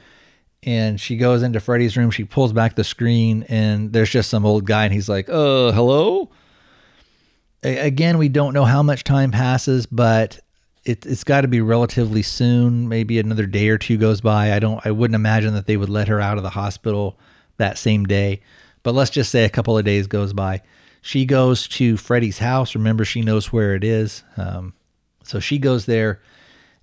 And 0.62 1.02
she 1.02 1.18
goes 1.18 1.42
into 1.42 1.60
Freddy's 1.60 1.98
room. 1.98 2.12
She 2.12 2.24
pulls 2.24 2.54
back 2.54 2.76
the 2.76 2.84
screen, 2.84 3.48
and 3.50 3.94
there's 3.94 4.12
just 4.12 4.30
some 4.30 4.46
old 4.46 4.66
guy, 4.66 4.86
and 4.86 4.94
he's 4.94 5.10
like, 5.10 5.28
"Uh, 5.28 5.72
hello." 5.72 6.30
Again, 7.64 8.20
we 8.20 8.30
don't 8.30 8.54
know 8.54 8.66
how 8.66 8.84
much 8.84 9.04
time 9.04 9.32
passes, 9.32 9.88
but 9.88 10.40
it, 10.88 11.06
it's 11.06 11.24
got 11.24 11.42
to 11.42 11.48
be 11.48 11.62
relatively 11.62 12.22
soon. 12.22 12.88
Maybe 12.88 13.20
another 13.20 13.46
day 13.46 13.70
or 13.70 13.78
two 13.78 13.98
goes 13.98 14.22
by. 14.22 14.54
I 14.54 14.60
don't. 14.60 14.86
I 14.86 14.92
wouldn't 14.92 15.16
imagine 15.16 15.54
that 15.54 15.66
they 15.66 15.78
would 15.78 15.90
let 15.90 16.08
her 16.08 16.20
out 16.20 16.38
of 16.38 16.44
the 16.44 16.50
hospital 16.50 17.20
that 17.58 17.78
same 17.78 18.06
day. 18.06 18.42
But 18.84 18.94
let's 18.94 19.12
just 19.12 19.32
say 19.32 19.44
a 19.44 19.50
couple 19.50 19.78
of 19.78 19.86
days 19.86 20.08
goes 20.08 20.34
by 20.34 20.62
she 21.08 21.26
goes 21.26 21.70
to 21.70 21.96
Freddy's 21.96 22.38
house. 22.38 22.76
Remember, 22.76 23.06
she 23.06 23.22
knows 23.22 23.54
where 23.54 23.76
it 23.76 23.86
is. 23.86 24.26
Um, 24.36 24.74
so 25.24 25.40
she 25.40 25.58
goes 25.58 25.86
there 25.86 26.22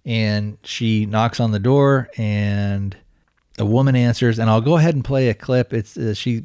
and 0.06 0.56
she 0.64 1.04
knocks 1.04 1.40
on 1.40 1.50
the 1.50 1.58
door 1.58 2.08
and 2.16 2.96
a 3.58 3.66
woman 3.66 3.94
answers 3.94 4.38
and 4.38 4.48
I'll 4.48 4.62
go 4.62 4.78
ahead 4.78 4.94
and 4.94 5.04
play 5.04 5.28
a 5.28 5.34
clip. 5.34 5.74
It's 5.74 5.98
uh, 5.98 6.14
she 6.14 6.44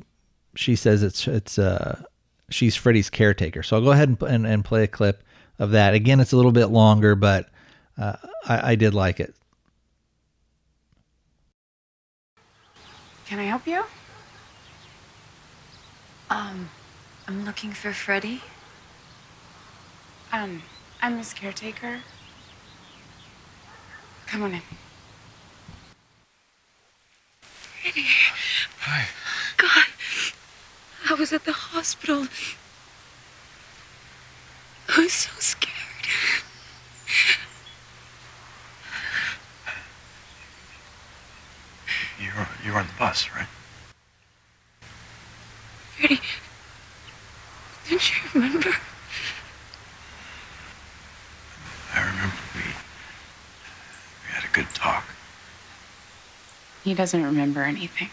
she 0.56 0.76
says 0.76 1.04
it's 1.04 1.26
it's 1.26 1.58
uh 1.58 2.04
she's 2.50 2.76
Freddy's 2.76 3.10
caretaker. 3.10 3.64
So 3.64 3.78
I'll 3.78 3.84
go 3.84 3.92
ahead 3.92 4.10
and, 4.10 4.22
and, 4.24 4.46
and 4.46 4.66
play 4.66 4.84
a 4.84 4.88
clip 4.88 5.24
of 5.60 5.72
that. 5.72 5.94
Again, 5.94 6.20
it's 6.20 6.32
a 6.32 6.36
little 6.36 6.52
bit 6.52 6.68
longer, 6.68 7.16
but 7.16 7.50
uh, 7.98 8.16
I, 8.48 8.72
I 8.72 8.76
did 8.76 8.94
like 8.94 9.20
it. 9.20 9.36
Can 13.26 13.38
I 13.38 13.44
help 13.44 13.68
you? 13.68 13.84
Um, 16.32 16.70
I'm 17.28 17.46
looking 17.46 17.72
for 17.72 17.94
Freddy. 17.94 18.42
Um, 20.32 20.64
I'm 21.02 21.18
his 21.18 21.34
caretaker. 21.34 22.00
Come 24.28 24.44
on 24.44 24.54
in. 24.54 24.62
Freddy. 27.42 28.06
Hi. 28.82 29.08
God, 29.58 29.86
I 31.10 31.14
was 31.16 31.34
at 31.34 31.46
the 31.46 31.54
hospital. 31.54 32.28
I 34.92 35.02
was 35.04 35.14
so 35.14 35.32
scared. 35.38 35.76
You 42.20 42.30
were, 42.38 42.48
you 42.66 42.74
were 42.74 42.80
on 42.80 42.88
the 42.88 42.94
bus, 42.98 43.30
right? 43.36 43.48
Freddy, 45.98 46.20
don't 47.90 48.10
you 48.10 48.16
remember? 48.34 48.70
I 51.94 52.00
remember 52.00 52.36
we, 52.56 52.62
we 52.62 54.34
had 54.34 54.44
a 54.44 54.54
good 54.54 54.68
talk. 54.74 55.06
He 56.84 56.94
doesn't 56.94 57.24
remember 57.24 57.62
anything. 57.64 58.10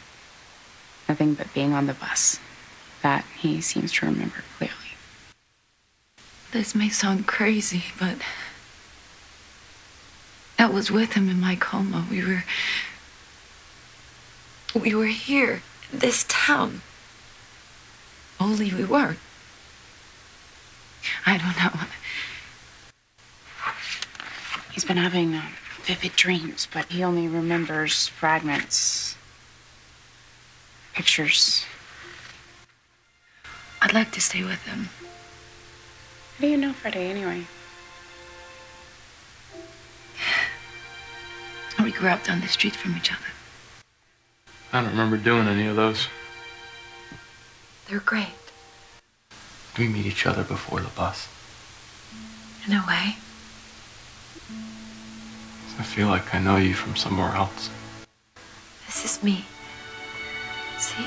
Nothing 1.09 1.35
but 1.35 1.53
being 1.55 1.73
on 1.73 1.87
the 1.87 1.95
bus. 1.95 2.39
That 3.03 3.25
he 3.39 3.61
seems 3.61 3.93
to 3.93 4.07
remember 4.07 4.43
clearly. 4.59 4.86
This 6.53 6.75
may 6.75 6.89
sound 6.89 7.27
crazy, 7.27 7.85
but 7.99 8.17
I 10.59 10.67
was 10.67 10.91
with 10.91 11.13
him 11.13 11.29
in 11.29 11.41
my 11.41 11.55
coma. 11.57 12.07
We 12.11 12.25
were. 12.25 12.45
We 14.75 14.95
were 14.95 15.07
here, 15.07 15.63
this 15.93 16.25
town. 16.29 16.83
Only 18.39 18.73
we 18.73 18.85
weren't. 18.85 19.19
I 21.25 21.39
don't 21.39 21.57
know. 21.57 21.87
He's 24.73 24.85
been 24.85 24.99
having 24.99 25.35
uh, 25.35 25.43
vivid 25.83 26.15
dreams, 26.17 26.69
but 26.73 26.87
he 26.87 27.03
only 27.03 27.27
remembers 27.29 28.09
fragments. 28.09 29.17
pictures. 30.95 31.65
I'd 33.83 33.93
like 33.95 34.11
to 34.13 34.21
stay 34.21 34.43
with 34.43 34.63
him. 34.65 34.89
How 36.37 36.43
do 36.43 36.49
you 36.49 36.57
know 36.57 36.73
Freddy 36.73 37.01
anyway? 37.01 37.45
Oh, 41.79 41.85
we 41.85 41.93
grew 41.93 42.09
up 42.09 42.25
down 42.25 42.41
the 42.41 42.49
street 42.49 42.77
from 42.77 42.97
each 42.97 43.11
other. 43.11 43.21
I 44.73 44.81
don't 44.83 44.91
remember 44.91 45.17
doing 45.17 45.49
any 45.49 45.67
of 45.67 45.77
those. 45.77 46.09
They're 47.89 48.01
great, 48.01 48.27
We 49.79 49.87
meet 49.89 50.07
each 50.07 50.27
other 50.27 50.43
before 50.43 50.81
the 50.81 50.89
bus. 50.89 51.29
in 52.67 52.73
a 52.73 52.85
way. 52.87 53.17
I 55.79 55.83
feel 55.85 56.09
like 56.09 56.35
I 56.35 56.41
know 56.41 56.57
you 56.57 56.75
from 56.75 56.97
somewhere 56.97 57.35
else. 57.37 57.71
This 58.87 59.05
is 59.05 59.23
me. 59.23 59.45
See? 60.79 61.07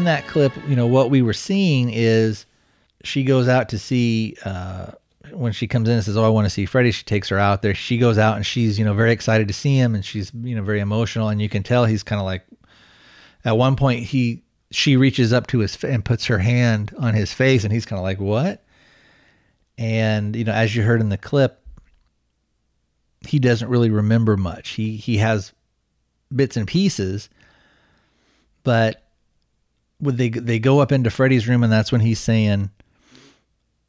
In 0.00 0.04
that 0.04 0.26
clip, 0.28 0.54
you 0.66 0.76
know, 0.76 0.86
what 0.86 1.10
we 1.10 1.20
were 1.20 1.34
seeing 1.34 1.90
is 1.90 2.46
she 3.04 3.22
goes 3.22 3.48
out 3.48 3.68
to 3.68 3.78
see 3.78 4.34
uh, 4.46 4.92
when 5.30 5.52
she 5.52 5.66
comes 5.66 5.90
in 5.90 5.96
and 5.96 6.02
says, 6.02 6.16
"Oh, 6.16 6.24
I 6.24 6.30
want 6.30 6.46
to 6.46 6.50
see 6.50 6.64
Freddy." 6.64 6.90
She 6.90 7.04
takes 7.04 7.28
her 7.28 7.38
out 7.38 7.60
there. 7.60 7.74
She 7.74 7.98
goes 7.98 8.16
out 8.16 8.36
and 8.36 8.46
she's 8.46 8.78
you 8.78 8.84
know 8.86 8.94
very 8.94 9.12
excited 9.12 9.46
to 9.48 9.52
see 9.52 9.76
him, 9.76 9.94
and 9.94 10.02
she's 10.02 10.32
you 10.42 10.56
know 10.56 10.62
very 10.62 10.80
emotional, 10.80 11.28
and 11.28 11.42
you 11.42 11.50
can 11.50 11.62
tell 11.62 11.84
he's 11.84 12.02
kind 12.02 12.18
of 12.18 12.24
like. 12.24 12.46
At 13.44 13.58
one 13.58 13.76
point, 13.76 14.04
he 14.04 14.42
she 14.70 14.96
reaches 14.96 15.34
up 15.34 15.48
to 15.48 15.58
his 15.58 15.76
fa- 15.76 15.90
and 15.90 16.02
puts 16.02 16.24
her 16.24 16.38
hand 16.38 16.94
on 16.96 17.12
his 17.12 17.34
face, 17.34 17.62
and 17.62 17.70
he's 17.70 17.84
kind 17.84 17.98
of 17.98 18.02
like, 18.02 18.20
"What?" 18.20 18.64
And 19.76 20.34
you 20.34 20.44
know, 20.44 20.52
as 20.52 20.74
you 20.74 20.82
heard 20.82 21.02
in 21.02 21.10
the 21.10 21.18
clip, 21.18 21.62
he 23.28 23.38
doesn't 23.38 23.68
really 23.68 23.90
remember 23.90 24.38
much. 24.38 24.70
He 24.70 24.96
he 24.96 25.18
has 25.18 25.52
bits 26.34 26.56
and 26.56 26.66
pieces, 26.66 27.28
but 28.64 29.09
would 30.00 30.16
they 30.16 30.28
they 30.28 30.58
go 30.58 30.80
up 30.80 30.92
into 30.92 31.10
Freddy's 31.10 31.48
room 31.48 31.62
and 31.62 31.72
that's 31.72 31.92
when 31.92 32.00
he's 32.00 32.20
saying 32.20 32.70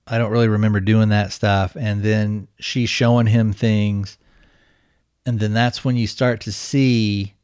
I 0.07 0.17
don't 0.17 0.31
really 0.31 0.47
remember 0.47 0.79
doing 0.79 1.09
that 1.09 1.31
stuff. 1.31 1.75
And 1.79 2.03
then 2.03 2.47
she's 2.59 2.89
showing 2.89 3.27
him 3.27 3.53
things. 3.53 4.17
And 5.25 5.39
then 5.39 5.53
that's 5.53 5.85
when 5.85 5.95
you 5.95 6.07
start 6.07 6.41
to 6.41 6.51
see 6.51 7.35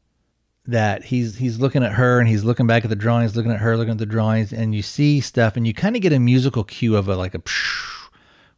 that 0.66 1.04
he's 1.04 1.36
he's 1.36 1.58
looking 1.58 1.82
at 1.82 1.92
her 1.92 2.20
and 2.20 2.28
he's 2.28 2.44
looking 2.44 2.66
back 2.66 2.84
at 2.84 2.90
the 2.90 2.96
drawings 2.96 3.34
looking 3.34 3.52
at 3.52 3.60
her 3.60 3.76
looking 3.76 3.92
at 3.92 3.98
the 3.98 4.06
drawings. 4.06 4.52
And 4.52 4.74
you 4.74 4.82
see 4.82 5.20
stuff 5.20 5.56
and 5.56 5.66
you 5.66 5.72
kind 5.72 5.96
of 5.96 6.02
get 6.02 6.12
a 6.12 6.18
musical 6.18 6.64
cue 6.64 6.96
of 6.96 7.08
a 7.08 7.16
like 7.16 7.34
a 7.34 7.40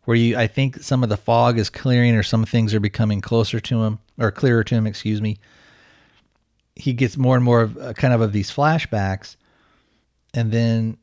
where 0.04 0.16
you 0.16 0.36
I 0.36 0.46
think 0.46 0.82
some 0.82 1.04
of 1.04 1.08
the 1.08 1.16
fog 1.16 1.58
is 1.58 1.70
clearing 1.70 2.16
or 2.16 2.24
some 2.24 2.44
things 2.44 2.74
are 2.74 2.80
becoming 2.80 3.20
closer 3.20 3.60
to 3.60 3.82
him 3.84 4.00
or 4.18 4.32
clearer 4.32 4.64
to 4.64 4.74
him 4.74 4.86
excuse 4.86 5.20
me. 5.20 5.38
He 6.74 6.94
gets 6.94 7.16
more 7.16 7.36
and 7.36 7.44
more 7.44 7.60
of 7.60 7.76
uh, 7.76 7.92
kind 7.92 8.14
of 8.14 8.22
of 8.22 8.32
these 8.32 8.50
flashbacks 8.50 9.36
and 10.34 10.52
then 10.52 10.96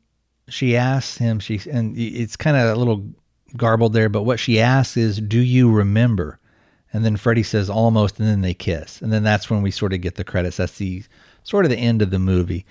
she 0.48 0.76
asks 0.76 1.18
him 1.18 1.38
she 1.38 1.60
and 1.70 1.96
it's 1.98 2.36
kind 2.36 2.56
of 2.56 2.74
a 2.74 2.78
little 2.78 3.04
garbled 3.56 3.92
there 3.92 4.08
but 4.08 4.22
what 4.22 4.40
she 4.40 4.60
asks 4.60 4.96
is 4.96 5.20
do 5.20 5.40
you 5.40 5.70
remember? 5.70 6.38
And 6.92 7.04
then 7.04 7.16
Freddy 7.16 7.42
says 7.42 7.68
almost 7.68 8.18
and 8.18 8.26
then 8.28 8.40
they 8.40 8.54
kiss. 8.54 9.02
And 9.02 9.12
then 9.12 9.22
that's 9.22 9.50
when 9.50 9.62
we 9.62 9.70
sort 9.70 9.92
of 9.92 10.00
get 10.00 10.14
the 10.14 10.24
credits. 10.24 10.56
That's 10.56 10.78
the 10.78 11.02
sort 11.44 11.66
of 11.66 11.70
the 11.70 11.76
end 11.76 12.00
of 12.00 12.10
the 12.10 12.18
movie. 12.18 12.64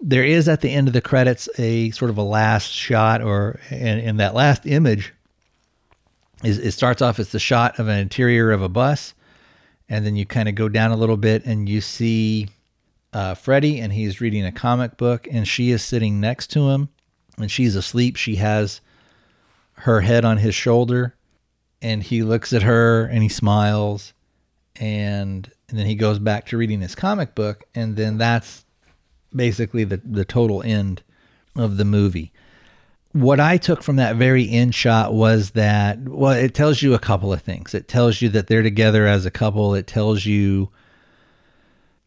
There 0.00 0.24
is 0.24 0.48
at 0.48 0.62
the 0.62 0.70
end 0.70 0.88
of 0.88 0.94
the 0.94 1.00
credits 1.00 1.48
a 1.58 1.90
sort 1.90 2.10
of 2.10 2.18
a 2.18 2.22
last 2.22 2.70
shot 2.72 3.22
or 3.22 3.60
and, 3.70 4.00
and 4.00 4.18
that 4.20 4.34
last 4.34 4.66
image 4.66 5.14
is 6.42 6.58
it 6.58 6.72
starts 6.72 7.02
off 7.02 7.18
as 7.18 7.32
the 7.32 7.38
shot 7.38 7.78
of 7.78 7.86
an 7.86 7.98
interior 7.98 8.50
of 8.50 8.62
a 8.62 8.68
bus 8.68 9.14
and 9.88 10.06
then 10.06 10.16
you 10.16 10.24
kind 10.24 10.48
of 10.48 10.54
go 10.54 10.68
down 10.68 10.90
a 10.90 10.96
little 10.96 11.18
bit 11.18 11.44
and 11.44 11.68
you 11.68 11.80
see 11.82 12.48
uh, 13.12 13.34
Freddy, 13.34 13.80
and 13.80 13.92
he's 13.92 14.20
reading 14.20 14.44
a 14.44 14.52
comic 14.52 14.96
book, 14.96 15.26
and 15.30 15.46
she 15.46 15.70
is 15.70 15.82
sitting 15.82 16.20
next 16.20 16.48
to 16.48 16.68
him, 16.70 16.88
and 17.38 17.50
she's 17.50 17.74
asleep. 17.74 18.16
She 18.16 18.36
has 18.36 18.80
her 19.72 20.02
head 20.02 20.24
on 20.24 20.38
his 20.38 20.54
shoulder, 20.54 21.16
and 21.82 22.02
he 22.02 22.22
looks 22.22 22.52
at 22.52 22.62
her 22.62 23.04
and 23.06 23.22
he 23.22 23.28
smiles, 23.28 24.12
and 24.76 25.50
and 25.68 25.78
then 25.78 25.86
he 25.86 25.94
goes 25.94 26.18
back 26.18 26.46
to 26.46 26.56
reading 26.56 26.80
his 26.80 26.94
comic 26.94 27.34
book, 27.34 27.64
and 27.74 27.96
then 27.96 28.18
that's 28.18 28.64
basically 29.34 29.84
the 29.84 30.00
the 30.04 30.24
total 30.24 30.62
end 30.62 31.02
of 31.56 31.76
the 31.76 31.84
movie. 31.84 32.32
What 33.12 33.40
I 33.40 33.56
took 33.56 33.82
from 33.82 33.96
that 33.96 34.14
very 34.14 34.48
end 34.48 34.74
shot 34.74 35.12
was 35.12 35.50
that 35.50 35.98
well, 36.00 36.32
it 36.32 36.54
tells 36.54 36.80
you 36.82 36.94
a 36.94 36.98
couple 37.00 37.32
of 37.32 37.42
things. 37.42 37.74
It 37.74 37.88
tells 37.88 38.22
you 38.22 38.28
that 38.30 38.46
they're 38.46 38.62
together 38.62 39.06
as 39.06 39.26
a 39.26 39.30
couple. 39.30 39.74
It 39.74 39.88
tells 39.88 40.26
you 40.26 40.70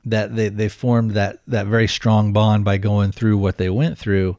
that 0.06 0.36
they, 0.36 0.50
they 0.50 0.70
formed 0.70 1.12
that, 1.12 1.40
that 1.48 1.68
very 1.68 1.88
strong 1.88 2.34
bond 2.34 2.66
by 2.66 2.78
going 2.78 3.12
through 3.12 3.38
what 3.38 3.58
they 3.58 3.70
went 3.70 3.98
through. 3.98 4.38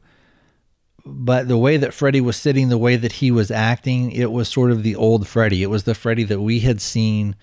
But 1.06 1.48
the 1.48 1.58
way 1.58 1.76
that 1.76 1.94
Freddy 1.94 2.20
was 2.20 2.36
sitting, 2.36 2.68
the 2.68 2.78
way 2.78 2.96
that 2.96 3.12
he 3.12 3.30
was 3.30 3.50
acting, 3.50 4.10
it 4.12 4.32
was 4.32 4.48
sort 4.48 4.70
of 4.70 4.82
the 4.82 4.96
old 4.96 5.28
Freddy. 5.28 5.62
It 5.62 5.70
was 5.70 5.84
the 5.84 5.94
Freddy 5.94 6.24
that 6.24 6.40
we 6.40 6.60
had 6.60 6.80
seen 6.80 7.36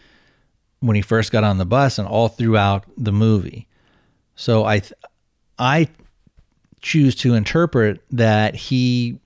when 0.80 0.96
he 0.96 1.02
first 1.02 1.32
got 1.32 1.44
on 1.44 1.58
the 1.60 1.66
bus 1.66 2.00
and 2.00 2.08
all 2.08 2.28
throughout 2.28 2.86
the 2.98 3.12
movie. 3.12 3.68
So 4.36 4.66
I, 4.66 4.80
th- 4.80 4.94
I 5.60 5.90
choose 6.82 7.16
to 7.18 7.36
interpret 7.36 8.02
that 8.10 8.56
he, 8.56 9.20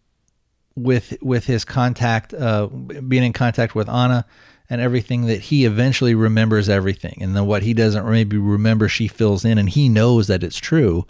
with 0.75 1.17
with 1.21 1.45
his 1.45 1.63
contact, 1.63 2.33
uh, 2.33 2.67
being 2.67 3.23
in 3.23 3.31
contact 3.31 3.75
with 3.75 3.87
Anna, 3.87 4.25
and 4.69 4.81
everything 4.81 5.25
that 5.27 5.41
he 5.41 5.65
eventually 5.65 6.15
remembers 6.15 6.69
everything. 6.69 7.17
And 7.21 7.35
then 7.35 7.45
what 7.45 7.63
he 7.63 7.73
doesn't 7.73 8.09
maybe 8.09 8.37
remember 8.37 8.87
she 8.87 9.07
fills 9.07 9.45
in 9.45 9.57
and 9.57 9.69
he 9.69 9.89
knows 9.89 10.27
that 10.27 10.43
it's 10.43 10.57
true 10.57 11.05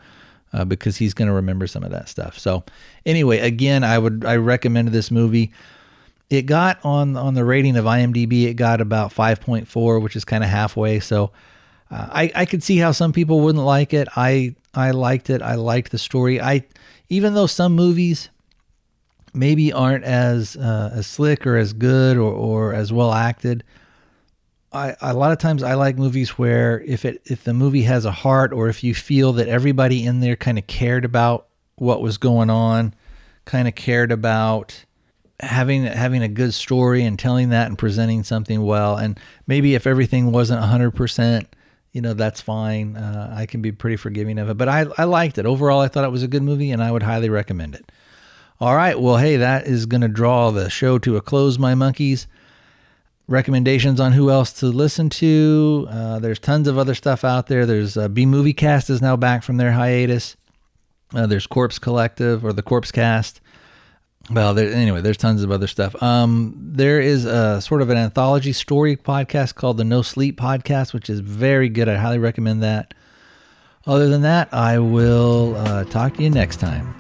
uh, 0.54 0.66
because 0.66 0.98
he's 0.98 1.14
going 1.14 1.28
to 1.28 1.34
remember 1.34 1.68
some 1.68 1.84
of 1.84 1.92
that 1.92 2.10
stuff. 2.10 2.38
So 2.38 2.64
anyway 3.06 3.40
again 3.40 3.84
i 3.84 3.98
would 3.98 4.26
i 4.26 4.36
recommend 4.36 4.90
this 4.90 5.12
movie. 5.12 5.52
It 6.30 6.44
got 6.44 6.80
on 6.84 7.16
on 7.16 7.34
the 7.36 7.46
rating 7.46 7.78
of 7.78 7.86
imdb 7.86 8.46
it 8.46 8.56
got 8.56 8.82
about 8.82 9.14
5.4 9.14 10.02
which 10.02 10.16
is 10.16 10.26
kind 10.26 10.44
of 10.44 10.50
halfway. 10.50 11.00
So 11.00 11.32
uh, 11.92 12.08
i 12.12 12.32
i 12.36 12.46
could 12.46 12.64
see 12.64 12.78
how 12.78 12.92
some 12.92 13.14
people 13.14 13.40
wouldn't 13.42 13.64
like 13.64 13.94
it. 13.94 14.08
I 14.16 14.56
i 14.74 14.92
liked 14.92 15.30
it. 15.30 15.42
I 15.42 15.56
liked 15.56 15.92
the 15.92 15.98
story. 15.98 16.42
I 16.42 16.66
even 17.08 17.36
though 17.36 17.48
some 17.48 17.74
movies 17.74 18.30
maybe 19.36 19.74
aren't 19.74 20.04
as 20.04 20.56
uh, 20.56 20.92
as 20.94 21.08
slick 21.08 21.46
or 21.46 21.58
as 21.58 21.74
good 21.74 22.18
or, 22.18 22.32
or 22.32 22.74
as 22.74 22.92
well 22.92 23.12
acted. 23.12 23.64
I, 24.72 24.96
a 25.02 25.14
lot 25.14 25.32
of 25.32 25.38
times 25.38 25.64
I 25.64 25.76
like 25.76 25.98
movies 25.98 26.32
where 26.32 26.82
if 26.82 27.06
it 27.06 27.22
if 27.26 27.44
the 27.44 27.54
movie 27.54 27.84
has 27.84 28.06
a 28.06 28.12
heart 28.12 28.52
or 28.52 28.68
if 28.68 28.84
you 28.84 28.94
feel 28.94 29.34
that 29.34 29.48
everybody 29.48 30.06
in 30.06 30.20
there 30.20 30.36
kind 30.36 30.58
of 30.58 30.68
cared 30.68 31.06
about 31.06 31.48
what 31.76 32.02
was 32.02 32.18
going 32.18 32.50
on, 32.50 32.94
kind 33.46 33.68
of 33.68 33.76
cared 33.76 34.12
about 34.12 34.84
having 35.40 35.84
having 35.84 36.24
a 36.24 36.28
good 36.28 36.54
story 36.54 37.04
and 37.04 37.18
telling 37.20 37.50
that 37.50 37.68
and 37.68 37.78
presenting 37.78 38.24
something 38.24 38.64
well. 38.64 38.98
And 38.98 39.20
maybe 39.48 39.76
if 39.76 39.88
everything 39.88 40.32
wasn't 40.32 40.62
hundred 40.64 40.92
percent, 40.92 41.48
you 41.94 42.02
know 42.02 42.14
that's 42.14 42.42
fine. 42.42 42.98
Uh, 42.98 43.34
I 43.36 43.46
can 43.46 43.62
be 43.62 43.72
pretty 43.72 43.96
forgiving 43.96 44.40
of 44.40 44.50
it. 44.50 44.58
But 44.58 44.68
I 44.68 44.86
I 44.98 45.06
liked 45.06 45.38
it 45.38 45.46
overall. 45.46 45.80
I 45.80 45.88
thought 45.88 46.04
it 46.04 46.12
was 46.12 46.24
a 46.24 46.28
good 46.28 46.44
movie 46.44 46.72
and 46.72 46.84
I 46.84 46.92
would 46.92 47.04
highly 47.04 47.30
recommend 47.30 47.76
it. 47.76 47.90
All 48.60 48.76
right. 48.76 49.00
Well, 49.00 49.18
hey, 49.18 49.38
that 49.38 49.68
is 49.68 49.86
going 49.86 50.02
to 50.02 50.08
draw 50.08 50.52
the 50.52 50.70
show 50.70 50.98
to 51.00 51.18
a 51.18 51.22
close, 51.22 51.60
my 51.60 51.76
monkeys. 51.76 52.28
Recommendations 53.28 54.00
on 54.00 54.14
who 54.14 54.30
else 54.30 54.54
to 54.54 54.68
listen 54.68 55.10
to. 55.10 55.88
Uh, 55.90 56.20
there's 56.20 56.40
tons 56.40 56.68
of 56.68 56.78
other 56.78 56.94
stuff 56.96 57.24
out 57.24 57.48
there. 57.48 57.66
There's 57.66 57.98
uh, 57.98 58.08
B 58.08 58.26
Movie 58.26 58.54
Cast 58.54 58.90
is 58.90 59.02
now 59.02 59.16
back 59.18 59.44
from 59.44 59.58
their 59.58 59.72
hiatus. 59.72 60.38
Uh, 61.14 61.26
there's 61.26 61.48
Corpse 61.48 61.80
Collective 61.80 62.46
or 62.46 62.54
the 62.54 62.62
Corpse 62.62 62.92
Cast. 62.92 63.42
Well, 64.30 64.54
there, 64.54 64.72
anyway, 64.72 65.02
there's 65.02 65.18
tons 65.18 65.44
of 65.44 65.52
other 65.52 65.68
stuff. 65.68 66.02
Um, 66.02 66.56
there 66.58 67.00
is 67.00 67.26
a 67.26 67.62
sort 67.62 67.82
of 67.82 67.90
an 67.90 67.98
anthology 67.98 68.54
story 68.54 68.96
podcast 68.96 69.56
called 69.56 69.78
the 69.78 69.84
No 69.84 70.02
Sleep 70.02 70.40
Podcast, 70.40 70.94
which 70.94 71.10
is 71.10 71.20
very 71.20 71.70
good. 71.70 71.88
I 71.90 71.96
highly 71.96 72.18
recommend 72.20 72.64
that. 72.64 72.94
Other 73.86 74.10
than 74.10 74.24
that, 74.24 74.52
I 74.52 74.80
will 74.80 75.56
uh, 75.56 75.84
talk 75.86 76.16
to 76.16 76.24
you 76.24 76.32
next 76.32 76.60
time. 76.60 76.96